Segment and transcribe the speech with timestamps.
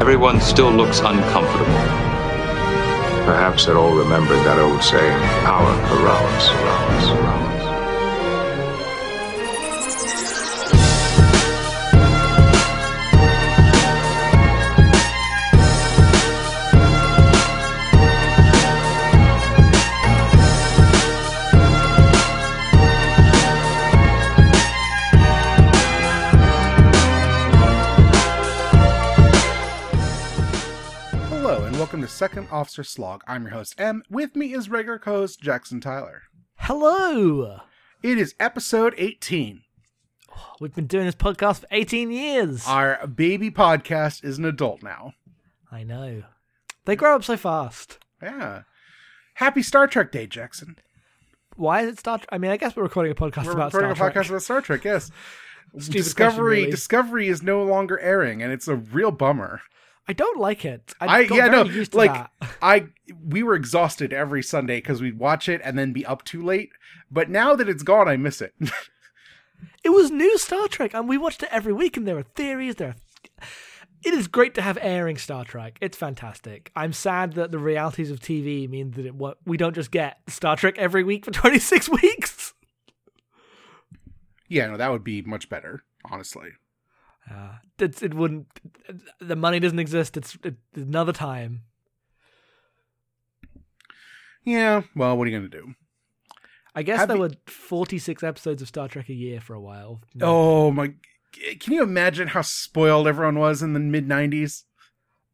[0.00, 1.66] Everyone still looks uncomfortable.
[3.26, 6.48] Perhaps they're all remembered that old saying, power corrupts.
[6.48, 7.37] corrupts, corrupts.
[32.18, 33.22] Second Officer Slog.
[33.28, 34.02] I'm your host, M.
[34.10, 36.22] With me is regular co host Jackson Tyler.
[36.56, 37.60] Hello!
[38.02, 39.62] It is episode 18.
[40.60, 42.66] We've been doing this podcast for 18 years.
[42.66, 45.12] Our baby podcast is an adult now.
[45.70, 46.24] I know.
[46.86, 48.00] They grow up so fast.
[48.20, 48.62] Yeah.
[49.34, 50.74] Happy Star Trek Day, Jackson.
[51.54, 52.28] Why is it Star Trek?
[52.32, 54.24] I mean, I guess we're recording a podcast We're about recording Star a Trek.
[54.24, 55.12] podcast about Star Trek, yes.
[55.76, 56.70] Discovery question, really.
[56.72, 59.60] Discovery is no longer airing, and it's a real bummer.
[60.08, 60.94] I don't like it.
[61.00, 61.62] I, I yeah no
[61.92, 62.30] like that.
[62.62, 62.86] I
[63.24, 66.70] we were exhausted every Sunday because we'd watch it and then be up too late.
[67.10, 68.54] But now that it's gone, I miss it.
[69.84, 72.76] It was new Star Trek, and we watched it every week, and there are theories.
[72.76, 72.94] There are.
[74.04, 75.78] It is great to have airing Star Trek.
[75.80, 76.70] It's fantastic.
[76.76, 80.18] I'm sad that the realities of TV mean that it, what we don't just get
[80.28, 82.54] Star Trek every week for 26 weeks.
[84.48, 86.50] yeah, no, that would be much better, honestly.
[87.30, 88.46] Uh, it's, it wouldn't.
[89.20, 90.16] The money doesn't exist.
[90.16, 91.62] It's, it's another time.
[94.44, 95.74] Yeah, well, what are you gonna do?
[96.74, 99.60] I guess Have there you- were 46 episodes of Star Trek a year for a
[99.60, 100.00] while.
[100.20, 100.94] Oh my!
[101.60, 104.64] Can you imagine how spoiled everyone was in the mid '90s?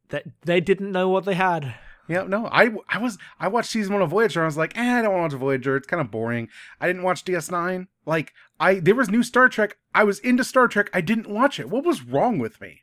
[0.08, 1.74] That they didn't know what they had.
[2.08, 4.42] Yeah, no, I I was I watched season one of Voyager.
[4.42, 5.76] I was like, eh, I don't want to watch Voyager.
[5.76, 6.48] It's kind of boring.
[6.80, 7.86] I didn't watch DS9.
[8.06, 9.76] Like, I there was new Star Trek.
[9.94, 10.90] I was into Star Trek.
[10.92, 11.68] I didn't watch it.
[11.68, 12.82] What was wrong with me?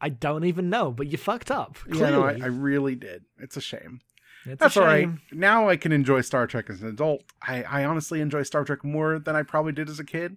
[0.00, 1.74] I don't even know, but you fucked up.
[1.90, 2.00] Clearly.
[2.00, 3.24] Yeah, no, I, I really did.
[3.38, 4.00] It's a shame.
[4.46, 5.08] It's That's a all right.
[5.32, 7.24] Now I can enjoy Star Trek as an adult.
[7.42, 10.36] I, I honestly enjoy Star Trek more than I probably did as a kid.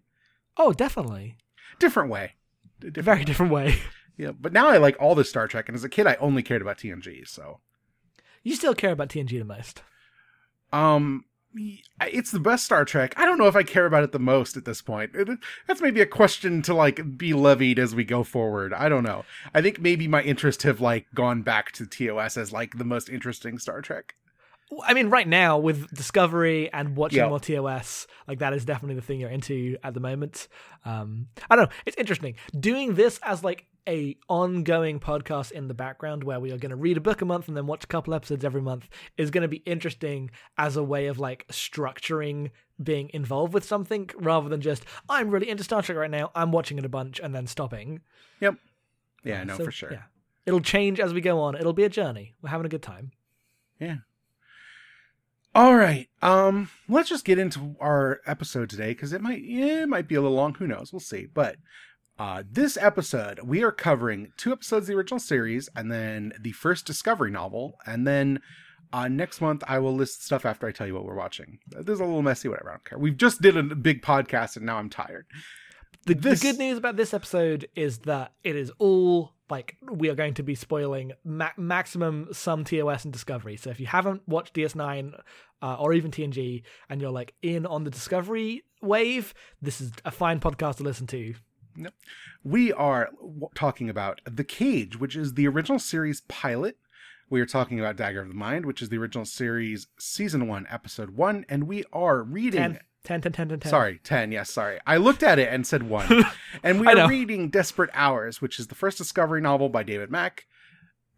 [0.58, 1.38] Oh, definitely.
[1.80, 2.34] Different way.
[2.80, 3.78] Different Very different way.
[4.16, 6.44] Yeah, but now I like all the Star Trek, and as a kid, I only
[6.44, 7.28] cared about TNG.
[7.28, 7.62] So,
[8.44, 9.82] You still care about TNG the most.
[10.72, 11.26] um,
[12.02, 13.14] it's the best Star Trek.
[13.18, 15.12] I don't know if I care about it the most at this point.
[15.14, 18.74] It- That's maybe a question to like be levied as we go forward.
[18.74, 19.26] I don't know.
[19.54, 23.10] I think maybe my interest have like gone back to TOS as like the most
[23.10, 24.16] interesting Star Trek.
[24.84, 27.30] I mean, right now with Discovery and watching Yeah.
[27.30, 30.48] more TOS, like that is definitely the thing you're into at the moment.
[30.84, 31.76] Um, I don't know.
[31.86, 36.58] It's interesting doing this as like a ongoing podcast in the background where we are
[36.58, 38.88] going to read a book a month and then watch a couple episodes every month
[39.18, 42.52] is going to be interesting as a way of like structuring
[42.82, 46.32] being involved with something rather than just I'm really into Star Trek right now.
[46.36, 48.02] I'm watching it a bunch and then stopping.
[48.40, 48.56] Yep.
[49.24, 49.94] Yeah, no, So, for sure.
[49.94, 50.04] Yeah,
[50.46, 51.56] it'll change as we go on.
[51.56, 52.36] It'll be a journey.
[52.42, 53.12] We're having a good time.
[53.80, 53.98] Yeah.
[55.56, 56.10] All right.
[56.22, 60.16] Um, let's just get into our episode today because it might yeah, it might be
[60.16, 60.56] a little long.
[60.56, 60.92] Who knows?
[60.92, 61.28] We'll see.
[61.32, 61.58] But
[62.20, 66.52] uh, this episode we are covering two episodes of the original series and then the
[66.52, 68.40] first Discovery novel, and then
[68.92, 71.58] uh, next month I will list stuff after I tell you what we're watching.
[71.68, 72.48] This is a little messy.
[72.48, 72.70] Whatever.
[72.70, 73.00] I don't care.
[73.00, 75.26] We've just did a big podcast and now I'm tired.
[76.06, 80.10] The, This- the good news about this episode is that it is all like we
[80.10, 83.58] are going to be spoiling ma- maximum some TOS and Discovery.
[83.58, 85.20] So if you haven't watched DS9
[85.62, 90.12] uh, or even TNG and you're like in on the Discovery wave, this is a
[90.12, 91.34] fine podcast to listen to.
[92.44, 96.78] We are w- talking about The Cage, which is the original series pilot.
[97.30, 100.68] We are talking about Dagger of the Mind, which is the original series season one,
[100.70, 102.62] episode one, and we are reading.
[102.62, 103.70] 10, 10, 10, 10, 10, 10.
[103.70, 104.32] Sorry, 10.
[104.32, 104.80] Yes, sorry.
[104.86, 106.26] I looked at it and said one.
[106.64, 110.46] and we are reading Desperate Hours, which is the first Discovery novel by David Mack.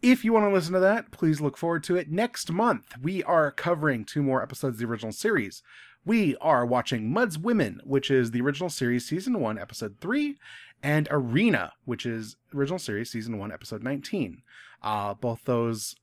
[0.01, 2.11] If you want to listen to that, please look forward to it.
[2.11, 5.63] Next month, we are covering two more episodes of the original series.
[6.07, 10.37] We are watching Mudd's Women, which is the original series season 1, episode 3,
[10.83, 14.43] and Arena, which is original series season 1, episode 19.
[14.83, 15.95] Uh, both those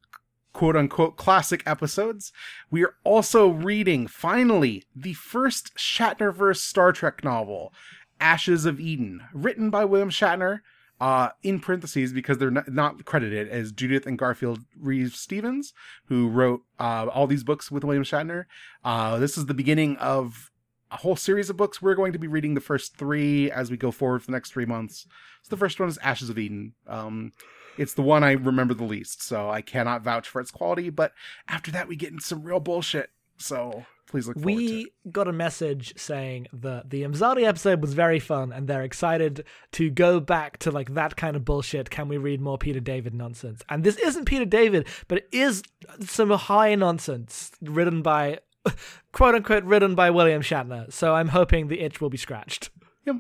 [0.52, 2.32] quote unquote classic episodes.
[2.68, 7.72] We are also reading, finally, the first Shatnerverse Star Trek novel,
[8.20, 10.62] Ashes of Eden, written by William Shatner,
[11.02, 15.74] uh, in parentheses because they're not, not credited as Judith and Garfield Reeves Stevens,
[16.06, 18.44] who wrote uh, all these books with William Shatner.
[18.84, 20.52] Uh, this is the beginning of
[20.92, 21.82] a whole series of books.
[21.82, 24.52] We're going to be reading the first three as we go forward for the next
[24.52, 25.08] three months.
[25.42, 26.74] So the first one is Ashes of Eden.
[26.86, 27.32] Um,
[27.76, 30.88] it's the one I remember the least, so I cannot vouch for its quality.
[30.88, 31.14] But
[31.48, 33.10] after that, we get into some real bullshit.
[33.38, 34.68] So please look forward to it.
[34.68, 39.42] we got a message saying that the Imzadi episode was very fun and they're excited
[39.72, 41.88] to go back to like that kind of bullshit.
[41.88, 43.62] Can we read more Peter David nonsense?
[43.70, 45.62] And this isn't Peter David, but it is
[46.00, 48.40] some high nonsense written by
[49.12, 50.92] quote unquote written by William Shatner.
[50.92, 52.68] So I'm hoping the itch will be scratched.
[53.06, 53.16] Yep.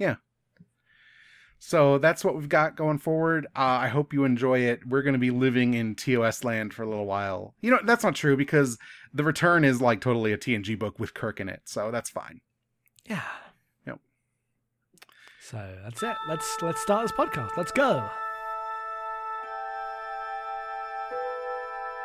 [0.00, 0.14] Yeah.
[1.66, 3.46] So that's what we've got going forward.
[3.56, 4.86] Uh, I hope you enjoy it.
[4.86, 7.54] We're going to be living in TOS land for a little while.
[7.62, 8.76] You know, that's not true because
[9.14, 11.62] The Return is like totally a TNG book with Kirk in it.
[11.66, 12.40] So that's fine.
[13.06, 13.22] Yeah.
[13.86, 14.00] Yep.
[15.40, 16.16] So that's it.
[16.28, 17.56] Let's let's start this podcast.
[17.56, 18.10] Let's go.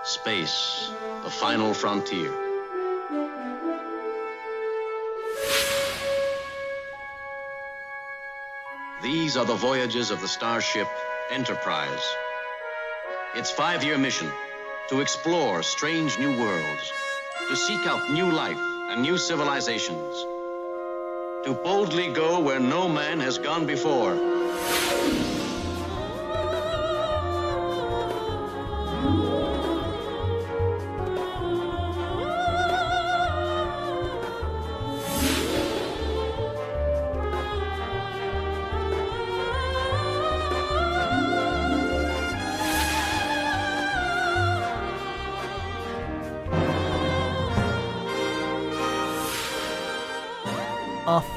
[0.04, 0.92] Space,
[1.24, 2.32] the final frontier.
[9.02, 10.88] These are the voyages of the starship
[11.32, 12.04] Enterprise.
[13.36, 14.30] Its five year mission
[14.90, 16.92] to explore strange new worlds,
[17.48, 18.60] to seek out new life
[18.90, 20.26] and new civilizations,
[21.44, 24.18] to boldly go where no man has gone before.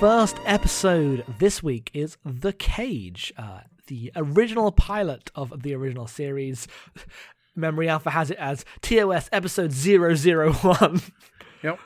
[0.03, 6.67] First episode this week is The Cage, uh, the original pilot of the original series.
[7.55, 11.03] Memory Alpha has it as TOS episode 001.
[11.63, 11.79] Yep.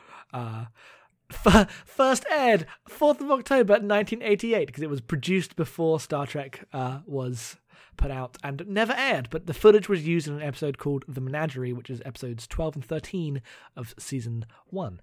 [1.30, 7.00] F- first aired 4th of October 1988 because it was produced before Star Trek uh,
[7.04, 7.58] was
[7.98, 11.20] put out and never aired, but the footage was used in an episode called The
[11.20, 13.42] Menagerie, which is episodes 12 and 13
[13.76, 15.02] of season 1.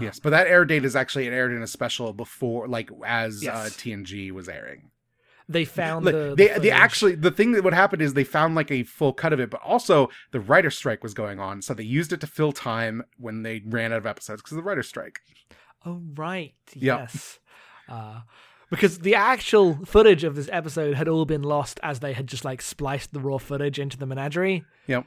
[0.00, 0.20] Yes.
[0.20, 3.46] But that air date is actually, it aired in a special before, like as uh,
[3.64, 3.76] Yes.
[3.76, 4.90] TNG was airing.
[5.48, 8.24] They found Like, the, the they, they actually, the thing that would happen is they
[8.24, 11.60] found like a full cut of it, but also the writer strike was going on.
[11.60, 14.56] So they used it to fill time when they ran out of episodes because of
[14.56, 15.20] the writer strike.
[15.84, 17.00] Oh right, Yeah.
[17.00, 17.40] yes.
[17.88, 18.20] Uh,
[18.70, 22.42] because the actual footage of this episode had all been lost as they had just
[22.44, 24.64] like spliced the raw footage into the menagerie.
[24.86, 25.04] Yep.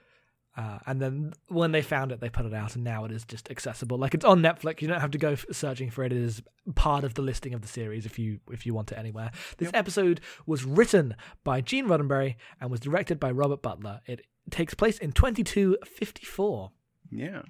[0.58, 3.24] Uh, and then when they found it, they put it out, and now it is
[3.24, 3.96] just accessible.
[3.96, 4.82] Like it's on Netflix.
[4.82, 6.12] You don't have to go f- searching for it.
[6.12, 6.42] It is
[6.74, 9.30] part of the listing of the series if you if you want it anywhere.
[9.60, 14.02] This episode was written by Gene Roddenberry and was directed by Robert Butler.
[14.08, 16.72] It takes place in 2254.
[17.12, 17.42] Yeah.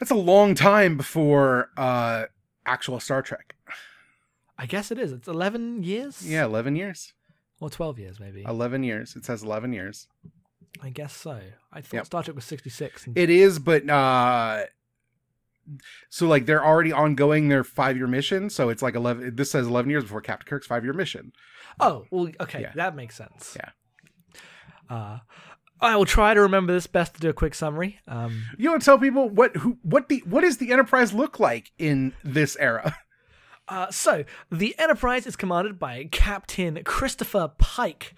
[0.00, 2.24] That's a long time before uh
[2.66, 3.54] actual Star Trek.
[4.58, 5.12] I guess it is.
[5.12, 6.26] It's 11 years.
[6.28, 7.12] Yeah, 11 years.
[7.60, 8.42] or 12 years maybe.
[8.42, 9.14] 11 years.
[9.14, 10.08] It says 11 years.
[10.82, 11.40] I guess so.
[11.72, 12.06] I thought Yep.
[12.06, 13.06] Star Trek was 66.
[13.06, 14.64] And It is, but uh
[16.10, 19.90] so like they're already ongoing their 5-year mission, so it's like 11 this says 11
[19.90, 21.32] years before Captain Kirk's 5-year mission.
[21.80, 22.72] oh, well, okay, Yeah.
[22.76, 23.56] that makes sense.
[23.56, 23.70] Yeah.
[24.88, 25.18] Uh,
[25.80, 27.98] I will try to remember this best to do a quick summary.
[28.06, 31.38] Um, You want to tell people what who what the what does the Enterprise look
[31.40, 32.96] like in this era?
[33.68, 38.14] uh, so, the Enterprise is commanded by Captain Christopher Pike,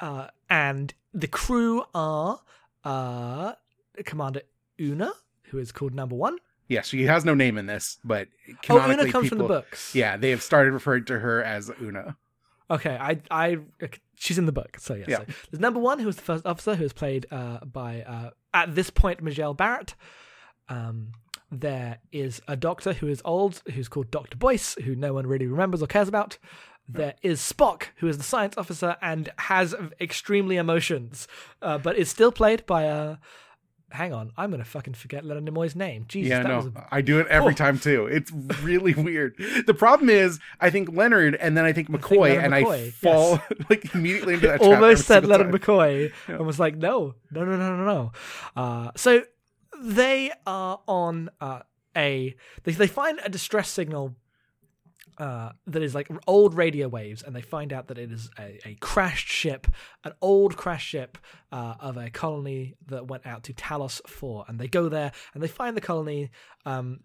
[0.00, 2.40] uh, and the crew are
[2.84, 3.52] uh,
[4.04, 4.42] Commander
[4.80, 5.12] Una,
[5.44, 6.38] who is called Number One.
[6.68, 8.28] Yeah, she has no name in this, but
[8.68, 9.94] Oh, Una canonically comes from the books.
[9.94, 12.16] Yeah, they have started referring to her as Una.
[12.70, 13.58] Okay, I, I,
[14.14, 14.78] she's in the book.
[14.78, 15.18] So yeah, Yeah.
[15.18, 18.30] So there's number one, who is the first officer, who is played uh, by uh,
[18.54, 19.96] at this point Majel Barrett.
[20.68, 21.08] Um,
[21.50, 25.48] there is a doctor who is old, who's called Doctor Boyce, who no one really
[25.48, 26.38] remembers or cares about.
[26.92, 31.28] There is Spock, who is the science officer and has extremely emotions,
[31.62, 33.16] uh, but is still played by a.
[33.92, 36.04] Hang on, I'm gonna fucking forget Leonard Nimoy's name.
[36.06, 37.56] Jesus, yeah, that no, was a I do it every Oh.
[37.56, 38.06] time too.
[38.06, 38.30] It's
[38.62, 39.34] really weird.
[39.66, 42.62] The problem is, I think Leonard, and then I think think McCoy, Leonard and I
[42.62, 44.60] McCoy, fall like immediately into that.
[44.60, 45.60] almost said Leonard time.
[45.60, 48.12] McCoy and was like, no, no, no, no, no, no.
[48.54, 49.22] Uh, so
[49.82, 51.60] they are on uh,
[51.96, 54.14] a they they find a distress signal.
[55.18, 58.58] Uh, that is like old radio waves, and they find out that it is a,
[58.64, 59.66] a crashed ship,
[60.04, 61.18] an old crashed ship
[61.52, 64.46] uh, of a colony that went out to Talos 4.
[64.48, 66.30] And they go there and they find the colony,
[66.64, 67.00] um,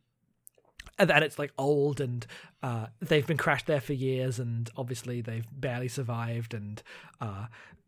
[0.98, 2.26] and then it's like old and
[2.64, 6.82] uh, they've been crashed there for years and obviously they've barely survived and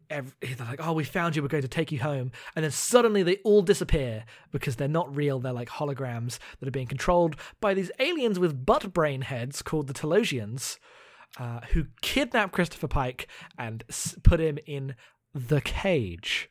[0.09, 2.63] uh, ev they're like oh we found you we're going to take you home and
[2.63, 6.87] then suddenly they all disappear because they're not real they're like holograms that are being
[6.87, 10.77] controlled by these aliens with butt brain heads called the talosians
[11.39, 14.95] uh, who kidnap christopher pike and s- put him in
[15.33, 16.49] the cage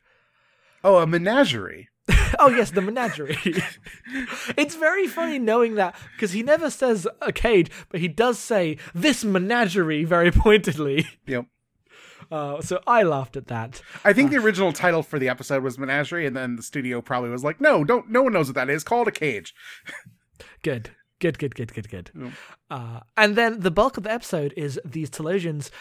[0.83, 1.89] Oh, a menagerie.
[2.39, 3.37] oh yes, the menagerie.
[4.57, 8.77] it's very funny knowing that because he never says a cage, but he does say
[8.93, 11.05] this menagerie very pointedly.
[11.25, 11.45] Yep.
[12.31, 13.81] Uh, so I laughed at that.
[14.03, 17.29] I think the original title for the episode was Menagerie, and then the studio probably
[17.29, 18.09] was like, "No, don't.
[18.09, 18.83] No one knows what that is.
[18.83, 19.53] Call it a cage."
[20.63, 20.91] Good.
[21.19, 22.11] Good, good, good, good, good.
[22.69, 25.71] Uh, and then the bulk of the episode is these Talosians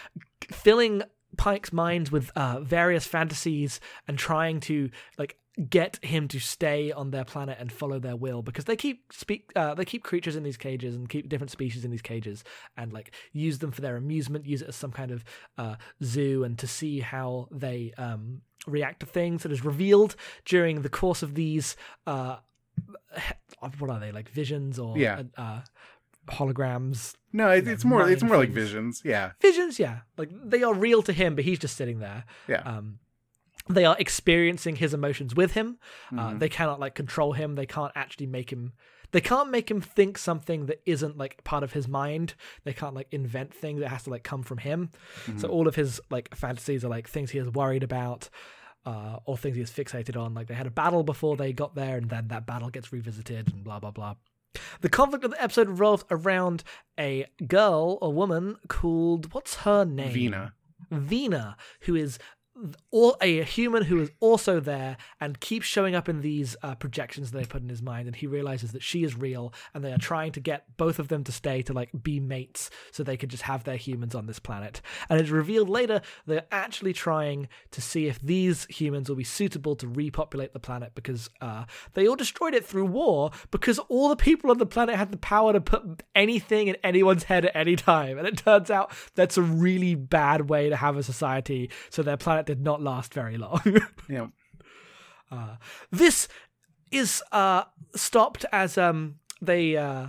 [0.51, 1.03] filling
[1.37, 4.89] Pike's mind with uh, various fantasies and trying to
[5.19, 5.37] like
[5.71, 9.51] get him to stay on their planet and follow their will because they keep speak
[9.57, 12.45] uh, they keep creatures in these cages and keep different species in these cages
[12.77, 15.25] and like use them for their amusement use it as some kind of
[15.57, 20.83] uh, zoo and to see how they um, react to things it is revealed during
[20.83, 21.75] the course of these
[22.07, 22.37] uh,
[23.79, 25.23] what are they like visions or Yeah.
[25.39, 25.63] uh,
[26.29, 28.09] holograms No, it, Yeah, it's more.
[28.11, 29.03] It's more like visions.
[29.05, 32.61] Yeah, visions yeah like they are real to him but he's just sitting there yeah.
[32.63, 32.99] um
[33.69, 35.79] they are experiencing his emotions with him.
[36.13, 36.39] Uh, Mhm.
[36.39, 37.55] they cannot like control him.
[37.55, 38.73] They can't actually make him
[39.13, 42.35] they can't make him think something that isn't like part of his mind.
[42.65, 43.81] They can't like invent things.
[43.81, 44.91] It has to like come from him.
[45.37, 48.29] So all of his like fantasies are like things he is worried about
[48.85, 50.35] uh, or things he is fixated on.
[50.35, 53.53] Like they had a battle before they got there and then that battle gets revisited
[53.53, 54.17] and blah blah blah.
[54.81, 56.65] The conflict of the episode revolves around
[56.99, 60.13] a girl or woman called what's her name?
[60.13, 60.53] Vina.
[60.91, 62.19] Vina, who is
[62.91, 67.31] all a human who is also there and keeps showing up in these uh, projections
[67.31, 69.93] that they put in his mind and he realizes that she is real and they
[69.93, 73.17] are trying to get both of them to stay to like be mates so they
[73.17, 74.81] could just have their humans on this planet.
[75.09, 79.77] And it's revealed later they're actually trying to see if these humans will be suitable
[79.77, 84.17] to repopulate the planet because uh, they all destroyed it through war because all the
[84.17, 87.77] people on the planet had the power to put anything in anyone's head at any
[87.77, 88.19] time.
[88.19, 91.71] And it turns out that's a really bad way to have a society.
[91.91, 93.61] So their planet did not last very long
[94.09, 94.29] Yeah.
[95.31, 95.57] uh,
[95.91, 96.29] this
[96.91, 100.09] is uh stopped as um they uh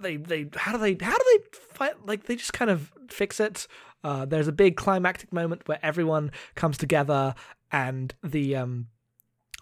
[0.00, 3.38] they they how do they how do they fight like they just kind of fix
[3.38, 3.66] it
[4.02, 7.34] uh there's a big climactic moment where everyone comes together
[7.70, 8.88] and the um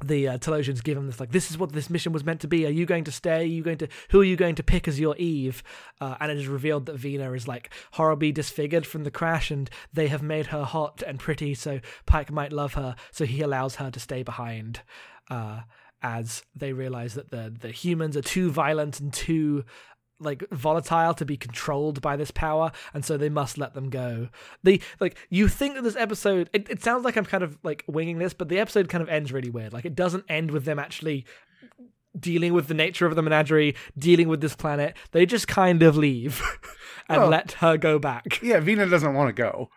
[0.02, 2.48] the uh, Talosians give him this like this is what this mission was meant to
[2.48, 2.66] be.
[2.66, 3.42] Are you going to stay?
[3.42, 5.62] Are you going to who are you going to pick as your Eve?
[6.00, 9.70] Uh, and it is revealed that Vina is like horribly disfigured from the crash, and
[9.92, 12.96] they have made her hot and pretty, so Pike might love her.
[13.12, 14.80] So he allows her to stay behind.
[15.30, 15.60] Uh,
[16.02, 19.64] as they realize that the the humans are too violent and too
[20.24, 24.28] like volatile to be controlled by this power and so they must let them go
[24.62, 27.84] they like you think that this episode it, it sounds like i'm kind of like
[27.86, 30.64] winging this but the episode kind of ends really weird like it doesn't end with
[30.64, 31.24] them actually
[32.18, 35.96] dealing with the nature of the menagerie dealing with this planet they just kind of
[35.96, 36.40] leave
[37.08, 39.70] and Well- let her go back Yeah, Vina doesn't want to go.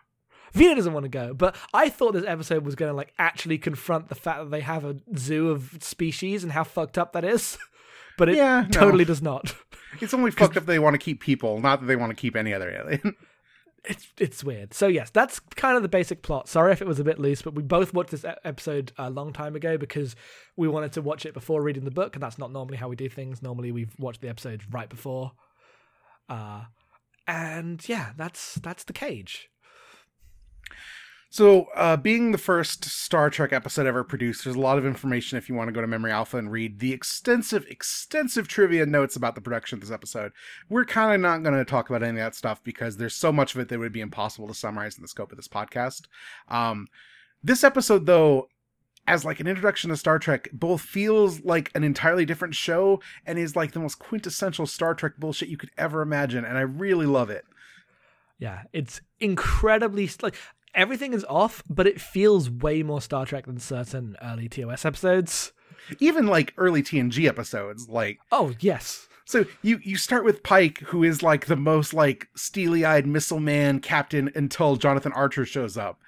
[0.54, 3.58] Vina doesn't want to go, but I thought this episode was going to like actually
[3.58, 7.24] confront the fact that they have a zoo of species and how fucked up that
[7.24, 7.58] is.
[8.16, 8.68] But it Yeah, no.
[8.80, 9.54] totally does not.
[10.00, 12.16] It's only fucked up that they want to keep people, not that they want to
[12.16, 13.16] keep any other alien.
[13.84, 14.74] It's it's weird.
[14.74, 16.48] So yes, that's kind of the basic plot.
[16.48, 19.32] Sorry if it was a bit loose, but we both watched this episode a long
[19.32, 20.16] time ago because
[20.56, 22.96] we wanted to watch it before reading the book, and that's not normally how we
[22.96, 23.40] do things.
[23.40, 25.32] Normally, we've watched the episode right before.
[26.28, 26.64] Uh
[27.28, 29.48] and yeah, that's that's the cage.
[31.30, 35.36] So, uh, being the first Star Trek episode ever produced, there's a lot of information
[35.36, 39.14] if you want to go to Memory Alpha and read the extensive, extensive trivia notes
[39.14, 40.32] about the production of this episode.
[40.70, 43.30] We're kind of not going to talk about any of that stuff because there's so
[43.30, 46.06] much of it that would be impossible to summarize in the scope of this podcast.
[46.48, 46.88] Um,
[47.42, 48.48] this episode, though,
[49.06, 53.38] as like an introduction to Star Trek, both feels like an entirely different show and
[53.38, 57.06] is like the most quintessential Star Trek bullshit you could ever imagine, and I really
[57.06, 57.44] love it.
[58.38, 60.36] Yeah, it's incredibly like
[60.74, 65.52] everything is off, but it feels way more Star Trek than certain early TOS episodes.
[66.00, 71.02] Even like early TNG episodes, like Oh yes, So you you start with Pike, who
[71.04, 75.98] is like the most like steely eyed missile man captain until Jonathan Archer shows up,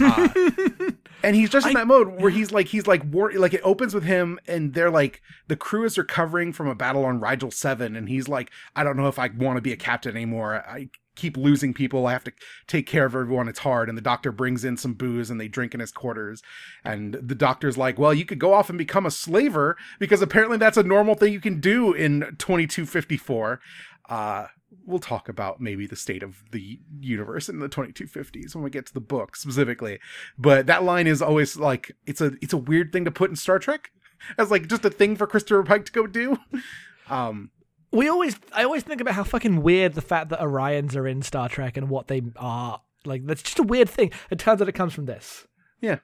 [0.00, 0.28] Uh,
[1.24, 3.60] and he's just in I- that mode where he's like he's like war like it
[3.64, 7.50] opens with him and they're like the crew is recovering from a battle on Rigel
[7.50, 10.54] Seven, and he's like I don't know if I want to be a captain anymore.
[10.68, 12.06] I keep losing people.
[12.06, 12.32] I have to
[12.66, 13.48] take care of everyone.
[13.48, 13.88] It's hard.
[13.88, 16.42] And the doctor brings in some booze and they drink in his quarters.
[16.84, 20.58] And the doctor's like, well, you could go off and become a slaver because apparently
[20.58, 23.60] that's a normal thing you can do in 2254.
[24.08, 24.46] Uh,
[24.86, 28.86] we'll talk about maybe the state of the universe in the 2250s when we get
[28.86, 29.98] to the book specifically.
[30.36, 33.36] But that line is always like, it's a, it's a weird thing to put in
[33.36, 33.90] Star Trek
[34.38, 36.38] as like just a thing for Christopher Pike to go do.
[37.06, 37.50] Um,
[37.94, 41.22] we always I always think about how fucking weird the fact that Orions are in
[41.22, 42.82] Star Trek and what they are.
[43.04, 44.10] Like that's just a weird thing.
[44.30, 45.46] It turns out it comes from this.
[45.80, 45.98] Yeah.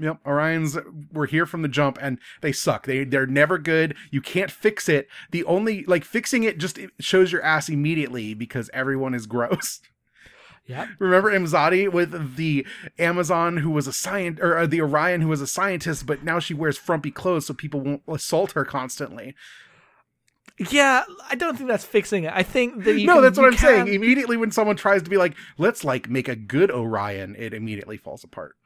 [0.00, 2.86] Yep, Orions were here from the jump, and they suck.
[2.86, 3.96] They they're never good.
[4.12, 5.08] You can't fix it.
[5.32, 9.80] The only like fixing it just shows your ass immediately because everyone is gross.
[10.66, 10.86] Yeah.
[10.98, 12.66] Remember Imzadi with the
[12.98, 16.38] Amazon who was a scientist, or uh, the Orion who was a scientist, but now
[16.38, 19.34] she wears frumpy clothes so people won't assault her constantly.
[20.70, 22.32] Yeah, I don't think that's fixing it.
[22.34, 23.88] I think that you no, can- that's what I'm saying.
[23.88, 27.96] Immediately when someone tries to be like, let's like make a good Orion, it immediately
[27.96, 28.56] falls apart.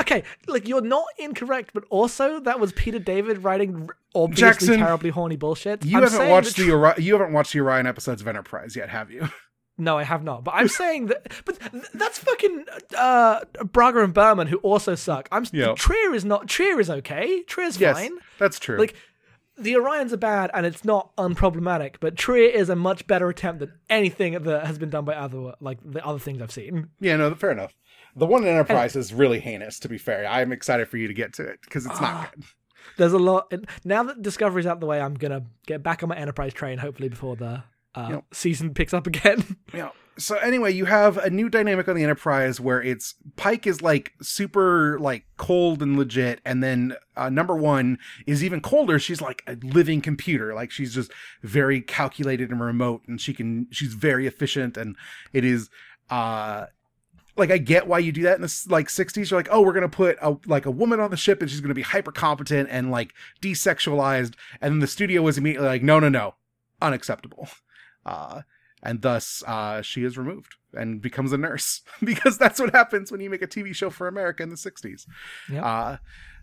[0.00, 5.10] Okay, like you're not incorrect, but also that was Peter David writing obviously Jackson, terribly
[5.10, 5.84] horny bullshit.
[5.84, 8.88] You I'm haven't watched the Ori- you haven't watched the Orion episodes of Enterprise yet,
[8.88, 9.28] have you?
[9.80, 10.42] No, I have not.
[10.42, 11.30] But I'm saying that.
[11.44, 12.64] But th- that's fucking
[12.96, 15.28] uh, Braga and Berman who also suck.
[15.30, 15.74] I'm Yeah.
[15.76, 16.48] Trier is not.
[16.48, 17.44] Trier is okay.
[17.44, 18.18] Trier's yes, fine.
[18.40, 18.76] that's true.
[18.76, 18.96] Like
[19.60, 21.96] the Orions are bad, and it's not unproblematic.
[22.00, 25.52] But Trier is a much better attempt than anything that has been done by other
[25.60, 26.88] like the other things I've seen.
[27.00, 27.74] yeah, no, fair enough.
[28.16, 29.78] The one in Enterprise is really heinous.
[29.80, 32.44] To be fair, I'm excited for you to get to it because it's not good.
[32.96, 33.52] There's a lot.
[33.84, 36.78] Now that Discovery's out the way, I'm gonna get back on my Enterprise train.
[36.78, 37.62] Hopefully before the
[37.94, 38.24] uh, Yep.
[38.32, 39.44] season picks up again.
[39.74, 39.90] Yeah.
[40.18, 44.12] So anyway, you have a new dynamic on the Enterprise where it's Pike is like
[44.20, 48.98] super like cold and legit, and then uh, number one is even colder.
[48.98, 50.54] She's like a living computer.
[50.54, 54.96] Like she's just very calculated and remote, and she can she's very efficient, and
[55.32, 55.70] it is
[56.10, 56.66] uh
[57.36, 59.30] like I get why you do that in the like 60s.
[59.30, 61.60] You're like, oh, we're gonna put a like a woman on the ship, and she's
[61.60, 66.00] gonna be hyper competent and like desexualized, and then the studio was immediately like, no,
[66.00, 66.34] no, no,
[66.82, 67.48] unacceptable.
[68.04, 68.42] Uh,
[68.82, 73.20] and thus uh, she is removed and becomes a nurse because that's what happens when
[73.20, 75.06] you make a TV show for America in the 60s.
[75.50, 75.64] Yep.
[75.64, 75.96] Uh,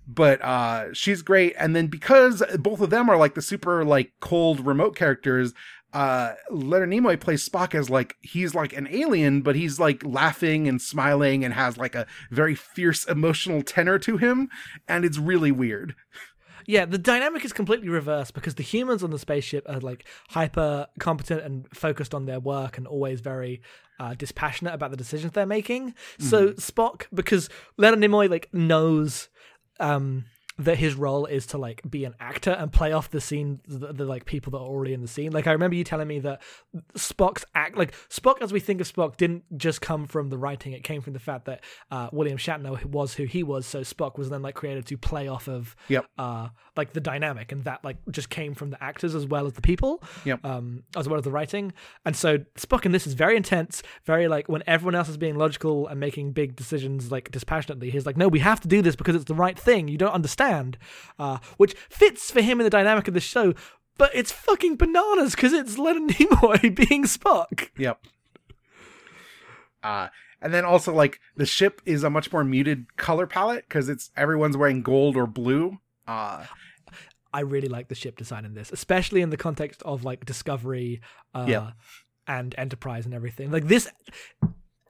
[0.08, 4.13] but uh, she's great, and then because both of them are like the super like
[4.20, 5.54] cold remote characters,
[5.96, 10.68] uh, Leonard Nimoy plays Spock as like he's like an alien, but he's like laughing
[10.68, 14.50] and smiling and has like a very fierce emotional tenor to him,
[14.88, 15.96] and it's really weird.
[16.67, 20.88] Yeah, the dynamic is completely reversed because the humans on the spaceship are like hyper
[21.00, 23.62] competent and focused on their work and always very
[24.00, 25.93] uh, dispassionate about the decisions they're making.
[26.19, 29.29] So Spock, because Leonard Nimoy like knows
[29.79, 30.25] um,
[30.57, 33.91] that his role is to like be an actor and play off the scene, the,
[33.91, 35.32] the like people that are already in the scene.
[35.34, 36.41] Like I remember you telling me that
[36.97, 40.73] Spock's act, like Spock as we think of Spock, didn't just come from the writing;
[40.73, 43.65] it came from the fact that uh, William Shatner was who he was.
[43.65, 46.06] So Spock was then like created to play off of Yep.
[46.17, 49.53] uh like the dynamic and that like just came from the actors as well as
[49.53, 50.43] the people Yep.
[50.45, 51.73] um as well as the writing
[52.06, 55.36] and so spock in this is very intense very like when everyone else is being
[55.38, 58.95] logical and making big decisions like dispassionately he's like no we have to do this
[58.95, 60.44] because it's the right thing you don't understand
[61.19, 63.53] uh which fits for him in the dynamic of the show
[63.97, 67.69] but it's fucking bananas because it's Leonard Nimoy being Spock.
[67.77, 67.99] Yep.
[69.81, 70.08] Uh,
[70.41, 74.12] and then also like the ship is a much more muted color palette because it's
[74.17, 75.77] everyone's wearing gold or blue.
[76.08, 76.45] Uh,
[77.34, 81.01] I really like the ship design in this, especially in the context of like Discovery
[81.34, 81.71] uh, Yeah.
[82.27, 83.51] and Enterprise and everything.
[83.51, 83.88] Like this,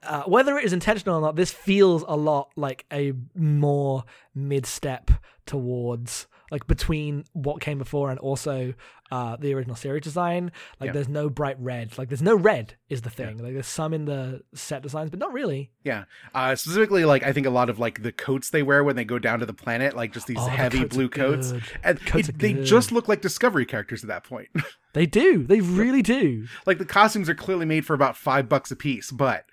[0.06, 4.66] uh, whether it is intentional or not, this feels a lot like a more mid
[4.66, 5.10] step
[5.46, 8.72] towards like between what came before and also
[9.10, 10.52] uh, the original series design.
[10.78, 10.92] Like Yeah.
[10.92, 11.98] there's no bright red.
[11.98, 13.38] Like there's no red is the thing.
[13.38, 15.72] Like there's some in the set designs, but not really.
[15.82, 16.04] yeah.
[16.34, 19.04] Uh, specifically, like I think a lot of like the coats they wear when they
[19.04, 22.04] go down to the planet, like just these Oh, the heavy coats blue coats, and
[22.06, 24.48] Coats it- they just look like Discovery characters at that point.
[24.92, 25.44] They do.
[25.46, 26.46] They really do.
[26.64, 29.44] like the costumes are clearly made for about five bucks a piece, but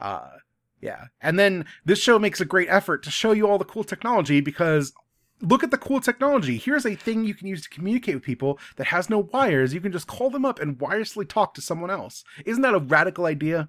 [0.00, 0.28] uh
[0.80, 1.06] yeah.
[1.20, 4.40] And then this show makes a great effort to show you all the cool technology
[4.40, 4.92] because
[5.42, 6.56] look at the cool technology.
[6.56, 9.74] Here's a thing you can use to communicate with people that has no wires.
[9.74, 12.24] You can just call them up and wirelessly talk to someone else.
[12.44, 13.68] Isn't that a radical idea?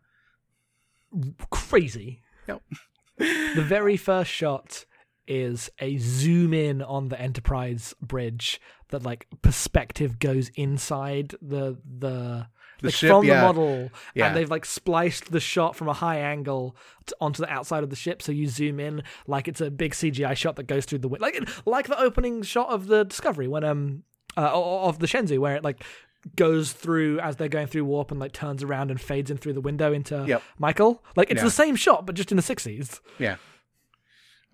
[1.50, 2.22] crazy.
[2.48, 2.62] Yep.
[3.17, 4.86] the very first shot
[5.28, 12.48] is a zoom in on the Enterprise bridge that like perspective goes inside the the,
[12.82, 13.36] The like ship, from yeah.
[13.36, 14.28] the model Yeah.
[14.28, 17.89] and they've like spliced the shot from a high angle to, onto the outside of
[17.89, 21.00] the ship so you zoom in like it's a big CGI shot that goes through
[21.00, 24.04] the window like like the opening shot of the Discovery when um
[24.38, 25.84] uh, of the Shenzhou where it like
[26.36, 29.54] goes through as they're going through warp and like turns around and fades in through
[29.54, 30.44] the window into Yep.
[30.60, 31.04] Michael.
[31.15, 31.46] Like it's Yeah.
[31.46, 33.02] the same shot, but just in the sixties.
[33.20, 33.38] Yeah.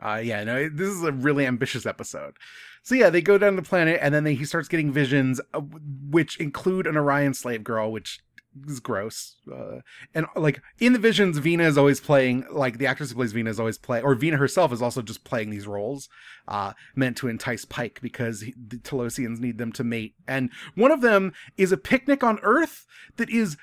[0.02, 2.36] Uh, yeah, no, this is a really ambitious episode.
[2.84, 5.42] So yeah, they go down to the planet, and then they, he starts getting visions,
[5.54, 8.20] uh, which include an Orion slave girl, which
[8.68, 9.36] is gross.
[9.52, 9.82] Uh,
[10.13, 13.50] and like in the visions, Vina is always playing, like the actress who plays Vina
[13.50, 16.10] is always play, or Vina herself is also just playing these roles,
[16.48, 20.16] uh, meant to entice Pike because he, the Talosians need them to mate.
[20.28, 22.86] And one of them is a picnic on Earth
[23.18, 23.58] that is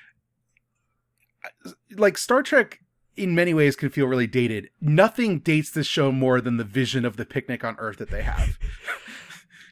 [1.43, 2.79] uh, like Star Trek
[3.17, 4.69] in many ways can feel really dated.
[4.81, 8.23] Nothing dates this show more than the vision of the picnic on Earth that they
[8.23, 8.57] have.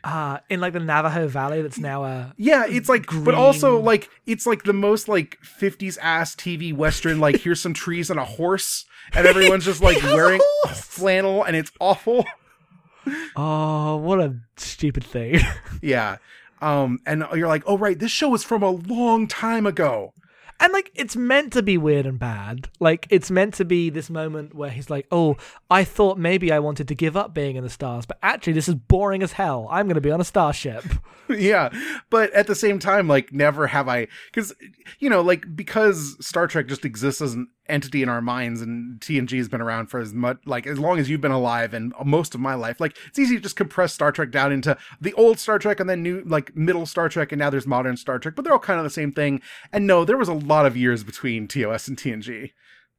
[0.04, 3.24] Uh, in like the Navajo Valley, that's now a Yeah, it's like, green...
[3.24, 7.74] but also like, it's like the most like 50s ass TV Western, like, here's some
[7.74, 10.42] trees and a horse, and everyone's just like wearing
[10.74, 12.26] flannel, and it's awful.
[13.36, 15.40] oh, what a stupid thing.
[15.82, 16.18] Yeah.
[16.62, 20.14] Um, and you're like, oh, right, this show was from a long time ago.
[20.64, 22.70] And like it's meant to be weird and bad.
[22.80, 25.36] Like it's meant to be this moment where he's like, "Oh,
[25.70, 28.70] I thought maybe I wanted to give up being in the stars, but actually this
[28.70, 29.68] is boring as hell.
[29.70, 30.86] I'm going to be on a starship."
[31.30, 31.70] yeah
[32.10, 34.54] but at the same time like never have i because
[35.00, 39.00] you know like because star trek just exists as an entity in our minds and
[39.00, 41.94] tng has been around for as much like as long as you've been alive and
[42.04, 45.14] most of my life like it's easy to just compress star trek down into the
[45.14, 48.20] old star trek and then new like middle star trek and now there's modern star
[48.20, 50.66] trek but they're all kind of the same thing and no there was a lot
[50.66, 52.52] of years between tos and tng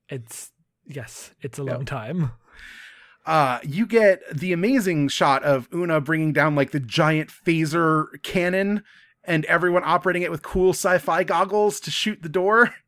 [0.08, 0.50] It's
[0.86, 2.32] yes, it's a long time.
[3.26, 8.82] uh, you get the amazing shot of Una bringing down like the giant phaser cannon
[9.24, 12.74] and everyone operating it with cool sci-fi goggles to shoot the door.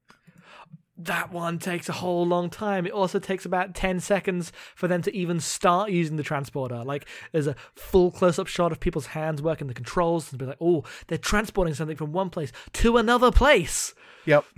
[0.98, 2.86] That one takes a whole long time.
[2.86, 6.82] It also takes about 10 seconds for them to even start using the transporter.
[6.84, 10.46] Like, there's a full close up shot of people's hands working the controls and be
[10.46, 13.94] like, oh, they're transporting something from one place to another place.
[14.24, 14.44] Yep.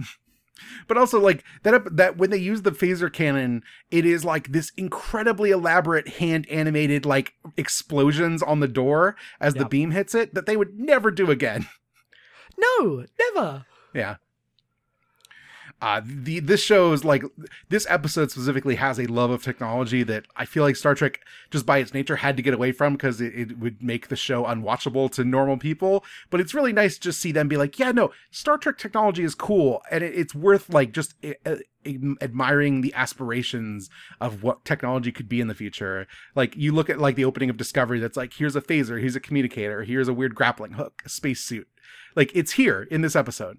[0.88, 4.72] But also like that that when they use the phaser cannon, it is like this
[4.77, 10.46] incredibly elaborate hand animated like explosions on the door as the beam hits it that
[10.46, 11.68] they would never do again.
[12.61, 13.66] No, never.
[13.94, 14.16] Yeah.
[15.81, 17.23] Uh, the this shows like
[17.69, 21.21] this episode specifically has a love of technology that I feel like Star Trek
[21.53, 24.17] just by its nature had to get away from because it, it would make the
[24.17, 26.05] show unwatchable to normal people.
[26.31, 29.23] But it's really nice to just see them be like, yeah, no, Star Trek technology
[29.23, 33.88] is cool and it, it's worth like just uh, admiring the aspirations
[34.21, 36.09] of what technology could be in the future.
[36.35, 39.17] Like you look at like the opening of Discovery, that's like here's a phaser, here's
[39.17, 41.69] a communicator, here's a weird grappling hook, a spacesuit.
[42.17, 43.59] Like it's here in this episode.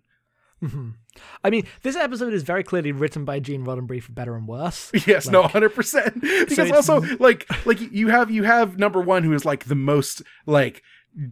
[1.43, 4.91] I mean, this episode is very clearly written by Gene Roddenberry for better and worse.
[5.07, 6.15] Yes, no, hundred percent.
[6.21, 9.75] Because it's- also, like, like you have you have number one who is like the
[9.75, 10.81] most like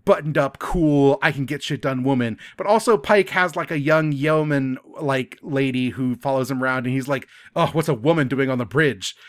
[0.05, 2.37] buttoned up, cool, I can get shit done woman.
[2.57, 6.93] But also, Pike has like a young yeoman like lady who follows him around, and
[6.95, 9.15] he's like, "Oh, what's a woman doing on the bridge?"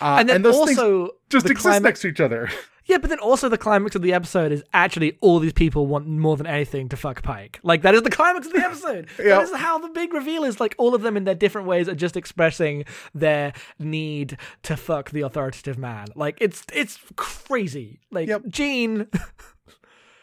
[0.00, 2.48] Uh, And then those things also just exist climax- next to each other.
[2.88, 6.06] Yeah, but then also the climax of the episode is actually all these people want
[6.08, 7.60] more than anything to fuck Pike.
[7.62, 9.08] Like that is the climax of the episode.
[9.18, 9.36] Yeah.
[9.40, 10.58] That is how the big reveal is.
[10.58, 15.10] Like all of them in their different ways are just expressing their need to fuck
[15.10, 16.06] the authoritative man.
[16.14, 18.00] Like it's it's crazy.
[18.10, 18.42] Like Yep.
[18.48, 19.06] Gene.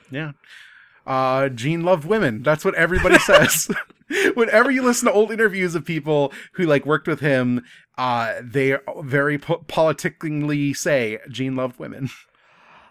[0.10, 0.32] Yeah.
[1.06, 2.42] Uh, Gene loved women.
[2.42, 3.70] That's what everybody says.
[4.34, 7.64] Whenever you listen to old interviews of people who like worked with him,
[7.98, 12.10] uh, they very po- politically say Gene loved women.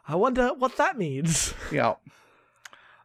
[0.06, 1.54] I wonder what that means.
[1.72, 1.94] yeah.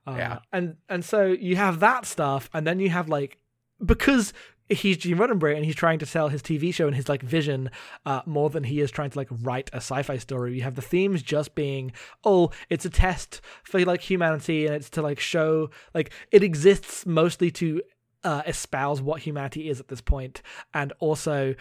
[0.06, 0.40] Uh, Yeah.
[0.52, 3.38] And and so you have that stuff, and then you have like
[3.84, 4.34] because
[4.70, 7.72] he's Gene Roddenberry and he's trying to sell his TV show and his like vision
[8.06, 10.56] uh, more than he is trying to like write a sci-fi story.
[10.56, 11.92] You have the themes just being,
[12.24, 17.06] oh, it's a test for like humanity and it's to like show like it exists
[17.06, 17.82] mostly to
[18.24, 20.42] uh, espouse what humanity is at this point,
[20.74, 21.56] and also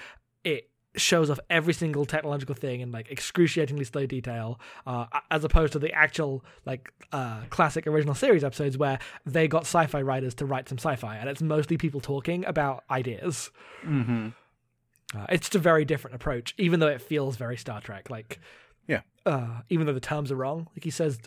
[0.44, 0.70] it
[1.00, 5.78] shows off every single technological thing in like excruciatingly slow detail uh, as opposed to
[5.78, 10.68] the actual like uh, classic original series episodes where they got sci-fi writers to write
[10.68, 13.50] some sci-fi and it's mostly people talking about ideas
[13.86, 14.28] Mm-hmm.
[15.16, 18.40] uh, it's just a very different approach even though it feels very star trek like
[18.86, 19.02] Yeah.
[19.24, 21.18] uh, even though the terms are wrong like he says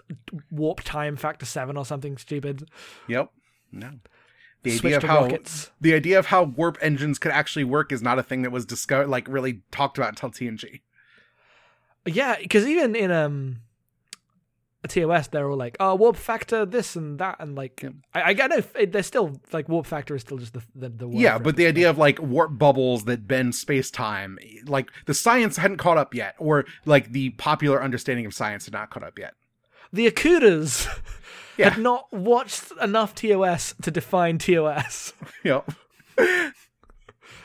[0.52, 2.70] warp time factor 7 or something stupid
[3.08, 3.32] Yep.
[3.72, 3.92] No.
[4.64, 5.72] The idea of how rockets.
[5.82, 8.66] the idea of how warp engines could actually work is not a thing that was
[8.66, 10.82] discovered, like really talked about until TNG.
[12.06, 13.62] Yeah, because even in um
[14.84, 17.84] a TOS, they're all like, "Oh, warp factor this and that," and like,
[18.16, 21.20] I, I know they're still like warp factor is still just the the, the word
[21.20, 25.58] Yeah, but the idea of like warp bubbles that bend space time, like the science
[25.58, 29.20] hadn't caught up yet, or like the popular understanding of science had not caught up
[29.20, 29.34] yet.
[29.94, 30.88] the Okudas
[31.62, 31.70] Yeah.
[31.72, 35.14] had not watched enough TOS to define TOS.
[35.44, 35.72] Yep.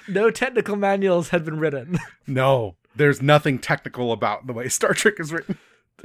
[0.08, 1.98] No technical manuals had been written.
[2.26, 5.56] No, there's nothing technical about the way Star Trek is written.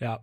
[0.00, 0.16] yeah.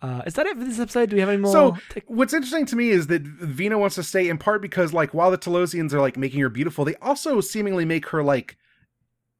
[0.00, 1.10] Uh, is that it for this episode?
[1.10, 1.50] Do we have any more?
[1.50, 5.12] So what's interesting to me is that Vina wants to stay in part because like
[5.12, 8.56] while the Talosians are like making her beautiful, they also seemingly make her like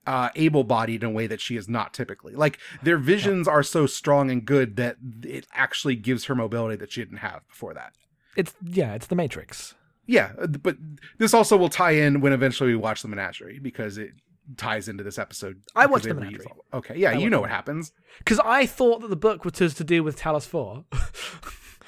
[0.06, 2.34] uh able-bodied in a way that she is not typically.
[2.34, 6.92] Like their visions are so strong and good that it actually gives her mobility that
[6.92, 7.92] she didn't have before that.
[8.36, 9.74] it's yeah, it's the Matrix.
[10.06, 10.76] yeah, but
[11.18, 14.12] this also will tie in when eventually we watch the menagerie because it
[14.58, 15.62] ties into this episode.
[15.74, 16.44] I watched the Menagerie.
[16.46, 17.92] all- Okay, yeah, you know what happens.
[18.18, 20.84] Because I thought that the book was to do with Talos Four.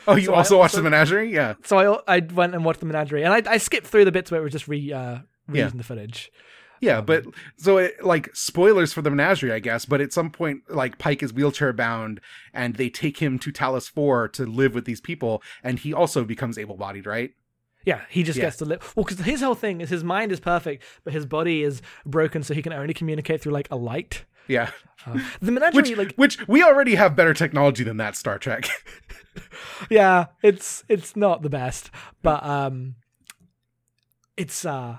[0.08, 1.32] Oh, you So I also watched the menagerie?
[1.34, 1.54] Yeah.
[1.64, 4.30] So I I went and watched the menagerie, and I, I skipped through the bits
[4.30, 5.18] where it was just re uh,
[5.52, 5.66] Yeah.
[5.68, 6.30] reusing the footage.
[6.80, 7.24] Yeah, but
[7.56, 9.84] so it, like spoilers for the menagerie, I guess.
[9.86, 12.20] But at some point, like Pike is wheelchair bound,
[12.52, 16.24] and they take him to Talos Four to live with these people, and he also
[16.24, 17.30] becomes able bodied, right?
[17.84, 18.46] Yeah, he just Yeah.
[18.46, 18.92] gets to live.
[18.96, 22.42] Well, because his whole thing is his mind is perfect, but his body is broken,
[22.42, 24.24] so he can only communicate through like a light.
[24.48, 24.70] Yeah,
[25.40, 28.68] The menagerie, which like, which we already have better technology than that Star Trek.
[29.90, 31.90] yeah, it's it's not the best,
[32.22, 32.96] but um,
[34.36, 34.98] it's uh.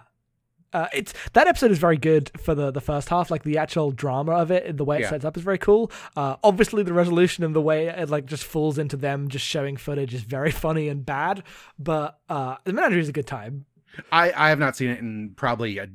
[0.74, 3.92] Uh, it's that episode is very good for the the first half, like the actual
[3.92, 5.10] drama of it, the way it Yeah.
[5.12, 5.92] sets up is very cool.
[6.16, 9.78] Uh, obviously, the resolution and the way it like just falls into them just showing
[9.78, 11.44] footage is very funny and bad.
[11.80, 13.66] But uh, the menagerie is a good time.
[14.12, 15.88] I I have not seen it in probably a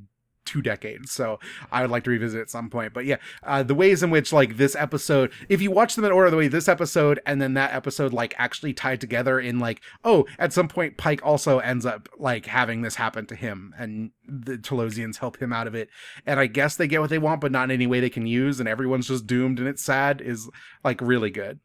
[0.45, 1.39] two decades, so
[1.71, 2.93] I would like to revisit at some point.
[2.93, 6.13] But yeah, uh, the ways in which like this episode, if you watch them in
[6.13, 9.83] order, the way this episode and then that episode like actually tied together in like,
[10.05, 14.11] oh, at some point Pike also ends up like having this happen to him, and
[14.27, 15.89] the Talosians help him out of it,
[16.27, 18.27] and I guess they get what they want, but not in any way they can
[18.27, 20.21] use, and everyone's just doomed, and it's sad.
[20.21, 20.51] Is
[20.85, 21.61] like really good.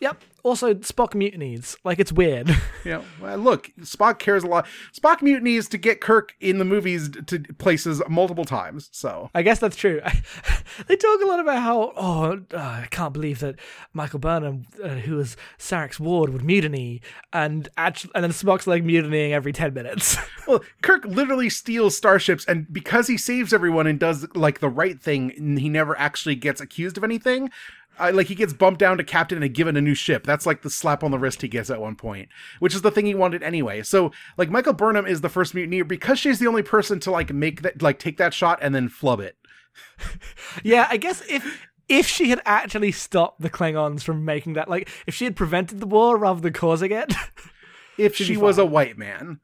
[0.00, 0.22] Yep.
[0.42, 1.76] Also, Spock mutinies.
[1.84, 2.50] Like it's weird.
[2.82, 3.02] Yeah.
[3.20, 4.66] Well, look, Spock cares a lot.
[4.98, 8.88] Spock mutinies to get Kirk in the movies to places multiple times.
[8.90, 10.00] So I guess that's true.
[10.86, 13.56] they talk a lot about how, oh, uh, I can't believe that
[13.92, 17.02] Michael Burnham, uh, who was Sarek's ward, would mutiny,
[17.34, 20.16] and actually, and then Spock's like mutinying every ten minutes.
[20.46, 25.00] Well, Kirk literally steals starships, and because he saves everyone and does like the right
[25.00, 27.50] thing, he never actually gets accused of anything.
[28.00, 30.24] Uh, like he gets bumped down to captain and given a new ship.
[30.24, 32.90] That's like the slap on the wrist he gets at one point, which is the
[32.90, 33.82] thing he wanted anyway.
[33.82, 37.32] So like Michael Burnham is the first mutineer because she's the only person to like
[37.32, 39.36] make that like take that shot and then flub it.
[40.64, 44.88] yeah, I guess if if she had actually stopped the Klingons from making that, like
[45.06, 47.12] if she had prevented the war rather than causing it,
[48.00, 49.40] If she was a white man,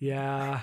[0.00, 0.60] yeah.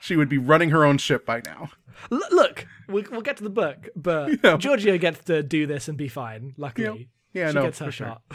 [0.00, 1.70] she would be running her own ship by now.
[2.12, 4.56] L- look, we'll, we'll get to the book, but Yeah.
[4.56, 6.54] Georgiou gets to do this and be fine.
[6.56, 8.06] Luckily, Yeah, she no, gets her for sure.
[8.08, 8.22] shot.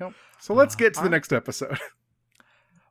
[0.00, 0.12] Yep.
[0.40, 1.08] So let's get to the uh-huh.
[1.10, 1.78] next episode.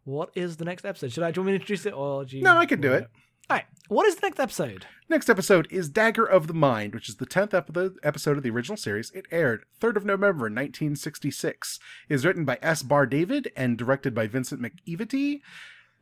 [0.06, 1.12] What is the next episode?
[1.12, 2.44] Should I do you want me to introduce it or do you?
[2.44, 3.08] No, I can do it.
[3.50, 3.66] All right.
[3.88, 4.86] What is the next episode?
[5.10, 8.50] Next episode is Dagger of the Mind, which is the 10th epi- episode of the
[8.52, 9.12] original series.
[9.12, 11.80] It aired 3rd of November 1966.
[12.10, 12.82] It is written by S.
[12.84, 15.42] Bar David and directed by Vincent McEveety.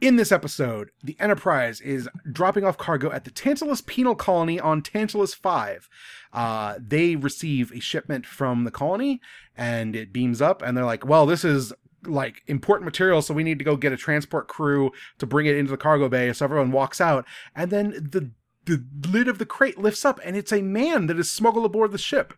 [0.03, 4.81] In this episode, the Enterprise is dropping off cargo at the Tantalus Penal Colony on
[4.81, 5.87] Tantalus 5.
[6.33, 9.21] Uh, they receive a shipment from the colony
[9.55, 11.71] and it beams up, and they're like, well, this is
[12.05, 15.55] like important material, so we need to go get a transport crew to bring it
[15.55, 16.33] into the cargo bay.
[16.33, 18.29] So everyone walks out, and then the
[18.65, 21.91] the lid of the crate lifts up and it's a man that is smuggled aboard
[21.91, 22.33] the ship.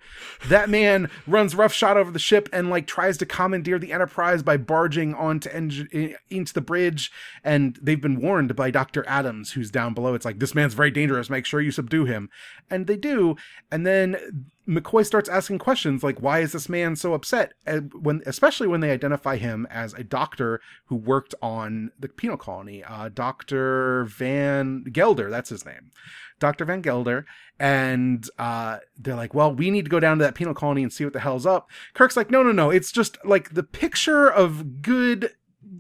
[0.48, 4.58] That man runs roughshod over the ship and like tries to commandeer the Enterprise by
[4.58, 7.12] barging onto engine into the bridge.
[7.44, 9.06] And they've been warned by Dr.
[9.08, 10.14] Adams, who's down below.
[10.14, 11.30] It's like, this man's very dangerous.
[11.30, 12.30] Make sure you subdue him.
[12.70, 13.36] And they do.
[13.72, 14.18] And then
[14.68, 17.54] McCoy starts asking questions like, why is this man so upset?
[17.66, 22.38] And when, especially when they identify him as a doctor who worked on the penal
[22.38, 24.06] colony, uh, Dr.
[24.06, 25.92] Van Gelder, that's his name.
[26.40, 26.66] Dr.
[26.66, 27.26] Van Gelder,
[27.60, 30.92] and uh, they're like, "Well, we need to go down to that penal colony and
[30.92, 32.72] see what the hell's up." Kirk's like, "No, no, no!
[32.72, 35.32] It's just like the picture of good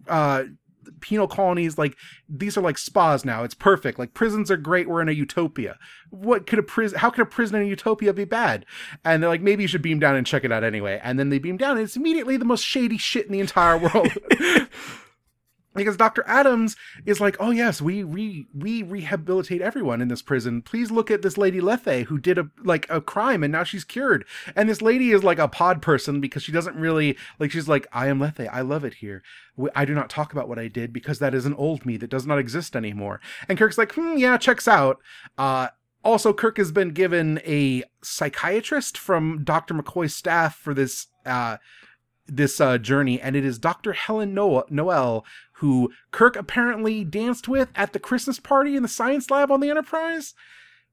[0.07, 0.43] uh,
[0.99, 1.77] penal colonies.
[1.77, 1.95] Like
[2.29, 3.43] these are like spas now.
[3.43, 3.99] It's perfect.
[3.99, 4.89] Like prisons are great.
[4.89, 5.77] We're in a utopia.
[6.09, 6.99] What could a prison?
[6.99, 8.65] How could a prison in a utopia be bad?"
[9.03, 11.29] And they're like, "Maybe you should beam down and check it out anyway." And then
[11.29, 14.09] they beam down, and it's immediately the most shady shit in the entire world.
[15.75, 16.23] because Dr.
[16.27, 20.61] Adams is like, oh yes, we we we rehabilitate everyone in this prison.
[20.61, 23.83] Please look at this lady Lethe who did a like a crime and now she's
[23.83, 24.25] cured.
[24.55, 27.51] And this lady is like a pod person because she doesn't really like.
[27.51, 28.47] She's like, I am Lethe.
[28.51, 29.23] I love it here.
[29.73, 32.09] I do not talk about what I did because that is an old me that
[32.09, 33.21] does not exist anymore.
[33.47, 34.99] And Kirk's like, hmm, yeah, checks out.
[35.37, 35.69] Uh,
[36.03, 39.73] also, Kirk has been given a psychiatrist from Dr.
[39.73, 41.57] McCoy's staff for this uh,
[42.27, 43.93] this uh, journey, and it is Dr.
[43.93, 45.25] Helen Noel, Noel,
[45.59, 49.69] who Kirk apparently danced with at the Christmas party in the science lab on the
[49.69, 50.33] Enterprise.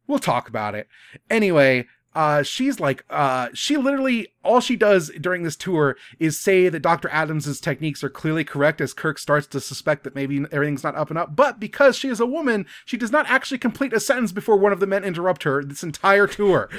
[0.06, 0.88] We'll talk about it.
[1.30, 6.68] Anyway, uh, she's like, uh, she literally, all she does during this tour is say
[6.68, 7.08] that Dr.
[7.08, 11.10] Adams's techniques are clearly correct as Kirk starts to suspect that maybe everything's not up
[11.10, 11.34] and up.
[11.34, 14.72] But because she is a woman, she does not actually complete a sentence before one
[14.72, 16.68] of the men interrupt her this entire tour.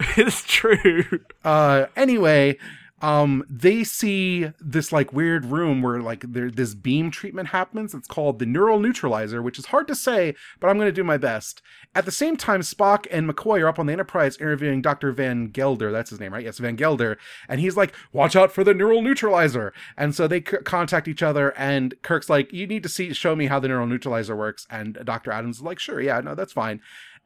[0.16, 1.04] it's true.
[1.44, 2.56] Uh, anyway,
[3.00, 7.94] um they see this like weird room where like there this beam treatment happens.
[7.94, 11.04] It's called the neural neutralizer which is hard to say but i'm going to do
[11.04, 11.62] my best.
[11.94, 15.48] At the same time spock and mccoy are up on the enterprise interviewing dr van
[15.48, 15.90] gelder.
[15.92, 16.44] That's his name right?
[16.44, 17.18] Yes van gelder.
[17.48, 19.72] And he's like watch out for the neural neutralizer.
[19.96, 23.34] And so they c- contact each other and kirk's like you need to see show
[23.34, 24.66] me how the neural neutralizer works.
[24.70, 26.80] And dr adams is like sure yeah no that's fine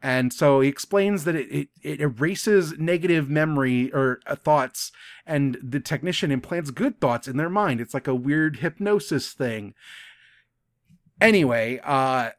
[0.05, 4.93] and so he explains that it, it, it erases negative memory or uh, thoughts,
[5.25, 7.81] and the technician implants good thoughts in their mind.
[7.81, 9.73] It's like a weird hypnosis thing.
[11.23, 12.33] Anyway, uh,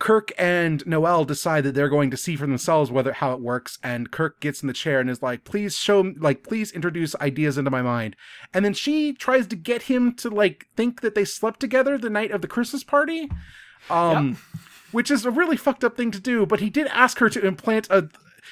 [0.00, 3.78] Kirk and Noel decide that they're going to see for themselves whether how it works,
[3.84, 7.56] and Kirk gets in the chair and is like, "Please show, like, please introduce ideas
[7.56, 8.16] into my mind."
[8.52, 12.10] And then she tries to get him to like think that they slept together the
[12.10, 13.30] night of the Christmas party.
[13.88, 14.62] Um, Yep.
[14.92, 16.46] Which is a really fucked up thing to do.
[16.46, 18.08] But he did ask her to implant a.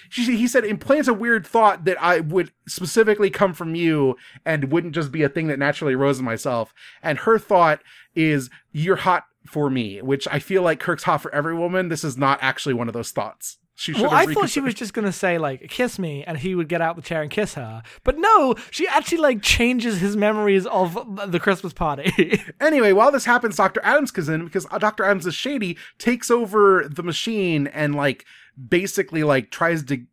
[0.09, 4.73] She, he said implant a weird thought that I would specifically come from you and
[4.73, 6.73] wouldn't just be a thing that naturally arose in myself.
[7.03, 7.81] And her thought
[8.15, 11.89] is you're hot for me, which I feel like Kirk's hot for every woman.
[11.89, 13.59] This is not actually one of those thoughts.
[13.81, 16.69] She Well, I thought she was just gonna say like "kiss me," and he would
[16.69, 17.83] get out the chair and kiss her.
[18.05, 22.43] But no, she actually like changes his memories of the Christmas party.
[22.61, 23.81] Anyway, while this happens, Dr.
[23.83, 25.05] Adams comes in because uh, Dr.
[25.05, 28.27] Adams is shady, takes over the machine and like
[28.69, 30.05] basically like tries to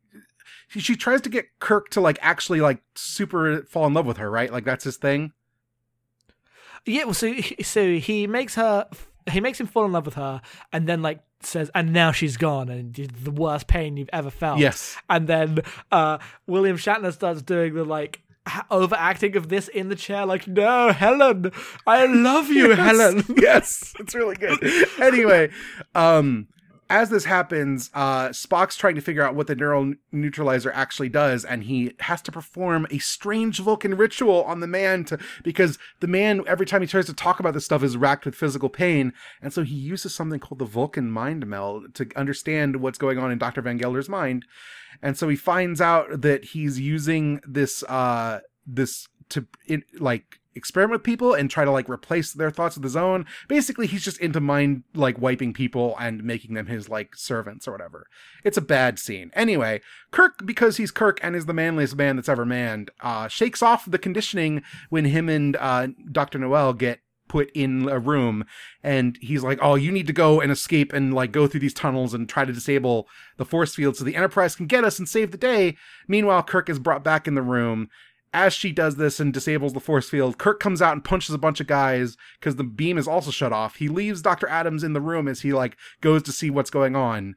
[0.70, 4.16] she, she tries to get Kirk to like actually like super fall in love with
[4.16, 4.52] her, right?
[4.52, 5.34] Like that's his thing.
[6.86, 8.88] yeah, well, so so he makes her
[9.30, 10.42] he makes him fall in love with her,
[10.74, 14.60] and then like says, "And now she's gone, and the worst pain you've ever felt."
[14.60, 14.98] Yes.
[15.10, 15.60] and then
[15.92, 18.22] uh, William Shatner starts doing the like
[18.72, 21.52] overacting of this in the chair, like, "No, Helen,
[21.86, 24.60] I love you, Helen." yes, it's really good.
[25.02, 25.50] anyway,
[25.96, 26.48] um,
[26.90, 31.44] as this happens, uh, Spock's trying to figure out what the neural neutralizer actually does,
[31.44, 36.08] and he has to perform a strange Vulcan ritual on the man to because the
[36.08, 39.14] man every time he tries to talk about this stuff is racked with physical pain,
[39.42, 43.32] and so he uses something called the Vulcan mind meld to understand what's going on
[43.32, 44.46] in Doctor Van Gelder's mind,
[45.02, 51.00] and so he finds out that he's using this uh this to it, like experiment
[51.00, 53.26] with people and try to like replace their thoughts with his own.
[53.48, 57.72] Basically, he's just into mind like wiping people and making them his like servants or
[57.72, 58.08] whatever.
[58.44, 59.32] It's a bad scene.
[59.34, 63.62] Anyway, Kirk, because he's Kirk and is the manliest man that's ever manned, uh, shakes
[63.62, 66.40] off the conditioning when him and uh, Dr.
[66.40, 68.46] Noel get put in a room
[68.84, 71.74] and he's like oh you need to go and escape and like go through these
[71.74, 75.08] tunnels and try to disable the force field so the enterprise can get us and
[75.10, 75.76] save the day
[76.08, 77.90] meanwhile kirk is brought back in the room
[78.34, 81.40] as she does this and disables the force field, Kirk comes out and punches a
[81.40, 83.76] bunch of guys because the beam is also shut off.
[83.76, 84.48] He leaves Dr.
[84.48, 87.36] Adams in the room as he like goes to see what's going on.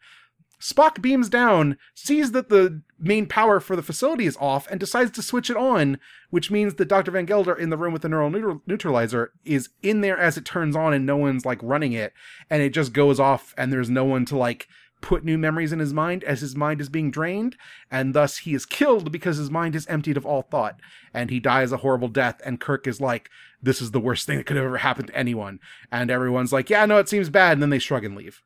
[0.61, 5.11] Spock beams down, sees that the main power for the facility is off, and decides
[5.13, 5.99] to switch it on,
[6.29, 7.11] which means that Dr.
[7.13, 10.45] Van Gelder in the room with the neural neutral- neutralizer is in there as it
[10.45, 12.13] turns on and no one's like running it,
[12.51, 14.69] and it just goes off and there's no one to like
[15.01, 17.57] put new memories in his mind as his mind is being drained,
[17.91, 20.81] and thus he is killed because his mind is emptied of all thought,
[21.13, 22.41] and he dies a horrible death.
[22.45, 23.31] And Kirk is like,
[23.63, 25.61] "This is the worst thing that could have ever happened to anyone,"
[25.91, 28.43] and everyone's like, "Yeah, no, it seems bad," and then they shrug and leave.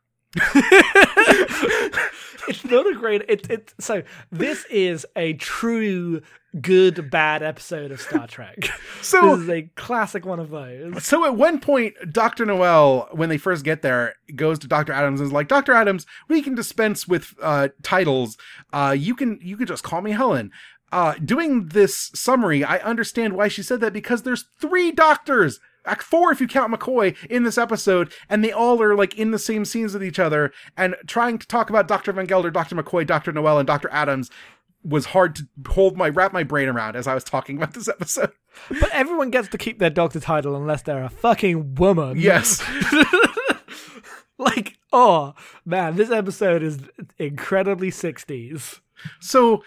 [2.49, 6.21] It's not a great it, it so this is a true
[6.61, 8.57] good bad episode of star trek
[9.03, 12.47] So- this is a classic one of those So at one point, Dr.
[12.47, 14.93] Noel, when they first get there, goes to Dr.
[14.93, 15.73] Adams and is like, Dr.
[15.73, 18.37] Adams, we can dispense with uh, titles.
[18.73, 20.51] Uh, you can you can just call me Helen.
[20.93, 26.03] Uh, doing this summary, I understand why she said that because there's three doctors, like
[26.03, 29.39] four if you count McCoy, in this episode, and they all are like in the
[29.39, 32.13] same scenes with each other and trying to talk about Dr.
[32.13, 32.75] Van Gelder, Dr.
[32.77, 33.33] McCoy, Dr.
[33.33, 33.89] Noel, and Dr.
[33.91, 34.31] Adams
[34.83, 37.89] was hard to hold my wrap my brain around as I was talking about this
[37.89, 38.33] episode.
[38.69, 42.63] but everyone gets to keep their doctor title unless they're a fucking woman Yes.
[44.39, 45.33] like oh
[45.65, 46.81] man this episode is
[47.19, 48.81] incredibly 60s
[49.21, 49.63] So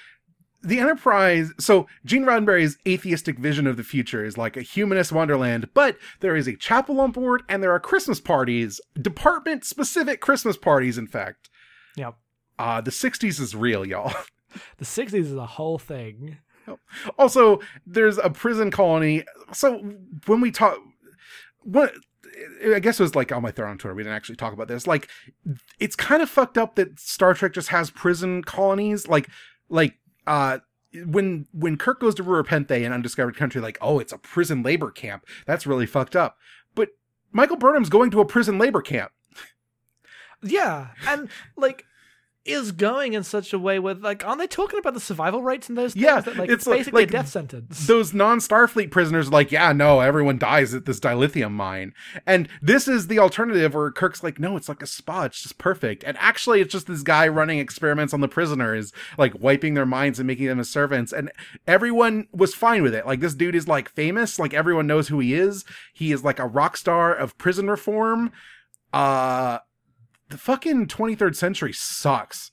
[0.63, 5.69] the Enterprise, so Gene Roddenberry's atheistic vision of the future is like a humanist wonderland,
[5.73, 10.57] but there is a chapel on board and there are Christmas parties, department specific Christmas
[10.57, 11.49] parties, in fact.
[11.95, 12.15] yep
[12.57, 14.13] Uh, the 60s is real, y'all.
[14.77, 16.37] the 60s is a whole thing
[17.17, 19.23] Also, there's a prison colony.
[19.53, 19.77] So
[20.25, 20.77] when we talk,
[21.63, 21.93] what
[22.73, 23.95] I guess it was like on my third on Twitter.
[23.95, 24.85] We didn't actually talk about this.
[24.85, 25.07] Like,
[25.79, 29.07] it's kind of fucked up that Star Trek just has prison colonies.
[29.07, 29.29] Like,
[29.69, 29.97] like
[30.27, 30.59] uh,
[31.05, 34.61] when when Kirk goes to Rura Penthe in Undiscovered Country, like, oh, it's a prison
[34.61, 35.25] labor camp.
[35.45, 36.37] That's really fucked up.
[36.75, 36.89] But
[37.31, 39.11] Michael Burnham's going to a prison labor camp.
[40.43, 41.85] Yeah, and like
[42.47, 45.69] is going in such a way where like aren't they talking about the survival rates
[45.69, 46.03] in those things?
[46.03, 47.87] Yeah, that, like it's basically like a death sentence.
[47.87, 51.93] those non-starfleet prisoners are like yeah no everyone dies at this dilithium mine.
[52.25, 55.57] And this is the alternative where kirk's like no it's like a spa it's just
[55.57, 56.03] perfect.
[56.03, 60.19] And actually it's just this guy running experiments on the prisoners like wiping their minds
[60.19, 61.11] and making them his servants.
[61.11, 61.31] And
[61.67, 63.05] everyone was fine with it.
[63.05, 64.39] Like this dude is like famous.
[64.39, 65.65] Like everyone knows who he is.
[65.93, 68.31] He is like a rock star of prison reform.
[68.93, 69.59] Uh
[70.29, 72.51] the fucking 23rd century sucks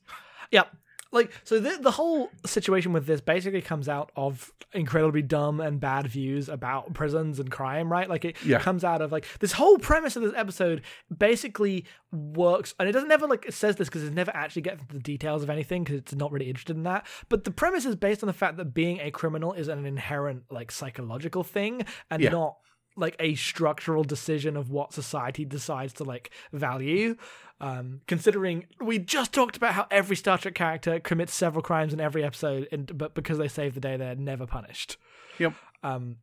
[0.51, 0.69] Yep.
[1.13, 5.79] Like so, the the whole situation with this basically comes out of incredibly dumb and
[5.79, 8.09] bad views about prisons and crime, right?
[8.11, 8.59] Like it Yeah.
[8.59, 10.83] comes out of like this whole premise of this episode
[11.17, 14.83] basically works, and it doesn't ever like it says this because it never actually gets
[14.83, 17.07] into the details of anything because it's not really interested in that.
[17.29, 20.43] But the premise is based on the fact that being a criminal is an inherent
[20.51, 22.31] like psychological thing and Yeah.
[22.31, 22.57] not
[22.97, 27.17] like a structural decision of what society decides to like value.
[27.61, 32.01] Um, considering we just talked about how every Star Trek character commits several crimes in
[32.01, 34.97] every episode, and but because they save the day, they're never punished.
[35.39, 36.17] yep Um,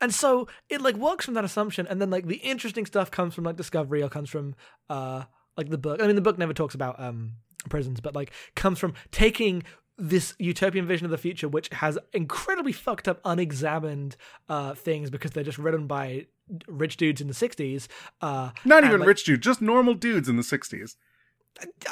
[0.00, 3.34] and so it like works from that assumption, and then like the interesting stuff comes
[3.34, 4.54] from like Discovery or comes from
[4.88, 5.24] uh
[5.56, 6.00] like the book.
[6.02, 7.34] I mean, the book never talks about um
[7.68, 9.62] prisons, but like comes from taking
[9.96, 14.16] this utopian vision of the future, which has incredibly fucked up, unexamined
[14.48, 16.26] uh things because they're just written by
[16.68, 17.86] rich dudes in the '60s.
[18.20, 20.96] Uh, not even like, rich dude just normal dudes in the 60s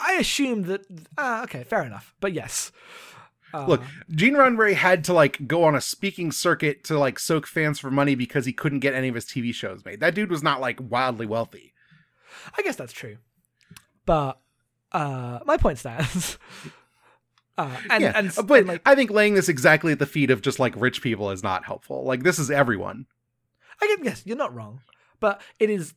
[0.01, 0.85] I assume that.
[1.17, 2.15] Ah, okay, fair enough.
[2.21, 2.73] But yes,
[3.55, 7.47] uh, Look, Gene Roddenberry had to like go on a speaking circuit to like soak
[7.47, 10.01] fans for money because he couldn't get any of his TV shows made.
[10.01, 11.75] That dude was not like wildly wealthy.
[12.57, 13.19] I guess that's true.
[14.07, 14.41] But
[14.91, 16.39] uh, my point stands.
[17.59, 20.31] Uh, and, yeah, and, but and, like I think laying this exactly at the feet
[20.31, 22.05] of just like rich people is not helpful.
[22.05, 23.07] Like this is everyone.
[23.81, 24.81] I guess you're not wrong,
[25.21, 25.95] but it is.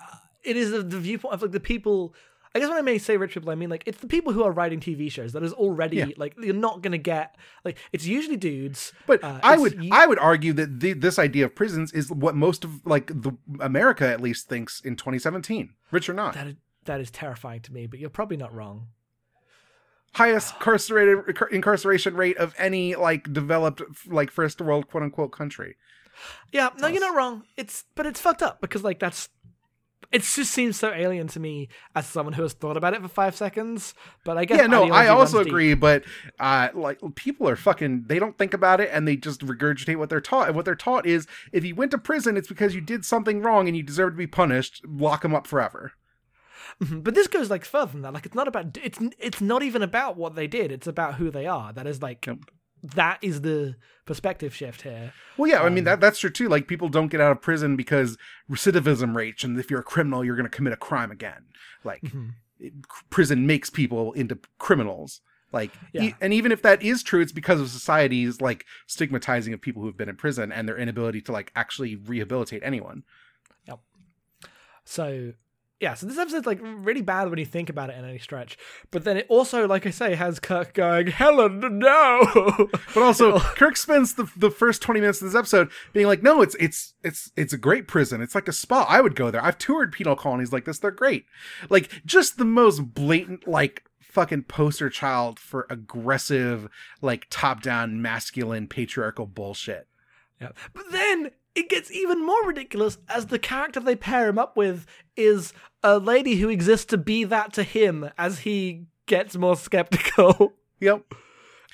[0.00, 2.14] Uh, it is the, the viewpoint of like the people.
[2.56, 4.44] I guess when I may say rich people, I mean like it's the people who
[4.44, 6.06] are writing TV shows that is already Yeah.
[6.16, 8.92] like you're not gonna get like it's usually dudes.
[9.06, 12.36] But uh, I would I would argue that the, this idea of prisons is what
[12.36, 16.34] most of like the America at least thinks in 2017, rich or not.
[16.34, 18.88] that is, that is terrifying to me, but you're probably not wrong.
[20.14, 21.18] Highest incarcerated
[21.50, 25.76] incarceration rate of any like developed like first world quote unquote country.
[26.52, 27.44] Yeah, no, you're not wrong.
[27.56, 29.28] It's but it's fucked up because like that's
[30.14, 33.08] it just seems so alien to me as someone who has thought about it for
[33.08, 33.94] five seconds.
[34.24, 35.52] But I guess yeah, no, I also runs deep.
[35.52, 36.04] agree, but
[36.38, 38.04] uh, like people are fucking.
[38.06, 40.46] They don't think about it, and they just regurgitate what they're taught.
[40.46, 43.42] And what they're taught is, if you went to prison, it's because you did something
[43.42, 44.82] wrong and you deserve to be punished.
[44.86, 45.92] Lock them up forever.
[47.02, 48.12] But this goes like further than that.
[48.14, 50.72] Like it's not about it's it's not even about what they did.
[50.72, 51.72] It's about who they are.
[51.72, 52.38] That is like Yep.
[52.82, 55.12] that is the perspective shift here.
[55.36, 56.48] Well, yeah, I Um, mean that that's true too.
[56.48, 58.18] Like people don't get out of prison because
[58.50, 61.44] recidivism rates, and if you're a criminal, you're going to commit a crime again.
[61.84, 62.32] Like Mhm.
[62.58, 62.74] it-
[63.10, 65.20] prison makes people into criminals.
[65.52, 66.02] Like, Yeah.
[66.02, 69.82] e- and even if that is true, it's because of society's like stigmatizing of people
[69.82, 73.04] who've been in prison and their inability to like actually rehabilitate anyone.
[73.68, 73.78] Yep.
[74.84, 75.32] So
[75.84, 78.56] yeah, so this episode's like really bad when you think about it in any stretch.
[78.90, 82.70] But then it also, like I say, has Kirk going, Helen, no.
[82.94, 86.40] But also, Kirk spends the the first twenty minutes of this episode being like, "No,
[86.40, 88.22] it's it's it's it's a great prison.
[88.22, 88.86] It's like a spa.
[88.88, 89.44] I would go there.
[89.44, 90.78] I've toured penal colonies like this.
[90.78, 91.26] They're great.
[91.68, 96.68] Like just the most blatant like." fucking poster child for aggressive
[97.02, 99.88] like top down masculine patriarchal bullshit
[100.40, 100.50] Yeah.
[100.72, 104.86] But then it gets even more ridiculous as the character they pair him up with
[105.16, 105.52] is
[105.82, 110.54] a lady who exists to be that to him as he gets more skeptical.
[110.80, 111.04] yep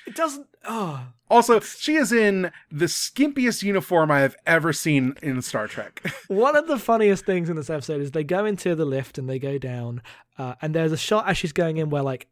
[0.07, 0.47] It doesn't.
[0.63, 1.07] Oh.
[1.27, 6.55] also she is in the skimpiest uniform i have ever seen in star trek One
[6.55, 9.39] of the funniest things in this episode is they go into the lift and they
[9.39, 10.03] go down,
[10.37, 12.27] uh, and there's a shot as she's going in where like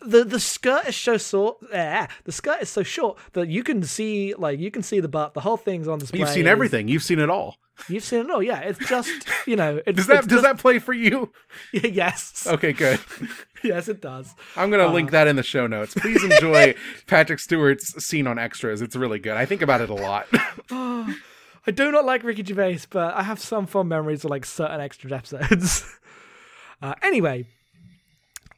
[0.00, 1.58] the the skirt is so short.
[1.72, 5.08] Eh, the skirt is so short that you can see like you can see the
[5.08, 5.34] butt.
[5.34, 6.20] The whole thing's on display.
[6.20, 7.56] you've seen everything you've seen it all
[7.88, 8.42] You've seen it all.
[8.42, 9.10] Yeah, it's just
[9.46, 9.80] you know.
[9.86, 11.32] It's, does that does just- that play for you
[11.72, 12.46] yes.
[12.46, 13.00] okay good
[13.64, 14.34] Yes, it does.
[14.56, 15.94] I'm gonna link that in the show notes.
[15.94, 16.74] Please enjoy
[17.06, 18.82] Patrick Stewart's scene on extras.
[18.82, 19.36] It's really good.
[19.38, 20.26] I think about it a lot.
[20.70, 24.80] I do not like Ricky Gervais, but I have some fond memories of like certain
[24.82, 25.84] extra episodes.
[26.82, 27.46] uh, anyway,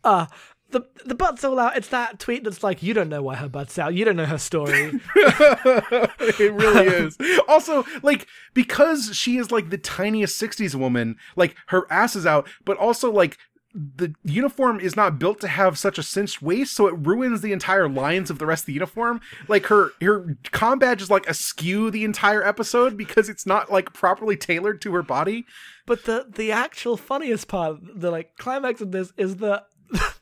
[0.02, 0.26] uh
[0.70, 1.76] the the butt's all out.
[1.76, 3.94] It's that tweet that's like, you don't know why her butt's out.
[3.94, 5.00] You don't know her story.
[5.14, 7.16] it really is.
[7.48, 12.48] Also, like because she is like the tiniest '60s woman, like her ass is out,
[12.64, 13.38] but also like
[13.78, 17.52] the uniform is not built to have such a cinched waist, so it ruins the
[17.52, 19.20] entire lines of the rest of the uniform.
[19.48, 23.92] Like her her com badge is like askew the entire episode because it's not like
[23.92, 25.44] properly tailored to her body.
[25.84, 29.66] but the the actual funniest part, the like climax of this, is that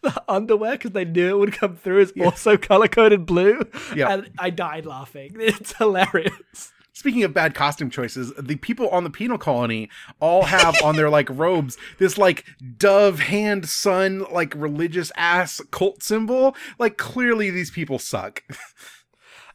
[0.05, 3.61] the underwear because they knew it would come through is also color coded blue.
[3.95, 4.13] Yeah.
[4.13, 5.37] and I died laughing.
[5.41, 6.73] It's hilarious.
[6.93, 9.91] Speaking of bad costume choices, the people on the penal colony
[10.21, 12.45] all have on their like robes this like
[12.79, 16.55] dove hand sun like religious ass cult symbol.
[16.79, 18.45] Like clearly these people suck.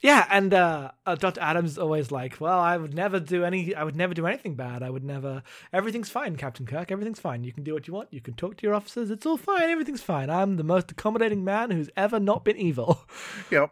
[0.02, 1.41] Yeah, and uh, uh, Dr.
[1.41, 3.76] Adams is always like, "Well, I would never do any.
[3.76, 4.82] I would never do anything bad.
[4.82, 5.43] I would never.
[5.74, 6.91] Everything's fine, Captain Kirk.
[6.91, 7.43] Everything's fine.
[7.43, 8.08] You can do what you want.
[8.12, 9.12] You can talk to your officers.
[9.12, 9.70] It's all fine.
[9.70, 10.30] Everything's fine.
[10.30, 13.02] I'm the most accommodating man who's ever not been evil."
[13.52, 13.72] yep.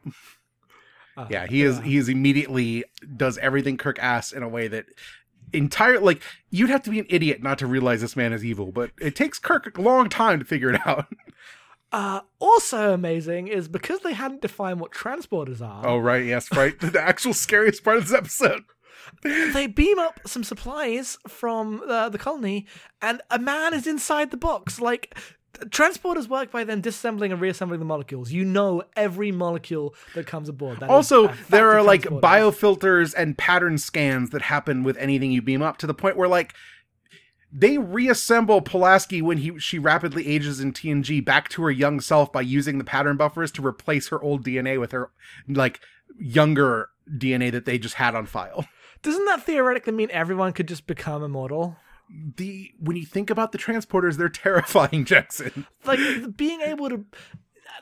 [1.15, 2.84] Uh, Yeah, he is he is immediately
[3.15, 4.86] does everything Kirk asks in a way that
[5.53, 8.71] entire like you'd have to be an idiot not to realize this man is evil,
[8.73, 11.07] but it takes Kirk a long time to figure it out.
[11.91, 15.85] Uh, also amazing is because they hadn't defined what transporters are.
[15.85, 16.77] Oh right, yes, right.
[16.79, 18.63] the actual scariest part of this episode.
[19.23, 22.65] They beam up some supplies from uh, the colony,
[23.01, 24.81] and a man is inside the box.
[24.81, 25.17] Like
[25.65, 28.31] transporters work by then disassembling and reassembling the molecules.
[28.31, 30.79] You know every molecule that comes aboard.
[30.79, 35.61] That Also, there are like biofilters and pattern scans that happen with anything you beam
[35.61, 36.53] up to the point where like
[37.51, 42.31] they reassemble Pulaski when he she rapidly ages in TNG back to her young self
[42.31, 45.11] by using the pattern buffers to replace her old DNA with her
[45.47, 45.79] like
[46.19, 48.65] younger DNA that they just had on file.
[49.01, 51.77] Doesn't that theoretically mean everyone could just become immortal?
[52.09, 55.65] The when you think about the transporters, they're terrifying, Jackson.
[55.85, 55.99] Like
[56.35, 57.05] being able to.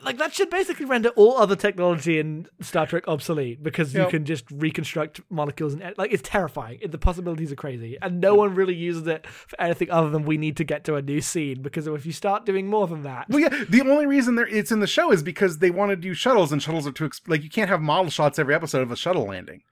[0.02, 4.24] Like that should basically render all other technology in Star Trek obsolete because you can
[4.24, 6.80] just reconstruct molecules and like it's terrifying.
[6.86, 10.36] The possibilities are crazy, and no one really uses it for anything other than we
[10.36, 11.62] need to get to a new scene.
[11.62, 14.70] Because if you start doing more than that, Well, yeah, the only reason there it's
[14.72, 17.28] in the show is because they want to do shuttles, and shuttles are too exp-
[17.28, 19.62] like you can't have model shots every episode of a shuttle landing.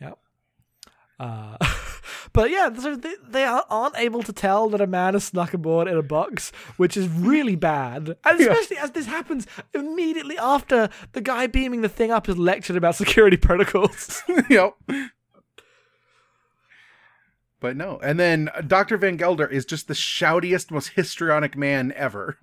[0.00, 0.18] Yep.
[1.18, 1.56] Uh,
[2.32, 5.54] but yeah, so they, they are- aren't able to tell that a man has snuck
[5.54, 8.16] aboard in a box, which is really bad.
[8.24, 8.48] And Yeah.
[8.52, 12.94] especially as this happens immediately after the guy beaming the thing up has lectured about
[12.96, 14.22] security protocols.
[14.50, 14.74] yep.
[17.60, 18.96] But no, and then uh, Dr.
[18.96, 22.38] Van Gelder is just the shoutiest, most histrionic man ever.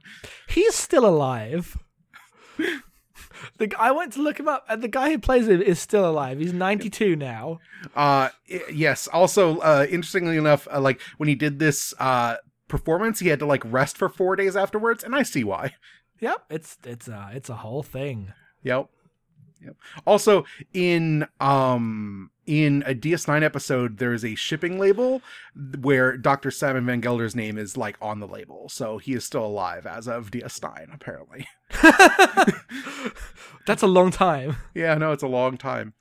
[0.47, 1.75] He's still alive.
[3.57, 6.09] The, I went to look him up, and the guy who plays him is still
[6.09, 6.39] alive.
[6.39, 7.59] He's 92 now.
[7.95, 8.29] Uh,
[8.71, 9.07] yes.
[9.07, 13.45] Also, uh, interestingly enough, uh, like when he did this uh performance, he had to
[13.45, 15.75] like rest for four days afterwards, and I see why.
[16.19, 18.33] Yep, it's it's a it's a whole thing.
[18.63, 18.89] Yep.
[19.63, 19.75] Yep.
[20.05, 25.21] Also, in um in a DS9 episode, there is a shipping label
[25.81, 26.49] where Dr.
[26.49, 30.07] Simon Van Gelder's name is like on the label, so he is still alive as
[30.07, 31.45] of DS9, apparently.
[33.65, 34.55] That's a long time.
[34.73, 35.93] Yeah, no, it's a long time.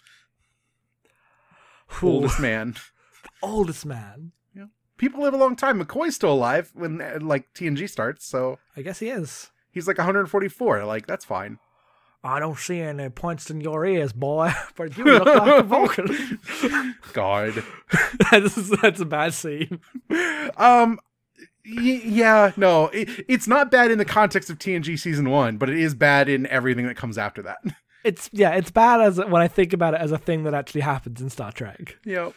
[2.03, 2.77] Ooh, Oldest man.
[3.43, 4.33] oldest man.
[4.55, 4.67] Yeah.
[4.99, 5.83] People live a long time.
[5.83, 9.51] McCoy's still alive when uh, like TNG starts, so I guess he is.
[9.71, 10.85] he's like 144.
[10.85, 11.59] Like that's fine.
[12.25, 16.41] I don't see any points in your ears, boy, but you look like a Vulcan.
[17.13, 17.63] God.
[18.31, 19.81] that's, that's a bad scene.
[20.57, 20.99] Um.
[21.65, 25.69] y- yeah, no, it, it's not bad in the context of TNG season one, but
[25.71, 27.59] it is bad in everything that comes after that.
[28.05, 30.83] It's yeah, it's bad as when I think about it as a thing that actually
[30.83, 31.97] happens in Star Trek.
[32.05, 32.35] yep.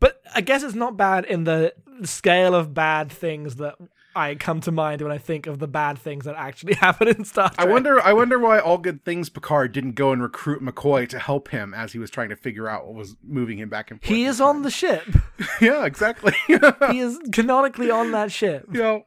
[0.00, 3.74] But I guess it's not bad in the scale of bad things that
[4.14, 7.24] I come to mind when I think of the bad things that actually happen in
[7.24, 7.66] Star Trek.
[7.66, 8.00] I wonder.
[8.00, 11.74] I wonder why All Good Things Picard didn't go and recruit McCoy to help him
[11.74, 14.08] as he was trying to figure out what was moving him back and forth.
[14.08, 14.62] He is on time.
[14.62, 15.04] the ship.
[15.60, 16.34] yeah, exactly.
[16.46, 18.66] he is canonically on that ship.
[18.72, 19.06] Yo.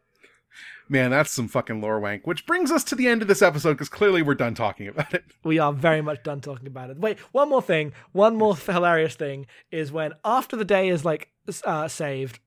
[0.87, 2.27] Man, that's some fucking lore wank.
[2.27, 5.15] Which brings us to the end of this episode because clearly we're done talking about
[5.15, 5.23] it.
[5.43, 6.99] We are very much done talking about it.
[6.99, 7.93] Wait, one more thing.
[8.11, 11.29] One more hilarious thing is when after the day is like
[11.63, 12.39] uh, saved,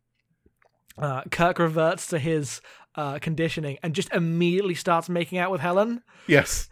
[0.98, 2.60] uh, Kirk reverts to his
[2.94, 6.68] uh, conditioning and just immediately starts making out with Helen, Yes.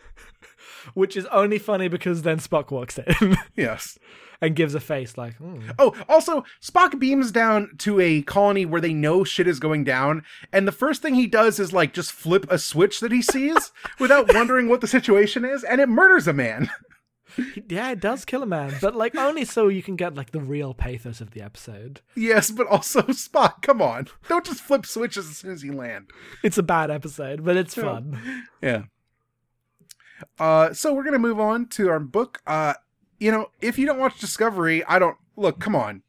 [0.94, 3.98] which is only funny because then Spock walks in Yes.
[4.40, 8.80] and gives a face like, "Hmm." Oh, also, Spock beams down to a colony where
[8.80, 12.12] they know shit is going down, and the first thing he does is like just
[12.12, 16.26] flip a switch that he sees without wondering what the situation is, and it murders
[16.28, 16.68] a man.
[17.68, 20.40] Yeah, it does kill a man, but like only so you can get like the
[20.40, 22.00] real pathos of the episode.
[22.14, 24.08] yes, but also Spock, come on.
[24.28, 26.10] Don't just flip switches as soon as you land.
[26.42, 28.44] It's a bad episode, but it's fun.
[28.62, 28.84] Yeah.
[30.38, 32.40] Uh, so we're gonna move on to our book.
[32.46, 32.74] Uh,
[33.18, 35.60] you know, if you don't watch Discovery, I don't look.
[35.60, 36.02] Come on,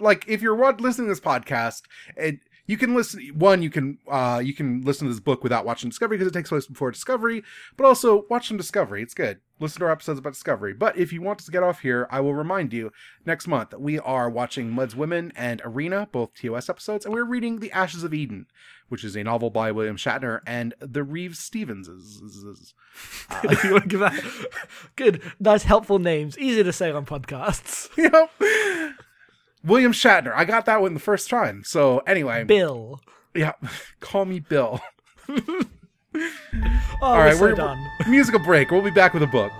[0.00, 1.82] like if you're listening to this podcast,
[2.16, 2.40] and
[2.72, 3.20] you can listen.
[3.34, 6.34] One, you can uh, you can listen to this book without watching Discovery because it
[6.34, 7.44] takes place before Discovery.
[7.76, 9.02] But also watch some Discovery.
[9.02, 9.40] It's good.
[9.60, 10.72] listen to our episodes about Discovery.
[10.72, 12.90] But if you want to get off here, I will remind you
[13.26, 17.24] next month that we are watching Mudd's Women and Arena, both TOS episodes, and we're
[17.24, 18.46] reading The Ashes of Eden,
[18.88, 22.22] which is a novel by William Shatner and the Reeves Stevenses.
[23.44, 24.48] If you want to give that
[24.96, 27.90] good, nice, helpful names, easy to say on podcasts.
[28.10, 28.28] know,
[29.64, 30.32] William Shatner.
[30.34, 31.62] I got that one the first time.
[31.64, 33.00] So anyway, Bill.
[33.34, 33.52] yeah,
[34.00, 34.80] call me Bill.
[36.14, 37.82] Oh, All we're so we're, done.
[38.06, 38.70] musical break.
[38.70, 39.50] We'll be back with a book.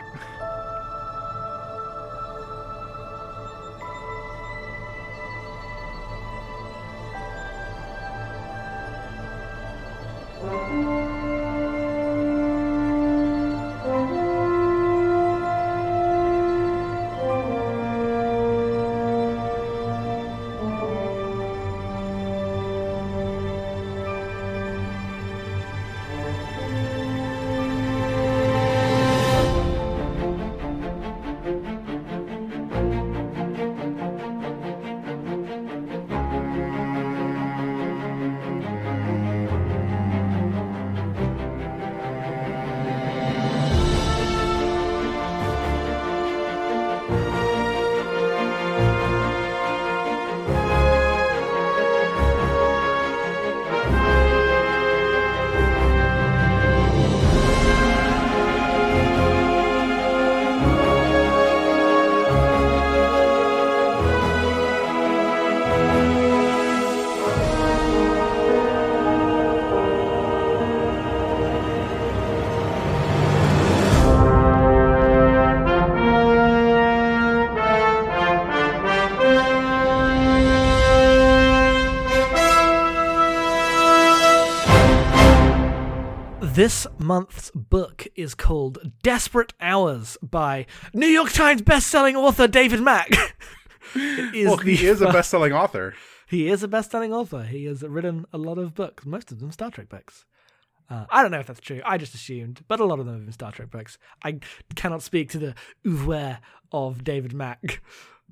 [87.13, 93.11] Month's book is called Desperate Hours by New York Times bestselling author David Mack.
[93.95, 95.95] Well, he is a best-selling author.
[96.27, 97.43] He is a best-selling author.
[97.43, 100.25] He has written a lot of books, most of them Star Trek books.
[100.89, 101.83] Uh, I don't know if that's true.
[101.85, 103.99] I just assumed, but a lot of them have been Star Trek books.
[104.25, 104.39] I
[104.75, 105.55] cannot speak to the
[105.87, 106.41] oeuvre
[106.71, 107.83] of David Mack,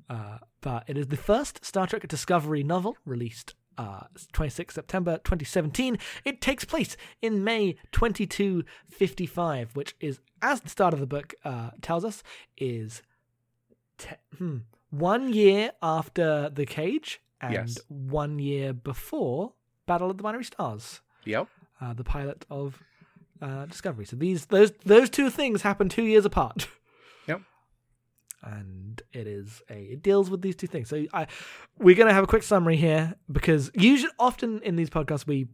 [0.09, 4.01] uh, but it is the first Star Trek Discovery novel released uh,
[4.33, 5.97] 26 September 2017.
[6.25, 11.71] It takes place in May 2255, which is, as the start of the book uh,
[11.81, 12.23] tells us,
[12.57, 13.01] is
[13.97, 14.57] te- hmm,
[14.89, 17.79] one year after The Cage and Yes.
[17.87, 19.53] one year before
[19.85, 21.47] Battle of the Binary Stars, Yep.
[21.79, 22.81] uh, the pilot of
[23.41, 24.05] uh, Discovery.
[24.05, 26.67] So these those those two things happen two years apart.
[28.43, 30.89] And it is a it deals with these two things.
[30.89, 31.27] So I
[31.77, 35.47] we're gonna have a quick summary here because usually often in these podcasts we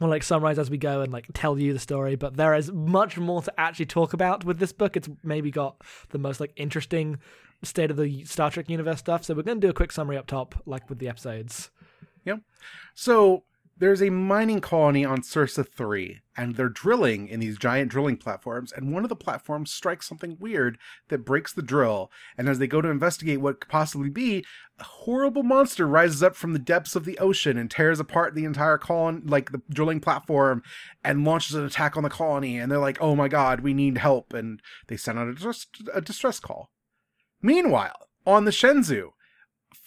[0.00, 2.72] will like summarize as we go and like tell you the story, but there is
[2.72, 4.96] much more to actually talk about with this book.
[4.96, 7.18] It's maybe got the most like interesting
[7.62, 9.24] state of the Star Trek universe stuff.
[9.24, 11.70] So we're gonna do a quick summary up top, like with the episodes.
[12.24, 12.40] Yep.
[12.94, 13.44] So
[13.80, 18.72] there's a mining colony on Sursa 3, and they're drilling in these giant drilling platforms,
[18.72, 20.76] and one of the platforms strikes something weird
[21.08, 22.12] that breaks the drill.
[22.36, 24.44] And as they go to investigate what could possibly be,
[24.78, 28.44] a horrible monster rises up from the depths of the ocean and tears apart the
[28.44, 30.62] entire colony, like the drilling platform,
[31.02, 32.58] and launches an attack on the colony.
[32.58, 34.34] And they're like, oh my god, we need help.
[34.34, 35.54] And they send out a
[35.94, 36.70] a distress call.
[37.40, 39.12] Meanwhile, on the Shenzhou,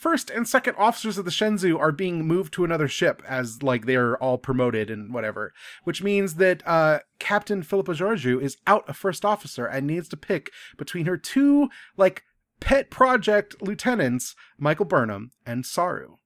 [0.03, 3.85] first and second officers of the Shenzhou are being moved to another ship as like
[3.85, 5.53] they're all promoted and whatever,
[5.85, 10.17] which means that uh, Captain Philippa Georgiou is out a first officer and needs to
[10.17, 12.23] pick between her two like
[12.59, 16.17] pet project lieutenants, Michael Burnham and Saru.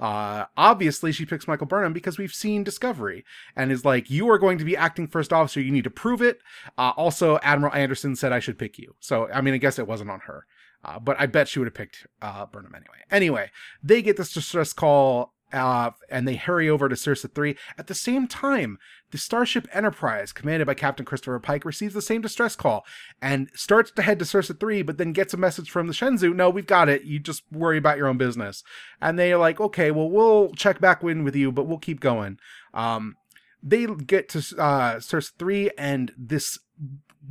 [0.00, 4.38] Uh, obviously, she picks Michael Burnham because we've seen Discovery and is like, you are
[4.38, 5.60] going to be acting first officer.
[5.60, 6.40] You need to prove it.
[6.76, 8.96] Uh, also, Admiral Anderson said I should pick you.
[8.98, 10.44] So, I mean, I guess it wasn't on her.
[10.84, 12.98] Uh, but I bet she would have picked uh, Burnham anyway.
[13.10, 13.50] Anyway,
[13.82, 17.56] they get this distress call uh, and they hurry over to Sursa 3.
[17.76, 18.78] At the same time,
[19.10, 22.84] the Starship Enterprise, commanded by Captain Christopher Pike, receives the same distress call
[23.20, 26.34] and starts to head to Sursa 3, but then gets a message from the Shenzhou
[26.34, 27.04] No, we've got it.
[27.04, 28.64] You just worry about your own business.
[29.00, 32.38] And they're like, okay, well, we'll check back in with you, but we'll keep going.
[32.72, 33.16] Um,
[33.62, 36.58] they get to uh, Sursa 3, and this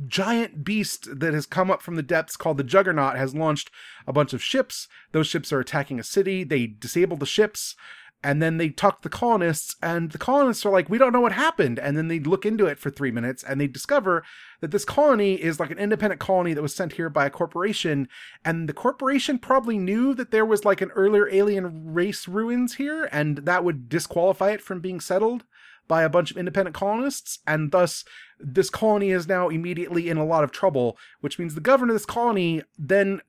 [0.06, 3.70] giant beast that has come up from the depths called the Juggernaut has launched
[4.06, 4.88] a bunch of ships.
[5.12, 6.44] Those ships are attacking a city.
[6.44, 7.76] They disable the ships
[8.24, 11.20] and then they talk to the colonists and the colonists are like we don't know
[11.20, 14.22] what happened and then they look into it for three minutes and they discover
[14.60, 18.08] that this colony is like an independent colony that was sent here by a corporation
[18.44, 23.08] and the corporation probably knew that there was like an earlier alien race ruins here
[23.12, 25.44] and that would disqualify it from being settled
[25.92, 28.02] by a bunch of independent colonists, and thus
[28.40, 31.96] this colony is now immediately in a lot of trouble, which means the governor of
[31.96, 33.20] this colony then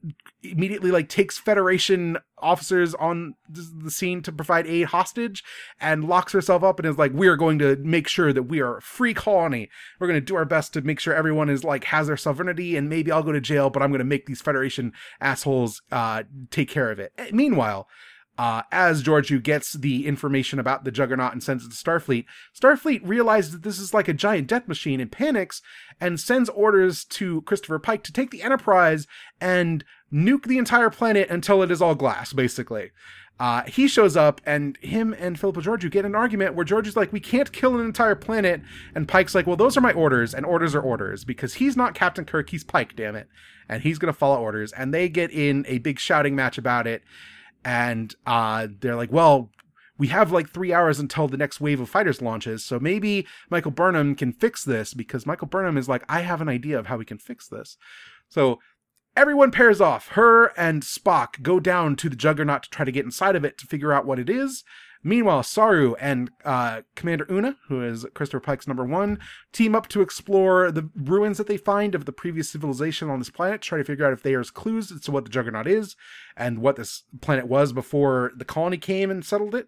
[0.42, 5.44] immediately like takes Federation officers on the scene to provide aid hostage
[5.82, 8.78] and locks herself up and is like, we're going to make sure that we are
[8.78, 9.70] a free colony.
[10.00, 12.78] We're going to do our best to make sure everyone is like has their sovereignty
[12.78, 16.24] and maybe I'll go to jail, but I'm going to make these Federation assholes uh,
[16.50, 17.12] take care of it.
[17.34, 17.90] Meanwhile,
[18.38, 22.26] uh, as Georgiou gets the information about the Juggernaut and sends it to Starfleet,
[22.60, 25.62] Starfleet realizes that this is like a giant death machine and panics
[26.02, 29.06] and sends orders to Christopher Pike to take the Enterprise
[29.40, 32.92] and nuke the entire planet until it is all glass, basically.
[33.40, 37.12] Uh, he shows up and him and Philippa Georgiou get an argument where Georgiou's like,
[37.12, 38.62] we can't kill an entire planet.
[38.96, 41.96] And Pike's like, well, those are my orders and orders are orders because he's not
[41.96, 43.28] Captain Kirk, he's Pike, damn it.
[43.68, 44.72] And he's to follow orders.
[44.74, 47.04] And they get in a big shouting match about it
[47.64, 49.50] and uh, they're like, well,
[49.98, 53.72] we have like three hours until the next wave of fighters launches, so maybe Michael
[53.72, 56.98] Burnham can fix this because Michael Burnham is like, I have an idea of how
[56.98, 57.78] we can fix this.
[58.28, 58.60] So
[59.16, 60.10] everyone pairs off.
[60.10, 63.58] Her and Spock go down to the Juggernaut to try to get inside of it
[63.60, 64.64] to figure out what it is.
[65.04, 69.20] Meanwhile, Saru and uh, Commander Una, who is Christopher Pike's number one,
[69.52, 73.30] team up to explore the ruins that they find of the previous civilization on this
[73.30, 75.96] planet, try to figure out if there's clues as to what the Juggernaut is
[76.38, 79.68] and what this planet was before the colony came and settled it.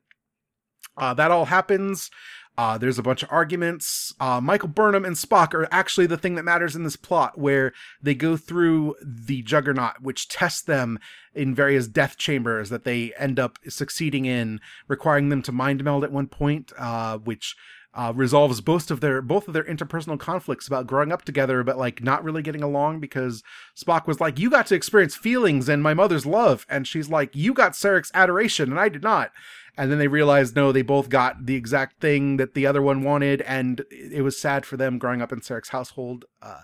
[0.97, 2.09] Uh, that all happens.
[2.57, 4.13] Uh, there's a bunch of arguments.
[4.19, 7.73] Uh, Michael Burnham and Spock are actually the thing that matters in this plot, where
[8.01, 10.99] they go through the Juggernaut, which tests them
[11.33, 16.03] in various death chambers that they end up succeeding in, requiring them to mind meld
[16.03, 17.55] at one point, uh, which
[17.95, 21.77] uh, resolves both of their both of their interpersonal conflicts about growing up together, but
[21.77, 23.41] like not really getting along because
[23.75, 27.35] Spock was like, "You got to experience feelings and my mother's love," and she's like,
[27.35, 29.31] "You got Sarek's adoration and I did not."
[29.77, 33.03] And then they realized no they both got the exact thing that the other one
[33.03, 36.25] wanted and it was sad for them growing up in Sarek's household.
[36.41, 36.61] Uh,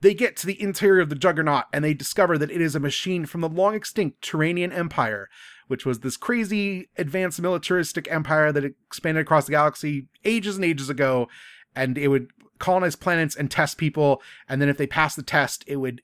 [0.00, 2.80] they get to the interior of the juggernaut and they discover that it is a
[2.80, 5.28] machine from the long extinct Turanian Empire
[5.66, 10.88] which was this crazy advanced militaristic empire that expanded across the galaxy ages and ages
[10.88, 11.28] ago
[11.76, 12.28] and it would
[12.58, 16.00] colonize planets and test people and then if they passed the test it would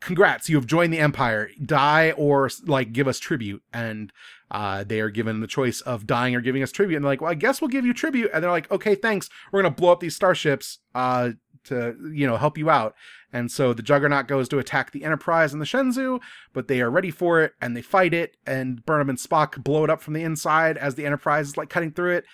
[0.00, 1.50] congrats you have joined the empire.
[1.64, 3.62] Die or like give us tribute.
[3.72, 4.12] And
[4.50, 6.96] uh, they are given the choice of dying or giving us tribute.
[6.96, 8.30] And they're like well i guess we'll give you tribute.
[8.32, 9.28] And they're like okay thanks.
[9.52, 11.30] We're gonna blow up these starships uh,
[11.64, 12.94] to you know help you out.
[13.32, 16.20] And so the juggernaut goes to attack the enterprise and the shenzhou
[16.52, 18.36] but they are ready for it and they fight it.
[18.46, 21.70] And burnham and spock blow it up from the inside as the enterprise is like
[21.70, 22.24] cutting through it.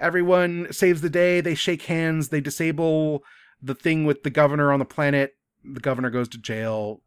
[0.00, 1.40] Everyone saves the day.
[1.40, 2.28] They shake hands.
[2.28, 3.24] They disable
[3.60, 5.36] the thing with the governor on the planet.
[5.64, 7.02] The governor goes to jail,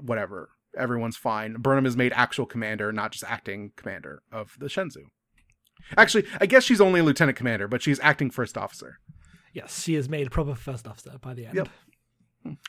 [0.00, 0.50] whatever.
[0.76, 1.54] Everyone's fine.
[1.54, 5.04] Burnham is made actual commander, not just acting commander of the Shenzhou.
[5.96, 8.98] Actually, I guess she's only a lieutenant commander, but she's acting first officer.
[9.52, 11.54] Yes, she is made a proper first officer by the end.
[11.56, 11.68] Yep.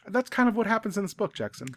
[0.08, 1.68] That's kind of what happens in this book, Jackson.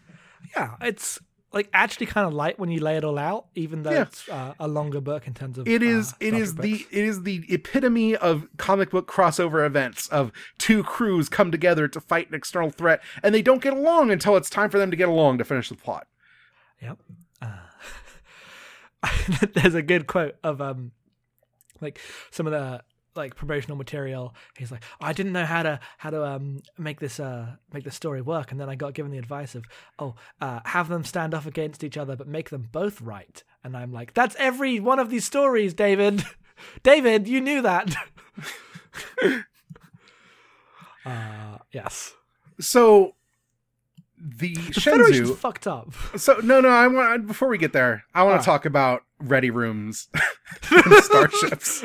[0.57, 1.19] Yeah, it's
[1.53, 4.03] like actually kind of light when you lay it all out, even though Yeah.
[4.03, 5.69] it's uh, a longer book in terms of.
[5.69, 6.85] It is uh, it the books.
[6.91, 12.01] it is the epitome of comic book crossover events of two crews come together to
[12.01, 14.97] fight an external threat and they don't get along until it's time for them to
[14.97, 16.07] get along to finish the plot.
[16.85, 16.99] Yep.
[17.43, 19.07] Uh,
[19.55, 20.93] there's a good quote of um,
[21.81, 21.99] like
[22.31, 22.83] some of the
[23.17, 24.35] like promotional material.
[24.57, 27.95] He's like, I didn't know how to how to um make this uh make this
[27.95, 29.65] story work, and then I got given the advice of,
[29.99, 33.43] oh, uh, have them stand off against each other, but make them both right.
[33.63, 36.25] And I'm like, that's every one of these stories, David.
[36.83, 37.95] David, you knew that.
[41.07, 42.15] uh, yes.
[42.61, 43.15] So
[44.27, 45.93] the, The Shenzhou fucked up.
[46.17, 46.69] So no, no.
[46.71, 48.39] I want before we get there, I want Ah.
[48.39, 50.09] to talk about ready rooms
[50.71, 51.85] and starships.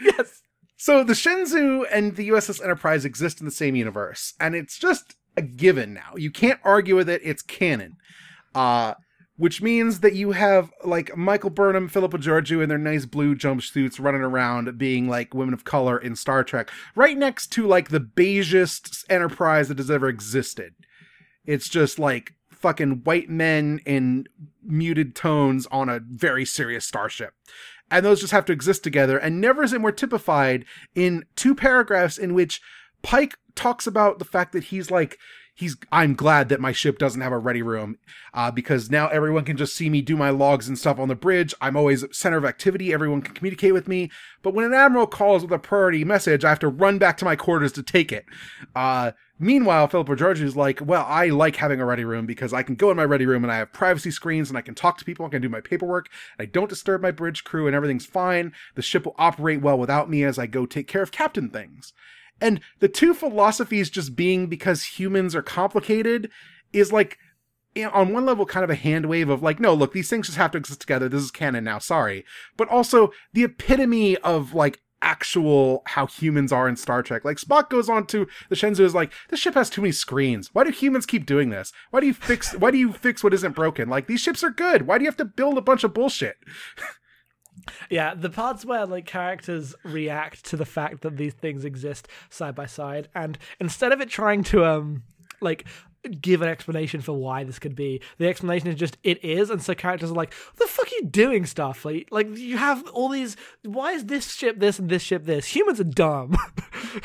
[0.00, 0.42] yes.
[0.76, 5.16] So the Shenzhou and the USS Enterprise exist in the same universe, and it's just
[5.36, 6.14] a given now.
[6.16, 7.96] You can't argue with it; it's canon.
[8.54, 8.94] Uh,
[9.36, 14.02] which means that you have like Michael Burnham, Philippa Georgiou in their nice blue jumpsuits
[14.02, 18.00] running around being like women of color in Star Trek, right next to like the
[18.00, 20.74] beigest Enterprise that has ever existed.
[21.48, 24.26] It's just like fucking white men in
[24.62, 27.32] muted tones on a very serious starship.
[27.90, 29.16] And those just have to exist together.
[29.16, 32.60] And never is it more typified in two paragraphs in which
[33.00, 35.16] Pike talks about the fact that he's like,
[35.54, 37.96] he's, I'm glad that my ship doesn't have a ready room,
[38.34, 41.14] uh, because now everyone can just see me do my logs and stuff on the
[41.14, 41.54] bridge.
[41.62, 42.92] I'm always center of activity.
[42.92, 44.10] Everyone can communicate with me.
[44.42, 47.24] But when an admiral calls with a priority message, I have to run back to
[47.24, 48.26] my quarters to take it.
[48.76, 52.62] Uh, Meanwhile, Philip Philippa Georgiou's like, well, I like having a ready room because I
[52.62, 54.98] can go in my ready room and I have privacy screens and I can talk
[54.98, 56.08] to people, I can do my paperwork,
[56.38, 58.52] I don't disturb my bridge crew and everything's fine.
[58.74, 61.92] The ship will operate well without me as I go take care of captain things.
[62.40, 66.30] And the two philosophies just being because humans are complicated
[66.72, 67.18] is like,
[67.76, 70.38] on one level, kind of a hand wave of like, no, look, these things just
[70.38, 71.08] have to exist together.
[71.08, 71.78] This is canon now.
[71.78, 72.24] Sorry.
[72.56, 77.24] But also the epitome of like actual how humans are in Star Trek.
[77.24, 80.50] Like Spock goes on to the Shenzhou is like, this ship has too many screens.
[80.52, 81.72] Why do humans keep doing this?
[81.90, 83.88] Why do you fix why do you fix what isn't broken?
[83.88, 84.86] Like these ships are good.
[84.86, 86.36] Why do you have to build a bunch of bullshit?
[87.90, 92.54] Yeah, the parts where like characters react to the fact that these things exist side
[92.54, 95.02] by side, and instead of it trying to um
[95.40, 95.66] like
[96.08, 99.62] give an explanation for why this could be, the explanation is just it is, and
[99.62, 102.06] so characters are like, "What the fuck are you doing, Starfleet?
[102.10, 103.36] Like you have all these.
[103.64, 105.46] Why is this ship this and this ship this?
[105.46, 106.36] Humans are dumb."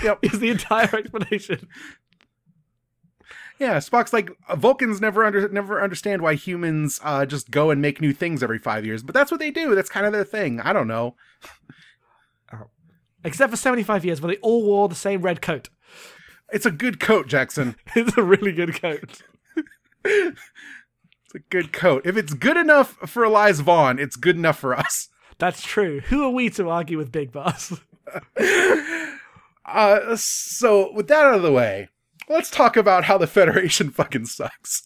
[0.01, 0.19] Yep.
[0.23, 1.67] is the entire explanation.
[3.59, 8.01] Yeah, Spock's like Vulcans never under never understand why humans uh, just go and make
[8.01, 9.75] new things every five years, but that's what they do.
[9.75, 10.59] That's kind of their thing.
[10.61, 11.15] I don't know.
[13.23, 15.69] Except for seventy-five years, where they all wore the same red coat.
[16.51, 17.75] It's a good coat, Jackson.
[17.95, 19.21] It's a really good coat.
[21.25, 22.05] It's a good coat.
[22.05, 25.09] If it's good enough for Elias Vaughn, it's good enough for us.
[25.39, 26.01] That's true.
[26.01, 27.73] Who are we to argue with Big Boss?
[29.65, 31.87] Uh, so with that out of the way,
[32.27, 34.85] let's talk about how the Federation fucking sucks.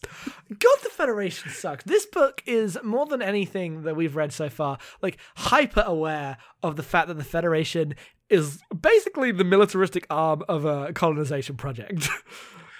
[0.49, 1.83] God, the Federation sucks.
[1.83, 6.75] This book is more than anything that we've read so far, like hyper aware of
[6.75, 7.95] the fact that the Federation
[8.29, 12.09] is basically the militaristic arm of a colonization project.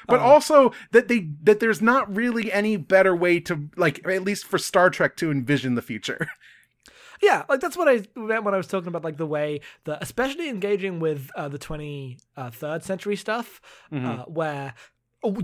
[0.09, 4.45] But also that they that there's not really any better way to like at least
[4.45, 6.29] for Star Trek to envision the future.
[7.21, 10.01] yeah, like that's what I meant when I was talking about like the way that,
[10.01, 13.59] especially engaging with uh, the twenty third century stuff,
[13.91, 14.75] uh, where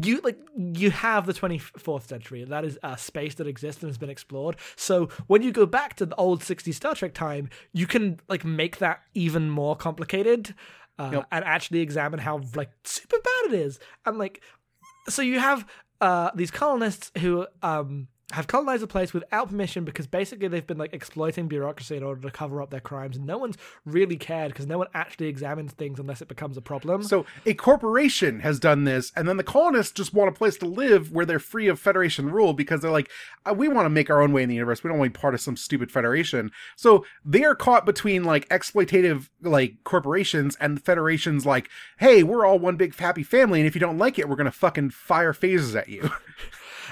[0.01, 2.43] you like you have the 24th century.
[2.43, 4.55] That is a space that exists and has been explored.
[4.75, 8.43] So when you go back to the old 60s star trek time you can like
[8.45, 10.53] make that even more complicated
[10.99, 11.27] uh, Yep.
[11.31, 13.79] and actually examine how like super bad it is.
[14.05, 14.41] And like
[15.09, 15.65] so you have
[16.01, 20.77] uh these colonists who um have colonized a place without permission because basically they've been
[20.77, 24.51] like exploiting bureaucracy in order to cover up their crimes and no one's really cared
[24.51, 28.59] because no one actually examines things unless it becomes a problem So a corporation has
[28.59, 31.67] done this, and then the colonists just want a place to live where they're free
[31.67, 33.09] of Federation rule because they're like,
[33.45, 34.83] uh, we want to make our own way in the universe.
[34.83, 36.51] We don't want to be part of some stupid Federation.
[36.75, 42.45] So they are caught between like exploitative like corporations and the Federation's like, hey, we're
[42.45, 45.33] all one big happy family, and if you don't like it, we're gonna fucking fire
[45.33, 46.09] phasers at you.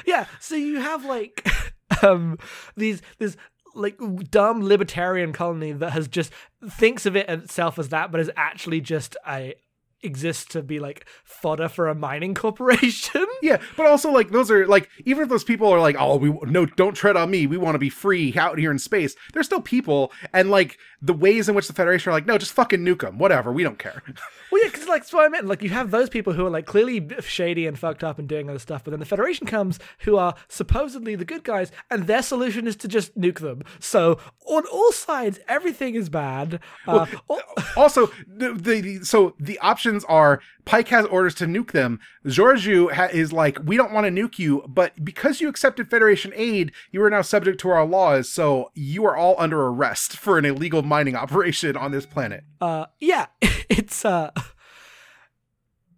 [0.06, 1.48] Yeah, so you have like
[2.04, 2.38] um
[2.76, 3.38] these this
[3.74, 4.00] like
[4.30, 6.32] dumb libertarian colony that has just
[6.70, 9.56] thinks of it itself as that, but is actually just a
[10.04, 13.26] exists to be like fodder for a mining corporation.
[13.42, 16.30] Yeah, but also like those are like even if those people are like, oh, we
[16.50, 17.48] no, don't tread on me.
[17.48, 19.16] We want to be free out here in space.
[19.34, 22.54] They're still people, and like the ways in which the Federation are like, no, just
[22.54, 23.18] fucking nuke them.
[23.18, 24.02] Whatever, we don't care.
[24.52, 25.48] Well, yeah, because like that's what I meant.
[25.48, 28.50] Like you have those people who are like clearly shady and fucked up and doing
[28.50, 32.22] other stuff, but then the Federation comes, who are supposedly the good guys, and their
[32.22, 33.64] solution is to just nuke them.
[33.80, 36.60] So on all sides, everything is bad.
[36.88, 37.42] Uh, all-
[37.78, 42.00] also, the, the, the so the options are Pike has orders to nuke them.
[42.26, 46.32] Georgiou ha- is like, we don't want to nuke you, but because you accepted Federation
[46.36, 48.30] aid, you are now subject to our laws.
[48.30, 52.44] So you are all under arrest for an illegal mining operation on this planet.
[52.60, 53.26] uh yeah
[53.70, 54.30] it's uh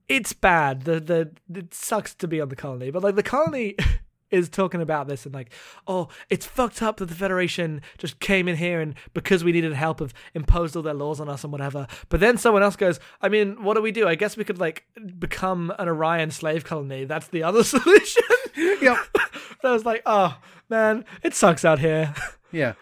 [0.07, 0.83] it's bad.
[0.83, 3.75] The the it sucks to be on the colony but like the colony
[4.31, 5.51] is talking about this and like
[5.85, 9.71] oh it's fucked up that the federation just came in here and because we needed
[9.73, 11.85] help have imposed all their laws on us and whatever.
[12.09, 14.07] But then someone else goes i mean what do we do?
[14.07, 14.85] I guess we could like
[15.19, 17.05] become an orion slave colony.
[17.05, 18.23] That's the other solution.
[18.55, 18.97] Yep.
[19.61, 20.37] so i was like oh
[20.69, 22.13] man it sucks out here.
[22.51, 22.73] Yeah.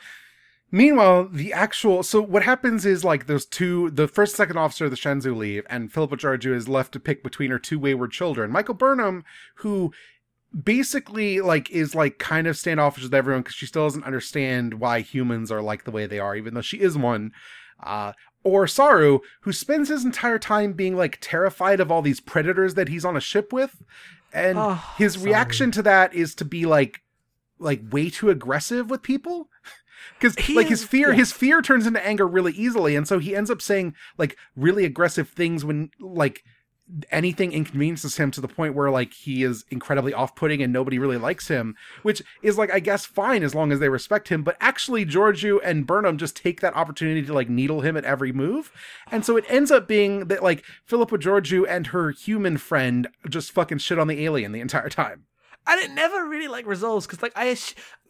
[0.74, 4.86] Meanwhile, the actual so what happens is like those two the first and second officer
[4.86, 8.12] of the Shenzhou leave, and Philippa Georgiou is left to pick between her two wayward
[8.12, 8.52] children.
[8.52, 9.92] Michael Burnham, who
[10.64, 15.02] basically like is like kind of standoffish with everyone because she still doesn't understand why
[15.02, 17.32] humans are like the way they are, even though she is one.
[17.84, 18.14] Uh
[18.44, 22.88] or Saru, who spends his entire time being like terrified of all these predators that
[22.90, 23.84] he's on a ship with.
[24.34, 25.26] And Oh, his Saru.
[25.26, 27.02] reaction to that is to be like
[27.60, 29.50] like way too aggressive with people
[30.20, 31.16] because like his fear yeah.
[31.16, 34.86] his fear turns into anger really easily and so he ends up saying like really
[34.86, 36.44] aggressive things when like
[37.10, 41.18] anything inconveniences him to the point where like he is incredibly off-putting and nobody really
[41.18, 44.58] likes him which is like i guess fine as long as they respect him but
[44.60, 48.72] actually Georgiou and burnham just take that opportunity to like needle him at every move
[49.10, 53.52] and so it ends up being that like philippa georgiou and her human friend just
[53.52, 55.26] fucking shit on the alien the entire time
[55.68, 57.56] and it never really like resolves because like I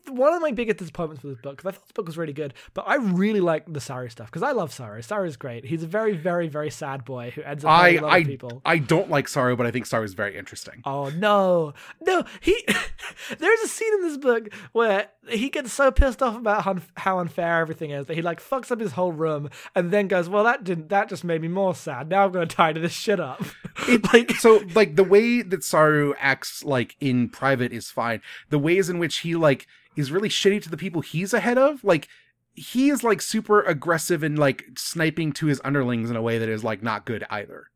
[0.09, 2.33] one of my biggest disappointments with this book because I thought this book was really
[2.33, 5.01] good, but I really like the Saru stuff because I love Saru.
[5.01, 5.65] Saru is great.
[5.65, 8.61] He's a very, very, very sad boy who ends up I lot I people.
[8.65, 10.81] I don't like Saru, but I think Saru is very interesting.
[10.85, 12.23] Oh no, no!
[12.39, 12.65] He
[13.37, 17.19] there's a scene in this book where he gets so pissed off about how, how
[17.19, 20.43] unfair everything is that he like fucks up his whole room and then goes, "Well,
[20.43, 20.89] that didn't.
[20.89, 22.09] That just made me more sad.
[22.09, 23.43] Now I'm going to tidy this shit up."
[23.87, 28.21] It, like so, like the way that Saru acts like in private is fine.
[28.49, 31.83] The ways in which he like is really shitty to the people he's ahead of,
[31.83, 32.07] like
[32.53, 36.49] he is like super aggressive and like sniping to his underlings in a way that
[36.49, 37.67] is like not good either.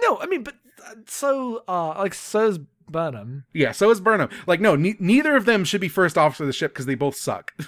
[0.00, 0.54] no, I mean, but
[0.86, 2.58] uh, so uh like so's
[2.88, 3.44] Burnham.
[3.52, 4.28] Yeah, so is Burnham.
[4.46, 6.94] Like, no, ne- neither of them should be first officer of the ship because they
[6.94, 7.52] both suck.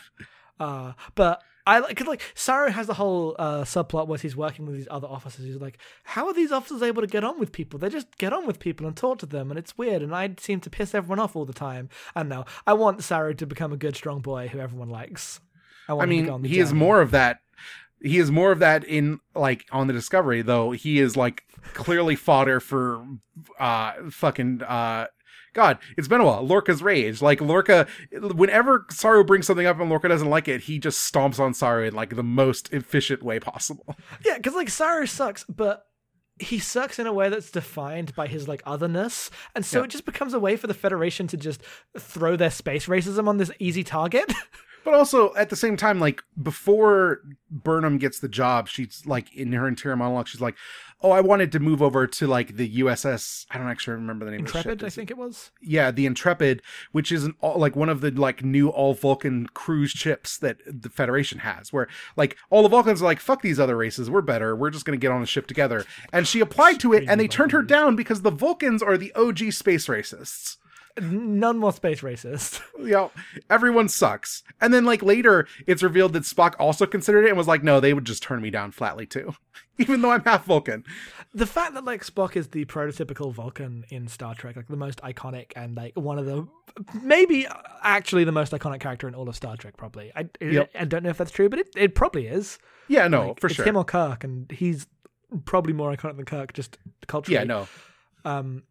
[0.59, 4.67] Uh, but I like cause like Saru has the whole uh, subplot where he's working
[4.67, 5.45] with these other officers.
[5.45, 7.79] He's like, how are these officers able to get on with people?
[7.79, 10.01] They just get on with people and talk to them, and it's weird.
[10.01, 11.89] And I seem to piss everyone off all the time.
[12.15, 15.41] And no, I want Saru to become a good, strong boy who everyone likes.
[15.89, 17.41] I, want I him to go mean, on the he is more of that.
[18.01, 20.71] He is more of that in like on the Discovery, though.
[20.71, 21.43] He is like
[21.75, 23.05] clearly fodder for
[23.59, 25.07] uh fucking uh.
[25.57, 26.47] God, it's been a while.
[26.47, 30.79] Lorca's rage, like Lorca, whenever Saru brings something up and Lorca doesn't like it, he
[30.79, 33.97] just stomps on Saru in like the most efficient way possible.
[34.25, 35.85] Yeah, because like Saru sucks, but
[36.39, 39.85] he sucks in a way that's defined by his like otherness, and so Yeah.
[39.87, 41.63] it just becomes a way for the Federation to just
[41.99, 44.31] throw their space racism on this easy target.
[44.85, 47.19] But also at the same time, like before
[47.51, 50.55] Burnham gets the job, she's like in her interior monologue, she's like,
[51.03, 53.47] "Oh, I wanted to move over to like the USS.
[53.51, 54.41] I don't actually remember the name.
[54.41, 54.87] of the Intrepid, ship.
[54.87, 55.51] I think it was.
[55.61, 59.47] Yeah, the Intrepid, which is an all, like one of the like new all Vulcan
[59.49, 63.61] cruise ships that the Federation has, where like all the Vulcans are like, "Fuck these
[63.61, 64.57] other races, we're better.
[64.57, 67.29] We're just gonna get on a ship together." And she applied to it, and they
[67.29, 70.57] turned her down because the Vulcans are the OG space racists.
[71.01, 72.61] None more space racist.
[72.79, 73.11] you know,
[73.51, 74.43] everyone sucks.
[74.61, 77.81] And then like later, it's revealed that Spock also considered it and was like, no,
[77.81, 79.35] they would just turn me down flatly too,
[79.79, 80.85] even though I'm half Vulcan.
[81.35, 85.01] the fact that like Spock is the prototypical Vulcan in Star Trek, like the most
[85.03, 86.47] iconic and like one of the
[87.03, 87.47] maybe
[87.83, 90.13] actually the most iconic character in all of Star Trek, probably.
[90.17, 90.71] I Yep.
[90.79, 92.59] I don't know if that's true, but it, it probably is.
[92.89, 93.65] Yeah, no, Like, for it's sure.
[93.67, 94.87] him or Kirk, and he's
[95.45, 97.35] probably more iconic than Kirk, just culturally.
[97.35, 97.69] yeah, no.
[98.25, 98.63] Um,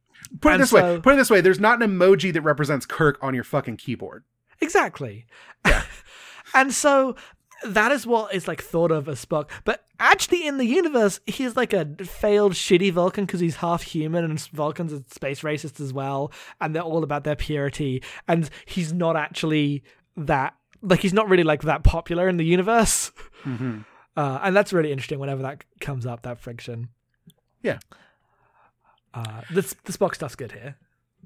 [0.41, 0.99] Put it And this way.
[1.01, 1.41] Put it this way.
[1.41, 4.24] There's not an emoji that represents Kirk on your fucking keyboard.
[4.61, 5.26] Exactly.
[5.66, 5.84] Yeah.
[6.53, 7.16] and so
[7.63, 9.49] that is what is like thought of as Spock.
[9.63, 14.24] But actually, in the universe, he's like a failed, shitty Vulcan because he's half human,
[14.24, 18.03] and Vulcans are space racist as well, and they're all about their purity.
[18.28, 19.84] And he's not actually
[20.18, 20.55] that.
[20.82, 23.11] Like he's not really like that popular in the universe,
[23.45, 23.82] uh,
[24.18, 25.20] and that's really interesting.
[25.20, 26.89] Whenever that comes up, that friction.
[27.63, 27.80] Yeah.
[29.16, 30.76] Uh, this the Spock stuff's good here.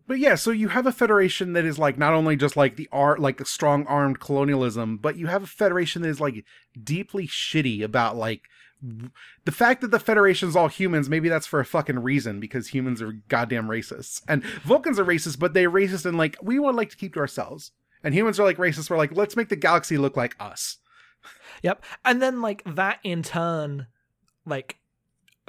[0.07, 2.89] But yeah, so you have a federation that is like not only just like the
[2.91, 6.45] art, like strong armed colonialism, but you have a federation that is like
[6.81, 8.41] deeply shitty about like
[9.45, 11.09] the fact that the federation is all humans.
[11.09, 15.37] Maybe that's for a fucking reason because humans are goddamn racists and Vulcans are racist,
[15.37, 17.71] but they're racist and like we would like to keep to ourselves.
[18.03, 18.89] And humans are like racist.
[18.89, 20.77] We're like let's make the galaxy look like us.
[21.61, 21.83] Yep.
[22.05, 23.87] And then like that in turn
[24.45, 24.77] like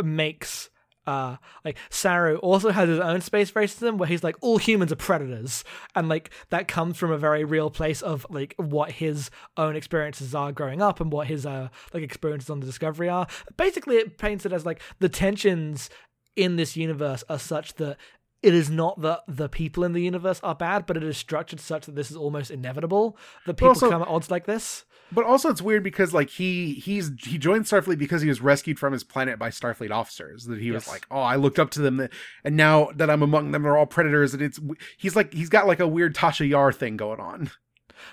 [0.03, 0.69] makes
[1.11, 4.97] uh like Saru also has his own space racism where he's like all humans are
[4.97, 5.65] predators.
[5.95, 10.35] And like that comes from a very real place of like what his own experiences
[10.35, 13.27] are growing up and what his uh like experiences on the discovery are.
[13.57, 15.91] Basically it paints it as like the tensions
[16.37, 17.97] in this universe are such that
[18.43, 21.61] it is not that the people in the universe are bad, but it is structured
[21.61, 23.17] such that this is almost inevitable
[23.47, 24.85] that people also- come at odds like this.
[25.13, 28.79] But also it's weird because like he he's he joined Starfleet because he was rescued
[28.79, 30.45] from his planet by Starfleet officers.
[30.45, 32.09] That he was like, oh, I looked up to them,
[32.45, 34.35] and now that I'm among them, they're all predators.
[34.35, 34.61] And it's
[34.99, 37.51] he's like he's got like a weird Tasha Yar thing going on.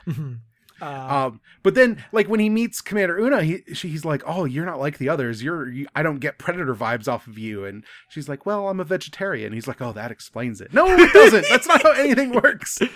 [0.07, 0.33] Mm-hmm.
[0.81, 0.85] Uh,
[1.27, 4.65] Um, but then like when he meets Commander Una, he she, he's like, oh, you're
[4.65, 5.41] not like the others.
[5.43, 7.65] You're you, I don't get predator vibes off of you.
[7.65, 9.53] And she's like, well, I'm a vegetarian.
[9.53, 10.73] He's like, oh, that explains it.
[10.73, 11.45] No, it doesn't.
[11.49, 12.79] That's not how anything works.
[12.81, 12.87] uh,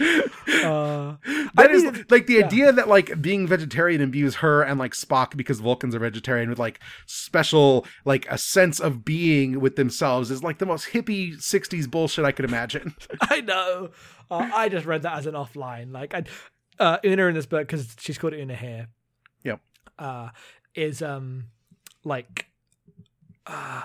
[1.55, 2.45] That is mean, like the yeah.
[2.45, 6.59] idea that like being vegetarian imbues her and like Spock because Vulcans are vegetarian with
[6.59, 11.89] like special like a sense of being with themselves is like the most hippie 60s
[11.89, 12.95] bullshit I could imagine.
[13.21, 13.89] I know.
[14.29, 15.91] Uh, I just read that as an offline.
[15.91, 16.23] Like, I,
[16.81, 18.87] uh, Una in this book because she's called Una here.
[19.43, 19.61] Yep.
[19.97, 20.29] Uh,
[20.75, 21.45] is um
[22.03, 22.47] like.
[23.47, 23.83] Uh,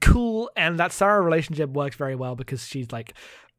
[0.00, 3.14] cool, and that Saru relationship works very well because she's like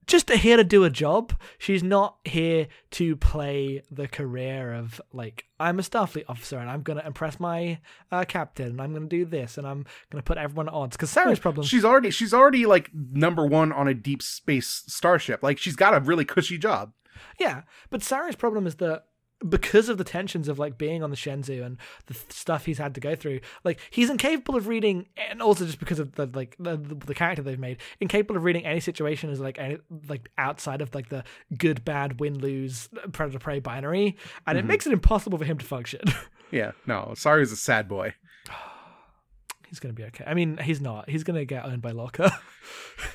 [0.08, 1.34] just here to do a job.
[1.58, 6.82] She's not here to play the career of like I'm a Starfleet officer and I'm
[6.82, 7.80] gonna impress my
[8.12, 10.96] uh, captain and I'm gonna do this and I'm gonna put everyone at odds.
[10.96, 15.44] Because Saru's problem, She's already she's already like number one on a deep space starship.
[15.44, 16.94] Like she's got a really cushy job.
[17.40, 19.06] Yeah, but Saru's problem is that
[19.48, 22.80] because of the tensions of like being on the Shenzhou and the th- stuff he's
[22.80, 26.26] had to go through, like he's incapable of reading, and also just because of the
[26.34, 30.30] like the, the character they've made, incapable of reading any situation as like any, like
[30.38, 31.24] outside of like the
[31.58, 34.70] good bad win lose uh, predator prey binary, and it mm-hmm.
[34.70, 36.02] makes it impossible for him to function.
[36.50, 38.14] Yeah, no, is a sad boy.
[39.68, 40.24] he's gonna be okay.
[40.26, 41.10] I mean, he's not.
[41.10, 42.40] He's gonna get owned by Lorca.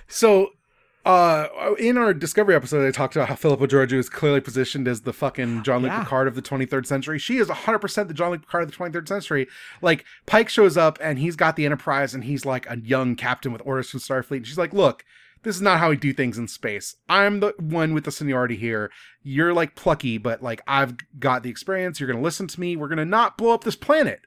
[0.07, 0.51] So,
[1.05, 1.49] uh,
[1.79, 5.13] in our Discovery episode, I talked about how Philippa Georgiou is clearly positioned as the
[5.13, 6.05] fucking Jean-Luc Yeah.
[6.05, 7.19] Picard of the 23rd century.
[7.19, 9.49] She is 100% the Jean-Luc Picard of the 23rd century.
[9.81, 13.53] Like, Pike shows up and he's got the Enterprise and he's like a young captain
[13.53, 14.37] with orders from Starfleet.
[14.39, 15.05] And she's like, look,
[15.43, 16.95] this is not how we do things in space.
[17.09, 18.91] I'm the one with the seniority here.
[19.25, 21.99] You're like plucky, but like, I've got the experience.
[21.99, 22.77] You're going to listen to me.
[22.77, 24.21] We're going to not blow up this planet.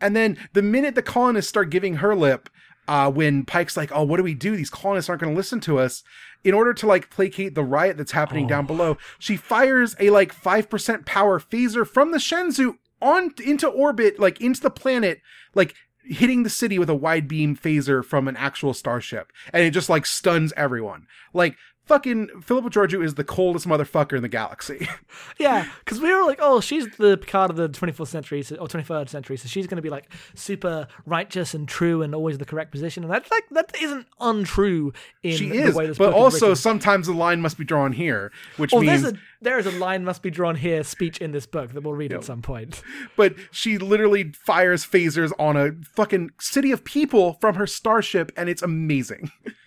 [0.00, 2.48] And then the minute the colonists start giving her lip,
[2.90, 4.56] uh, when Pike's like, "Oh, what do we do?
[4.56, 6.02] These colonists aren't going to listen to us."
[6.42, 10.32] In order to like placate the riot that's happening down below, she fires a like
[10.32, 15.20] five percent power phaser from the Shenzhou on into orbit, like into the planet,
[15.54, 19.70] like hitting the city with a wide beam phaser from an actual starship, and it
[19.70, 21.06] just like stuns everyone.
[21.32, 21.56] Like
[21.90, 24.88] fucking Philippa Georgiou is the coldest motherfucker in the galaxy.
[25.38, 28.68] Yeah, because we were like, oh, she's the Picard of the 24th century so- or
[28.68, 32.44] 23rd century, so she's going to be like super righteous and true and always the
[32.44, 36.12] correct position, and that's like that isn't untrue in she the is, way this but
[36.12, 39.66] also sometimes the line must be drawn here, which Oh, means there's a there is
[39.66, 42.42] a line must be drawn here speech in this book that we'll read at some
[42.42, 42.82] point.
[43.16, 48.48] but she literally fires phasers on a fucking city of people from her starship, and
[48.48, 49.30] it's amazing.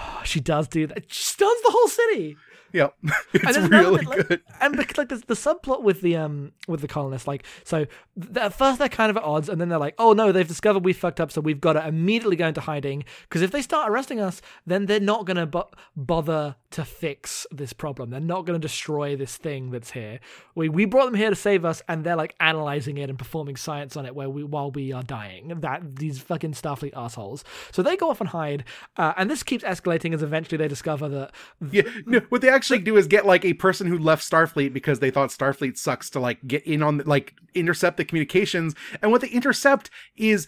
[0.24, 1.12] She does do that.
[1.12, 2.36] She stuns the whole city.
[2.72, 2.94] Yep,
[3.32, 4.42] it's And there's none of really like- good.
[4.60, 7.86] And because like the subplot with the um with the colonists, like so
[8.20, 10.46] th- at first they're kind of at odds, and then they're like, oh no, they've
[10.46, 13.62] discovered we fucked up, so we've got to immediately go into hiding because if they
[13.62, 18.10] start arresting us, then they're not gonna bo- bother to fix this problem.
[18.10, 20.20] They're not gonna destroy this thing that's here.
[20.54, 23.56] We we brought them here to save us, and they're like analyzing it and performing
[23.56, 25.60] science on it where we while we are dying.
[25.60, 27.44] That these fucking Starfleet assholes.
[27.72, 28.64] So they go off and hide,
[28.96, 31.32] uh, and this keeps escalating as eventually they discover that
[31.70, 34.98] Yeah, no, what they actually do is get like a person who left Starfleet because
[35.00, 39.10] they thought Starfleet sucks to like get in on the, like intercept the communications, and
[39.10, 40.46] what they intercept is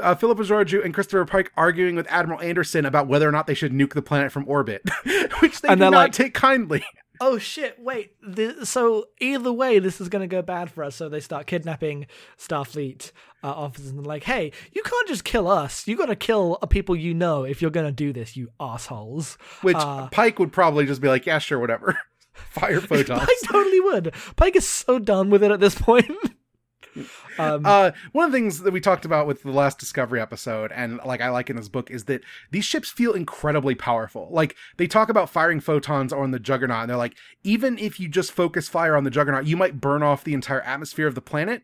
[0.00, 3.54] uh, Philippa Georgiou and Christopher Pike arguing with Admiral Anderson about whether or not they
[3.54, 4.82] should nuke the planet from orbit,
[5.40, 6.84] which they And do not like- take kindly.
[7.20, 10.96] oh shit wait th- so either way this is going to go bad for us
[10.96, 12.06] so they start kidnapping
[12.38, 13.12] starfleet
[13.42, 16.56] uh, officers and they're like hey you can't just kill us you got to kill
[16.70, 20.52] people you know if you're going to do this you assholes Which Uh, Pike would
[20.52, 21.98] probably just be like, yeah, sure, whatever.
[22.34, 23.20] Fire photons.
[23.20, 26.10] pike totally would pike is so done with it at this point
[27.38, 30.70] um, Uh, one of the things that we talked about with the last Discovery episode,
[30.72, 32.20] and like I like in this book, is that
[32.50, 34.28] these ships feel incredibly powerful.
[34.30, 38.08] Like they talk about firing photons on the Juggernaut, and they're like, even if you
[38.08, 41.22] just focus fire on the Juggernaut, you might burn off the entire atmosphere of the
[41.22, 41.62] planet.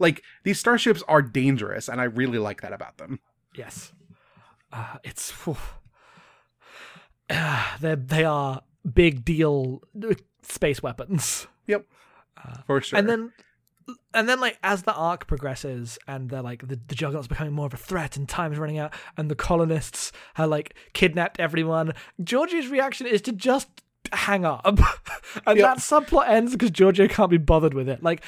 [0.00, 3.20] Like these starships are dangerous, and I really like that about them.
[3.54, 3.92] yes
[4.72, 5.32] uh, it's.
[7.32, 11.86] Ah, they they are big deal uh, space weapons Yep,
[12.66, 12.98] for sure.
[12.98, 13.32] And then
[14.12, 17.66] and then like as the arc progresses and they're like the, the juggernaut's becoming more
[17.66, 21.92] of a threat and time's running out and the colonists have like kidnapped everyone,
[22.22, 23.68] Georgiou's reaction is to just
[24.12, 24.64] hang up.
[25.46, 25.66] and Yep.
[25.66, 28.02] that subplot ends because Georgiou can't be bothered with it.
[28.02, 28.24] Like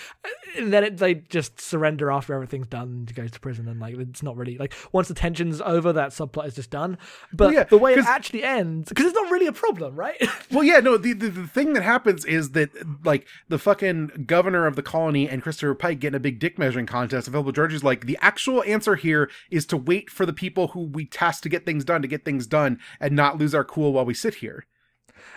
[0.57, 3.97] and then it, they just surrender after everything's done and goes to prison and like
[3.97, 6.99] it's not really like once the tension's over that subplot is just done.
[7.33, 10.21] But Well, yeah, the way it actually ends because it's not really a problem, right?
[10.53, 10.99] Well, yeah, no.
[10.99, 12.71] The, the the thing that happens is that
[13.05, 16.59] like the fucking governor of the colony and Christopher Pike get in a big dick
[16.59, 17.27] measuring contest.
[17.27, 20.69] And Philippa Georgiou is like, the actual answer here is to wait for the people
[20.69, 23.65] who we tasked to get things done to get things done and not lose our
[23.65, 24.67] cool while we sit here.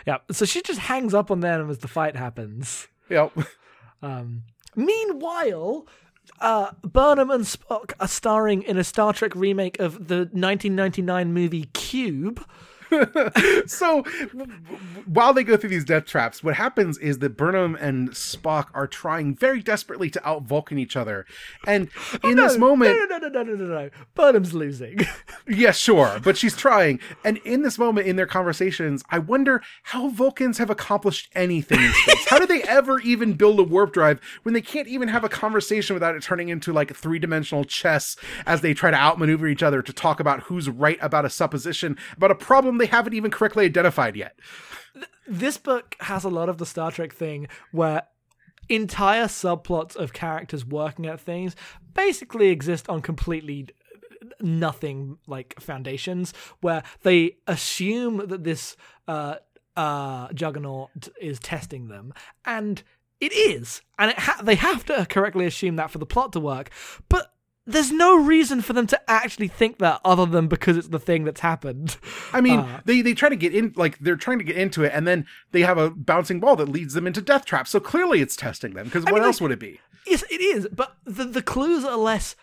[0.05, 0.17] Yeah.
[0.31, 2.87] So she just hangs up on them as the fight happens.
[3.09, 3.31] Yep.
[4.01, 4.43] Um,
[4.75, 5.87] meanwhile,
[6.39, 11.65] uh, Burnham and Spock are starring in a Star Trek remake of the 1999 movie
[11.73, 12.45] Cube.
[13.65, 14.03] so
[15.05, 18.87] while they go through these death traps, what happens is that Burnham and Spock are
[18.87, 21.25] trying very desperately to out Vulcan each other.
[21.67, 21.89] And
[22.23, 23.89] oh, in this moment, no, no, no, no, no, no, no.
[24.13, 24.99] Burnham's losing.
[25.47, 26.99] yeah, sure, but she's trying.
[27.23, 31.93] And in this moment, in their conversations, I wonder how Vulcans have accomplished anything in
[31.93, 32.27] space.
[32.27, 35.29] how do they ever even build a warp drive when they can't even have a
[35.29, 38.15] conversation without it turning into like three dimensional chess
[38.45, 41.97] as they try to outmaneuver each other to talk about who's right about a supposition
[42.15, 44.39] about a problem they haven't even correctly identified yet?
[45.27, 48.03] this book has a lot of the Star Trek thing where
[48.69, 51.55] entire subplots of characters working at things
[51.93, 53.67] basically exist on completely
[54.41, 58.75] nothing like foundations where they assume that this
[59.07, 59.35] uh
[59.77, 60.89] uh juggernaut
[61.21, 62.11] is testing them
[62.43, 62.81] and
[63.19, 66.39] it is and it ha- they have to correctly assume that for the plot to
[66.39, 66.71] work
[67.07, 67.34] but
[67.67, 71.23] there's no reason for them to actually think that other than because it's the thing
[71.23, 71.97] that's happened
[72.33, 72.81] I mean, Uh.
[72.85, 75.25] they they try to get in, like they're trying to get into it, and then
[75.51, 77.69] they have a bouncing ball that leads them into death traps.
[77.71, 78.85] So clearly, it's testing them.
[78.85, 79.79] Because what mean, else like- would it be?
[80.05, 82.35] Yes, it is, but the the clues are less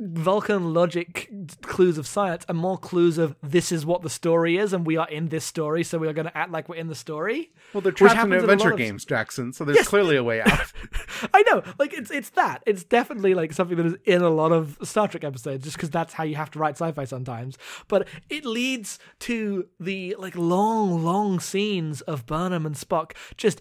[0.00, 1.30] Vulcan logic
[1.62, 4.96] clues of science and more clues of this is what the story is and we
[4.96, 7.52] are in this story, so we are going to act like we're in the story.
[7.72, 9.52] Well, they're trapped in happens in adventure of- games, Jackson.
[9.52, 9.88] So there's Yes.
[9.88, 10.72] clearly a way out.
[11.34, 12.62] I know, like it's it's that.
[12.66, 15.90] It's definitely like something that is in a lot of Star Trek episodes, just because
[15.90, 17.56] that's how you have to write sci-fi sometimes.
[17.88, 23.60] But it leads to the like long, long scenes of Burnham and Spock just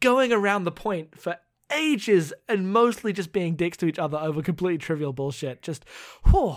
[0.00, 1.36] going around the point for
[1.74, 5.62] ages and mostly just being dicks to each other over completely trivial bullshit.
[5.62, 5.84] Just,
[6.30, 6.56] whew,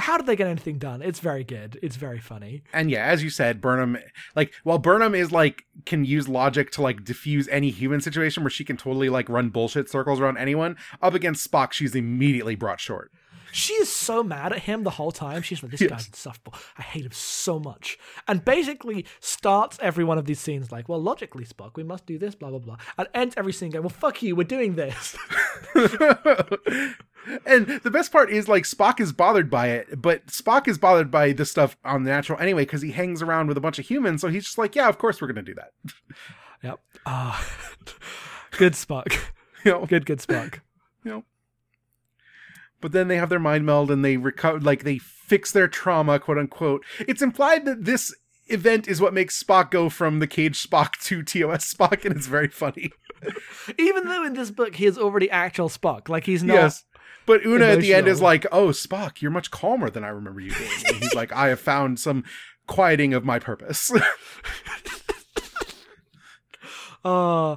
[0.00, 1.02] how did they get anything done?
[1.02, 1.78] It's very good.
[1.82, 2.62] It's very funny.
[2.72, 3.98] and yeah, as you said, Burnham,
[4.34, 8.50] like, while Burnham is like can use logic to like diffuse any human situation where
[8.50, 12.80] she can totally like run bullshit circles around anyone, up against Spock, she's immediately brought
[12.80, 13.12] short.
[13.52, 15.42] She is so mad at him the whole time.
[15.42, 15.90] She's like, this Yes.
[15.90, 16.54] guy's insufferable.
[16.78, 17.98] I hate him so much.
[18.28, 22.18] And basically starts every one of these scenes like, well, logically, Spock, we must do
[22.18, 22.76] this, blah, blah, blah.
[22.98, 25.16] And ends every scene going, well, fuck you, we're doing this.
[27.46, 31.10] and the best part is like Spock is bothered by it, but Spock is bothered
[31.10, 33.86] by this stuff on the natural anyway because he hangs around with a bunch of
[33.86, 34.20] humans.
[34.20, 35.72] So he's just like, yeah, of course we're gonna do that.
[36.62, 36.80] yep.
[37.06, 37.44] Ah,
[38.52, 39.12] good Spock.
[39.62, 40.60] You know, Good, good Spock.
[41.04, 41.24] you know.
[42.80, 46.18] But then they have their mind meld and they recover, like they fix their trauma,
[46.18, 46.84] quote unquote.
[47.00, 48.14] It's implied that this
[48.46, 52.26] event is what makes Spock go from the cage Spock to TOS Spock, and it's
[52.26, 52.90] very funny.
[53.78, 56.08] Even though in this book he is already actual Spock.
[56.08, 56.54] Like he's not.
[56.54, 56.84] yes.
[57.26, 60.40] But Una at the end is like, "Oh, Spock, you're much calmer than I remember
[60.40, 62.24] you being." And he's like, "I have found some
[62.66, 63.92] quieting of my purpose."
[67.04, 67.56] Uh,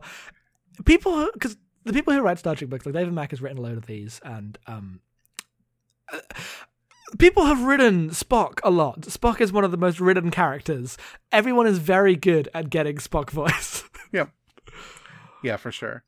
[0.85, 3.61] people because the people who write Star Trek books, like David Mack has written a
[3.61, 5.01] load of these, and um,
[7.17, 9.01] people have written Spock a lot.
[9.01, 10.97] Spock is one of the most written characters.
[11.31, 13.83] Everyone is very good at getting Spock voice.
[14.11, 14.29] yep.
[15.43, 16.03] Yeah, for sure.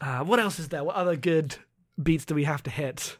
[0.00, 0.84] Uh, what else is there?
[0.84, 1.56] What other good
[2.02, 3.18] beats do we have to hit?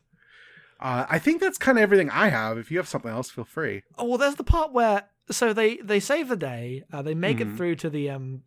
[0.80, 2.56] Uh, I think that's kind of everything I have.
[2.56, 3.82] If you have something else, feel free.
[3.98, 6.84] Oh, well, there's the part where so they they save the day.
[6.92, 8.42] Uh, they make it through to the um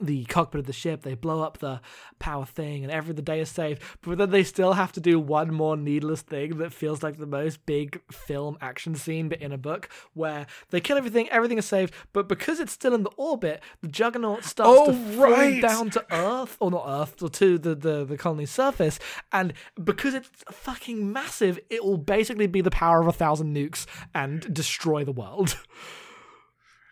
[0.00, 1.02] the cockpit of the ship.
[1.02, 1.80] They blow up the
[2.18, 3.82] power thing, and every the day is saved.
[4.02, 7.26] But then they still have to do one more needless thing that feels like the
[7.26, 11.66] most big film action scene, but in a book, where they kill everything, everything is
[11.66, 11.94] saved.
[12.12, 16.04] But because it's still in the orbit, the Juggernaut starts Oh, to fall down to
[16.10, 18.98] Earth, or not Earth, or to the the the colony's surface.
[19.32, 19.52] And
[19.82, 24.52] because it's fucking massive, it will basically be the power of a thousand nukes and
[24.52, 25.56] destroy the world.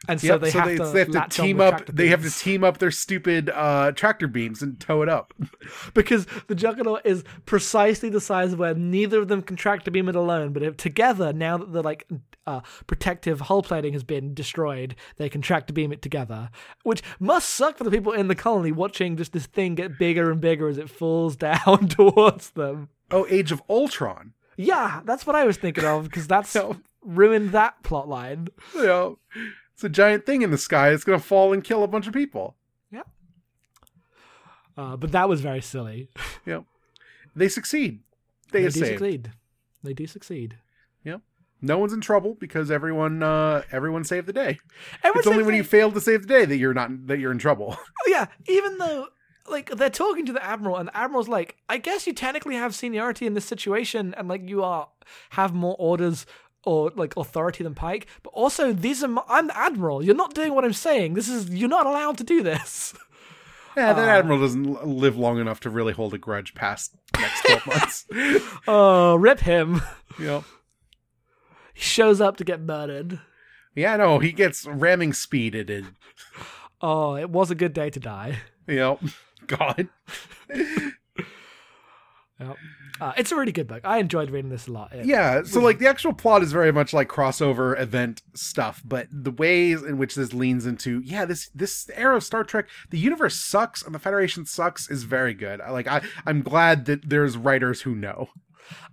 [0.09, 1.87] And so Yep, they have to, they have to team up.
[1.87, 5.33] They have to team up their stupid uh, tractor beams and tow it up.
[5.95, 10.09] because the Juggernaut is precisely the size of where neither of them can tractor beam
[10.09, 12.07] it alone, but if together, now that the like
[12.49, 16.51] uh, protective hull plating has been destroyed, they can tractor beam it together,
[16.83, 20.33] which must suck for the people in the colony watching just this thing get bigger
[20.33, 22.89] and bigger as it falls down towards them.
[23.13, 24.33] Oh, Age of Ultron.
[24.57, 26.77] Yeah, that's what I was thinking of because that's No.
[27.03, 28.49] ruined that plot line.
[28.75, 29.19] Know,
[29.75, 30.91] it's a giant thing in the sky.
[30.91, 32.57] It's gonna fall and kill a bunch of people.
[32.91, 33.03] Yeah.
[34.77, 36.09] Uh, but that was very silly.
[36.47, 36.67] Know,
[37.37, 38.01] they succeed.
[38.51, 39.33] They, They do succeed.
[39.85, 40.59] They do succeed.
[41.05, 41.19] Yeah.
[41.61, 44.59] No one's in trouble because everyone uh everyone saved the day.
[45.05, 47.21] Everyone it's only when they- you fail to save the day that you're not that
[47.21, 47.77] you're in trouble.
[48.05, 49.07] Oh, yeah, even though
[49.49, 52.75] like they're talking to the admiral and the admiral's like, I guess you technically have
[52.75, 54.89] seniority in this situation and like you are
[55.31, 56.27] have more orders
[56.65, 60.05] or like authority than Pike, but also these are my, I'm the admiral.
[60.05, 61.15] You're not doing what I'm saying.
[61.15, 62.95] This is you're not allowed to do this.
[63.77, 67.43] yeah, that uh, admiral doesn't live long enough to really hold a grudge past next
[67.45, 68.07] 12 months.
[68.67, 69.83] Oh, rip him.
[70.19, 70.45] know.
[71.75, 73.21] He shows up to get murdered.
[73.75, 75.95] Yeah, no, he gets ramming speeded and
[76.83, 78.39] Oh, it was a good day to die.
[78.67, 79.01] Yep.
[79.47, 79.89] God.
[82.47, 82.57] Yep.
[83.01, 83.81] Uh, it's a really good book.
[83.85, 84.93] I enjoyed reading this a lot.
[84.93, 89.09] It- Yeah, so like the actual plot is very much like crossover event stuff, but
[89.11, 92.99] the ways in which this leans into yeah, this this era of Star Trek, the
[92.99, 95.61] universe sucks and the Federation sucks is very good.
[95.69, 98.29] Like I I'm glad that there's writers who know.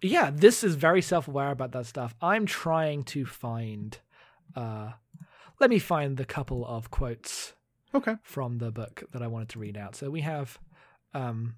[0.02, 2.16] yeah, this is very self-aware about that stuff.
[2.22, 3.98] I'm trying to find.
[4.56, 4.94] Uh,
[5.60, 7.54] let me find the couple of quotes
[7.94, 8.16] Okay.
[8.24, 9.96] from the book that I wanted to read out.
[9.96, 10.58] So we have,
[11.14, 11.56] um,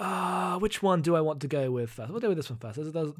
[0.00, 2.10] uh, which one do I want to go with first?
[2.10, 2.76] We'll go with this one first.
[2.76, 3.12] There's- there's-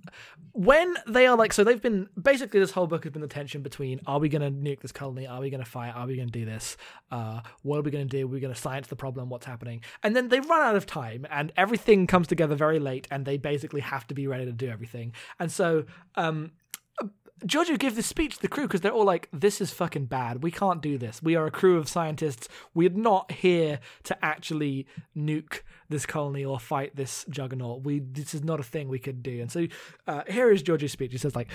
[0.53, 3.61] when they are like, so they've been basically this whole book has been the tension
[3.63, 5.27] between: Are we going to nuke this colony?
[5.27, 5.91] Are we going to fight?
[5.95, 6.77] Are we going to do this?
[7.11, 8.27] Uh, what are we going to do?
[8.27, 9.29] We're we going to science the problem?
[9.29, 9.83] What's happening?
[10.03, 13.37] And then they run out of time, and everything comes together very late, and they
[13.37, 15.13] basically have to be ready to do everything.
[15.39, 15.85] And so,
[16.17, 16.53] um,
[17.47, 20.43] Georgiou gives this speech to the crew because they're all like, "This is fucking bad.
[20.43, 21.23] We can't do this.
[21.23, 22.49] We are a crew of scientists.
[22.75, 24.87] We're not here to actually
[25.17, 27.85] nuke this colony or fight this juggernaut.
[27.85, 29.67] We this is not a thing we could do." And so
[30.07, 31.13] uh, here is Georgiou's speech.
[31.13, 31.49] He says like.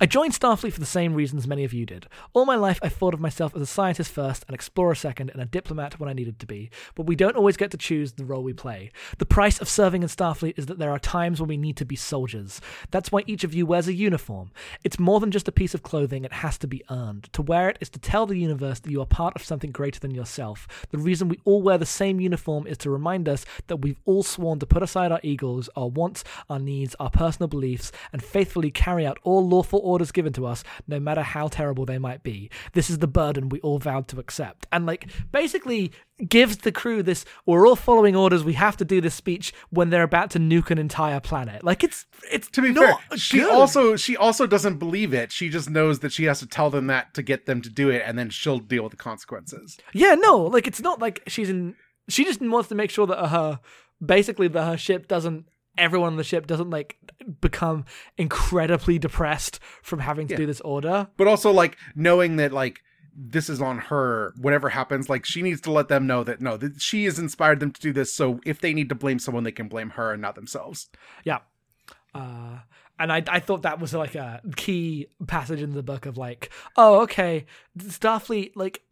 [0.00, 2.06] I joined Starfleet for the same reasons many of you did.
[2.32, 5.42] All my life, I thought of myself as a scientist first, an explorer second, and
[5.42, 6.70] a diplomat when I needed to be.
[6.94, 8.92] But we don't always get to choose the role we play.
[9.18, 11.84] The price of serving in Starfleet is that there are times when we need to
[11.84, 12.60] be soldiers.
[12.92, 14.52] That's why each of you wears a uniform.
[14.84, 17.24] It's more than just a piece of clothing, it has to be earned.
[17.32, 19.98] To wear it is to tell the universe that you are part of something greater
[19.98, 20.86] than yourself.
[20.90, 24.22] The reason we all wear the same uniform is to remind us that we've all
[24.22, 28.70] sworn to put aside our egos, our wants, our needs, our personal beliefs, and faithfully
[28.70, 32.50] carry out all lawful orders given to us, no matter how terrible they might be.
[32.72, 34.66] This is the burden we all vowed to accept.
[34.72, 35.92] And, like, basically
[36.28, 39.90] gives the crew this we're all following orders, we have to do this speech when
[39.90, 41.64] they're about to nuke an entire planet.
[41.64, 43.50] Like, it's, it's To be fair, she good.
[43.50, 45.32] also she also doesn't believe it.
[45.32, 47.88] She just knows that she has to tell them that to get them to do
[47.90, 49.78] it, and then she'll deal with the consequences.
[49.92, 51.74] Yeah, no, like it's not like she's in.
[52.08, 53.60] She just wants to make sure that her,
[54.04, 55.46] basically, that her ship doesn't.
[55.78, 56.98] Everyone on the ship doesn't like
[57.40, 57.84] become
[58.18, 61.08] incredibly depressed from having to do this order.
[61.16, 62.80] But also like knowing that like
[63.14, 66.56] this is on her whatever happens like she needs to let them know that no
[66.56, 69.44] that she has inspired them to do this so if they need to blame someone
[69.44, 70.88] they can blame her and not themselves
[71.22, 71.40] Yeah.
[72.14, 72.60] Uh,
[72.98, 76.50] and I, I thought that was like a key passage in the book of like,
[76.76, 77.46] oh, okay,
[77.78, 78.82] Starfleet, like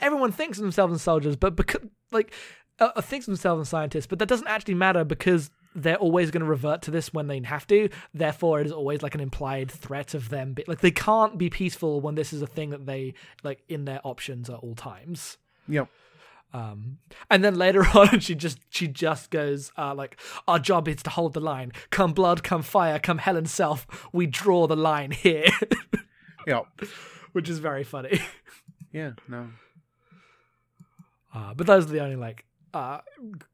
[0.00, 1.80] everyone thinks of themselves as soldiers, but because
[2.12, 2.32] like
[2.78, 6.40] uh, thinks of themselves as scientists, but that doesn't actually matter because they're always going
[6.40, 7.88] to revert to this when they have to.
[8.14, 10.54] Therefore, it is always like an implied threat of them.
[10.54, 13.84] Be- like they can't be peaceful when this is a thing that they like in
[13.84, 15.36] their options at all times.
[15.68, 15.88] yep
[16.54, 16.98] Um,
[17.30, 21.10] and then later on, she just she just goes uh, like, "Our job is to
[21.10, 21.72] hold the line.
[21.90, 23.86] Come blood, come fire, come hell and self.
[24.12, 25.50] We draw the line here,"
[26.46, 26.66] yep
[27.32, 28.18] which is very funny.
[28.92, 29.48] yeah no
[31.34, 32.46] Uh, but those are the only like
[32.76, 33.00] uh,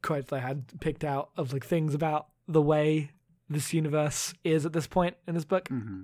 [0.02, 3.10] quotes I had picked out of like things about the way
[3.48, 5.68] this universe is at this point in this book.
[5.68, 6.02] hmm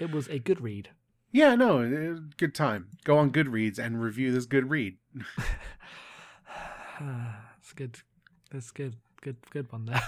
[0.00, 0.90] It was a good read.
[1.32, 4.96] yeah no it was a good time go on goodreads and review this good read
[7.60, 7.98] it's good.
[8.50, 8.96] That's good.
[9.20, 9.36] Good.
[9.50, 10.02] Good one there.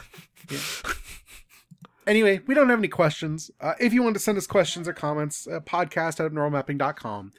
[2.06, 4.92] anyway we don't have any questions uh, if you want to send us questions or
[4.92, 7.30] comments uh, podcast at abnormalmapping.com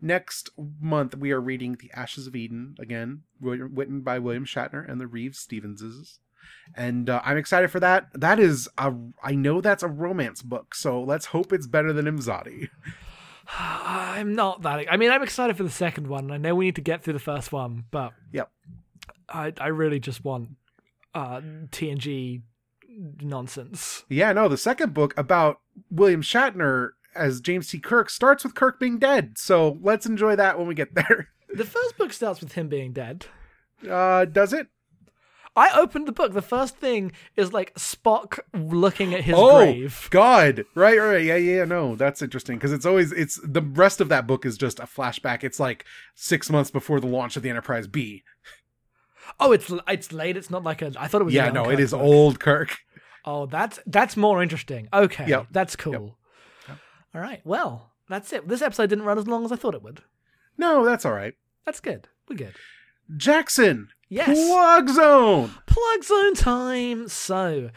[0.00, 0.50] next
[0.80, 5.06] month we are reading the ashes of eden again written by william shatner and the
[5.06, 6.18] reeves stevenses
[6.74, 8.92] and uh, i'm excited for that that is a
[9.22, 12.68] i know that's a romance book so let's hope it's better than imzadi
[13.58, 14.92] I'm not that.
[14.92, 16.30] I mean, I'm excited for the second one.
[16.30, 18.50] I know we need to get through the first one, but Yep.
[19.26, 20.50] I I really just want
[21.14, 22.42] uh, TNG
[23.22, 24.04] nonsense.
[24.08, 25.60] yeah no the second book about
[25.90, 30.58] william shatner as james t kirk starts with kirk being dead so let's enjoy that
[30.58, 33.26] when we get there The first book starts with him being dead.
[33.88, 34.68] uh does it
[35.56, 36.34] I opened the book.
[36.34, 40.06] The first thing is like Spock looking at his oh grave.
[40.10, 44.08] god right right yeah yeah no that's interesting because it's always it's the rest of
[44.10, 45.84] that book is just a flashback it's like
[46.14, 48.22] six months before the launch of the enterprise b
[49.40, 50.36] Oh, it's it's late.
[50.36, 50.92] It's not like a.
[50.98, 51.34] I thought it was.
[51.34, 52.00] yeah no Kirk it is book.
[52.02, 52.78] old kirk
[53.24, 54.88] Oh, that's that's more interesting.
[54.92, 55.48] Okay, Yep.
[55.50, 56.16] that's cool.
[57.18, 57.40] All right.
[57.44, 58.46] Well, that's it.
[58.46, 60.02] This episode didn't run as long as I thought it would.
[60.56, 61.34] no that's all right
[61.64, 62.06] That's good.
[62.28, 62.54] We're good.
[63.16, 64.28] jackson Yes.
[64.48, 67.08] plug zone Plug zone time.
[67.08, 67.70] So,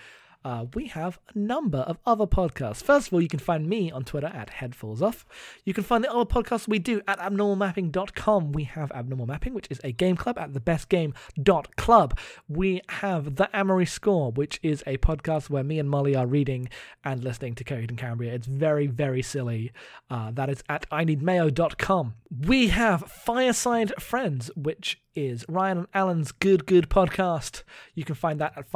[0.44, 2.84] uh, we have a number of other podcasts.
[2.84, 5.24] First of all, you can find me on Twitter at HeadfallsOff.
[5.66, 8.52] You can find the other podcasts we do at abnormalmapping.com.
[8.52, 12.20] We have Abnormal Mapping, which is a game club at thebestgame.club.
[12.48, 16.70] We have The Amory Score, which is a podcast where me and Molly are reading
[17.04, 18.34] and listening to Coheed and Cambria.
[18.34, 19.72] It's very, very silly.
[20.10, 22.16] Uh, that is at ineedmayo.com.
[22.48, 27.64] We have Fireside Friends, which is Ryan and Alan's Good Good podcast.
[27.94, 28.72] You can find that at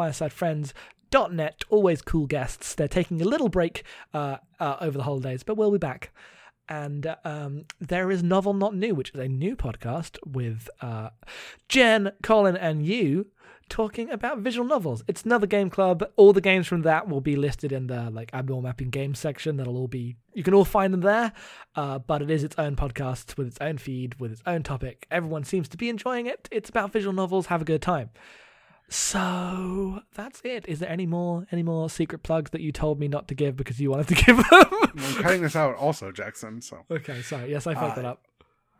[1.16, 1.64] firesidefriends.net.
[1.70, 2.76] Always cool guests.
[2.76, 3.84] They're taking a little break
[4.14, 6.12] uh, uh, over the holidays, but we'll be back.
[6.68, 11.10] And uh, um, there is Novel Not New, which is a new podcast with uh,
[11.70, 13.28] Jen, Colin, and you
[13.68, 15.04] talking about visual novels.
[15.08, 16.04] It's another game club.
[16.18, 19.58] All the games from that will be listed in the like abnormal mapping games section.
[19.58, 21.34] That'll all be you can all find them there.
[21.76, 25.08] Uh, but it is its own podcast with its own feed with its own topic.
[25.12, 26.48] Everyone seems to be enjoying it.
[26.52, 27.48] It's about visual novels.
[27.48, 28.10] Have a good time.
[28.90, 30.66] So that's it.
[30.68, 33.56] Is there any more any more secret plugs that you told me not to give
[33.56, 34.46] because you wanted to give them?
[34.52, 36.62] I'm cutting this out also, Jackson.
[36.62, 37.52] So okay, sorry.
[37.52, 38.22] Yes, I fucked Uh, that up.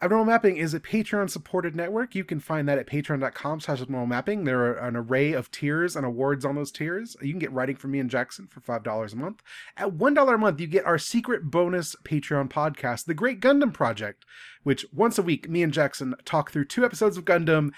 [0.02, 2.16] Abnormal Mapping is a Patreon supported network.
[2.16, 4.44] You can find that at patreon.com slash abnormal mapping.
[4.44, 7.16] There are an array of tiers and awards on those tiers.
[7.22, 9.42] You can get writing from me and Jackson for $5 a month.
[9.78, 14.26] At $1 a month, you get our secret bonus Patreon podcast, The Great Gundam Project,
[14.64, 17.72] which once a week, me and Jackson talk through two episodes of Gundam.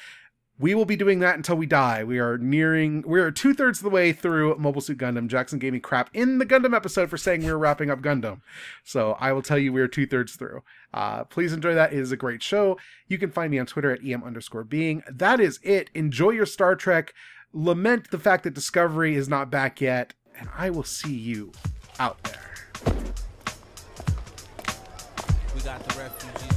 [0.59, 2.03] We will be doing that until we die.
[2.03, 5.27] We are nearing, we are two thirds of the way through Mobile Suit Gundam.
[5.27, 8.41] Jackson gave me crap in the Gundam episode for saying we were wrapping up Gundam.
[8.83, 10.63] So I will tell you we are two thirds through.
[10.93, 11.93] Uh, please enjoy that.
[11.93, 12.79] It is a great show.
[13.07, 15.03] You can find me on Twitter at em underscore being.
[15.07, 15.91] That is it.
[15.93, 17.13] Enjoy your Star Trek.
[17.53, 20.13] Lament the fact that Discovery is not back yet.
[20.39, 21.51] And I will see you
[21.99, 23.03] out there.
[25.55, 26.56] We got the refugees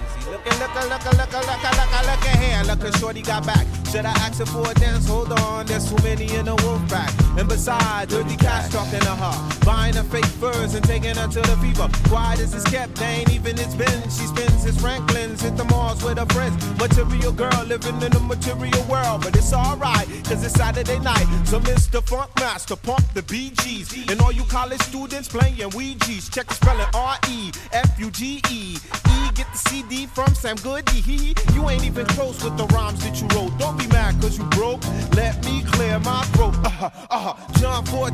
[0.31, 2.63] Looking, looking, looking, looking, looking, looking, looking here.
[2.63, 3.67] Look at Shorty got back.
[3.91, 5.05] Should I ask her for a dance?
[5.09, 7.11] Hold on, there's too many in the wolf pack.
[7.37, 9.65] And besides, dirty cash talking to her.
[9.65, 11.89] Buying her fake furs and taking her to the fever.
[12.07, 14.01] Quiet as it's kept, they ain't even it's been.
[14.03, 16.55] She spends his Franklins, hit the malls with her friends.
[16.79, 19.23] Material girl living in a material world.
[19.23, 21.27] But it's alright, cause it's Saturday night.
[21.43, 22.01] So Mr.
[22.07, 24.09] Funk Master, pump the BGs.
[24.09, 26.29] And all you college students playing Ouija's.
[26.29, 28.77] Check the spelling R-E, F-U-G-E.
[28.77, 31.01] E, get the CD from Sam Goody.
[31.01, 33.57] He, you ain't even close with the rhymes that you wrote.
[33.57, 34.81] Don't be mad cause you broke.
[35.15, 36.53] Let me clear my throat.
[36.63, 37.33] Uh-huh, uh-huh.
[37.59, 38.13] John Forte,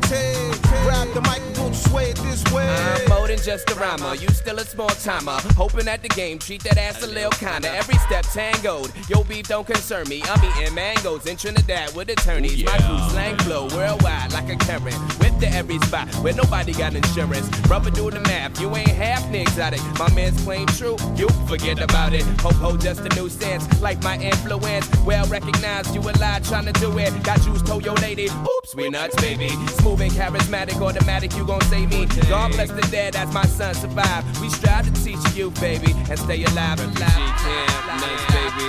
[0.84, 2.68] grab the mic and don't sway it this way.
[2.68, 4.14] I'm more than just a rhymer.
[4.14, 5.38] You still a small timer.
[5.56, 7.68] Hoping at the game, treat that ass a little kinda.
[7.74, 8.90] Every step tangoed.
[9.08, 10.22] Yo, beef don't concern me.
[10.24, 12.64] I'm eating mangoes in Trinidad with attorneys.
[12.64, 14.96] My crew slang flow worldwide like a current.
[15.20, 17.48] Whip to every spot where nobody got insurance.
[17.68, 18.60] Rubber do the math.
[18.60, 19.80] You ain't half the exotic.
[19.98, 20.96] My man's claim true.
[21.16, 22.22] You forget about it.
[22.42, 23.64] Ho ho, just a new sense.
[23.80, 24.88] Like my influence.
[25.04, 25.94] Well recognized.
[25.94, 27.10] You a lie trying to do it.
[27.22, 28.28] Got juice, told your lady.
[28.28, 29.48] Oops, we nuts, baby.
[29.80, 31.34] Smooth and charismatic, automatic.
[31.36, 32.06] You gon' save me.
[32.28, 34.24] God bless the dead as my son survive.
[34.40, 36.80] We strive to teach you, baby, and stay alive.
[36.80, 36.94] alive.
[36.94, 38.68] G-Camp, nice baby.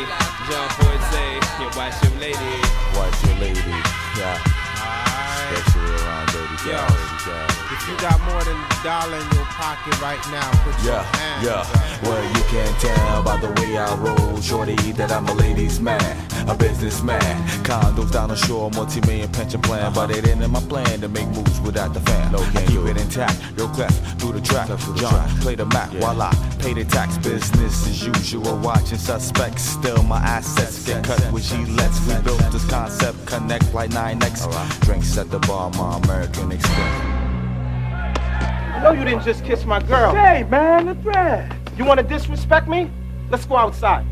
[0.50, 1.26] John Forte,
[1.60, 2.56] yeah, watch your lady.
[2.96, 3.60] Watch your lady,
[4.18, 4.42] yeah.
[4.82, 5.58] Alright.
[5.58, 7.49] Especially around dirty Yo.
[7.98, 8.02] Guys, dirty guys.
[8.02, 11.03] If you got more than a dollar in your pocket right now, put your Yeah,
[11.18, 11.53] hands yeah.
[11.53, 12.03] up.
[12.03, 16.02] Well, you can tell by the way I roll, shorty, that I'm a ladies' man,
[16.48, 17.22] a businessman.
[17.64, 21.28] Condos down the shore, multi-million pension plan, but it ain't in my plan to make
[21.30, 22.32] moves without the fan.
[22.32, 24.68] No, I keep it intact, yo, clef through the track.
[24.95, 27.18] John, play the map while I pay the tax.
[27.18, 29.64] Business as usual, watching suspects.
[29.64, 31.99] Still, my assets get cut with Gillettes.
[32.07, 34.80] We built this concept, connect like 9X.
[34.82, 37.19] Drinks at the bar, my American Express.
[38.80, 40.16] I know you didn't just kiss my girl.
[40.16, 41.54] Hey, man, the thread.
[41.76, 42.90] You want to disrespect me?
[43.30, 44.06] Let's go outside.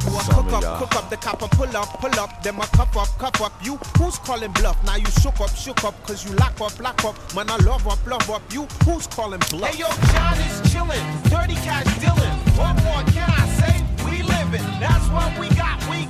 [0.00, 3.38] Cook up, cook up, the copper pull up, pull up, then my cup up, cup
[3.42, 3.52] up.
[3.62, 4.82] You who's calling bluff?
[4.86, 7.14] Now you shook up, shook up, cause you lock up, lock up.
[7.34, 8.40] Man, I love up, love up.
[8.50, 9.74] You who's calling bluff?
[9.74, 12.38] Hey yo, John is chillin', dirty cash dealin'.
[12.56, 13.84] What more can I say?
[14.08, 16.06] We livin', that's what we got, we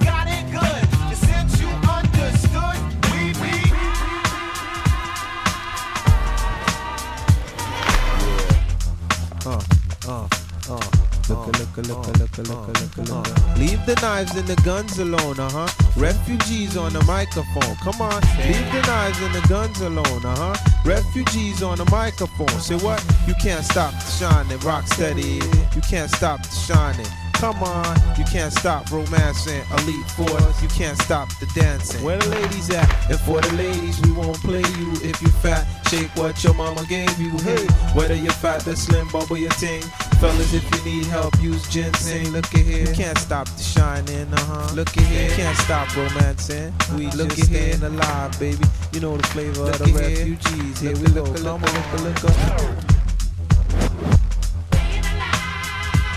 [11.28, 13.58] Looka, looka, looka, looka, looka, looka, looka.
[13.58, 15.68] Leave the knives and the guns alone, uh huh.
[15.96, 18.22] Refugees on the microphone, come on.
[18.38, 20.72] Leave the knives and the guns alone, uh huh.
[20.86, 22.48] Refugees on the microphone.
[22.60, 23.04] Say what?
[23.26, 25.40] You can't stop the shining, rock steady.
[25.74, 27.23] You can't stop the shining.
[27.44, 29.60] Come on, you can't stop romancing.
[29.76, 32.02] Elite force, you can't stop the dancing.
[32.02, 32.88] Where the ladies at?
[33.10, 35.66] And for the ladies, we won't play you if you fat.
[35.88, 37.36] Shake what your mama gave you.
[37.40, 39.82] Hey, whether you're fat, the slim, bubble your ting.
[40.22, 42.32] Fellas, if you need help, use ginseng.
[42.32, 44.32] Look at here, you can't stop the shining.
[44.32, 44.74] Uh huh.
[44.74, 46.72] Look at here, you can't stop romancing.
[46.96, 48.64] We look at staying alive, baby.
[48.94, 50.80] You know the flavor of the refugees.
[50.80, 51.24] Here we go.
[51.24, 52.93] Come on, look, look, look.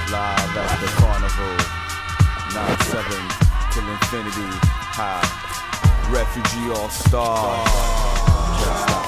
[0.09, 1.57] Live at the carnival.
[2.55, 4.57] 9-7 till infinity.
[4.95, 5.19] High.
[6.09, 7.65] Refugee all star.
[8.57, 9.06] Just like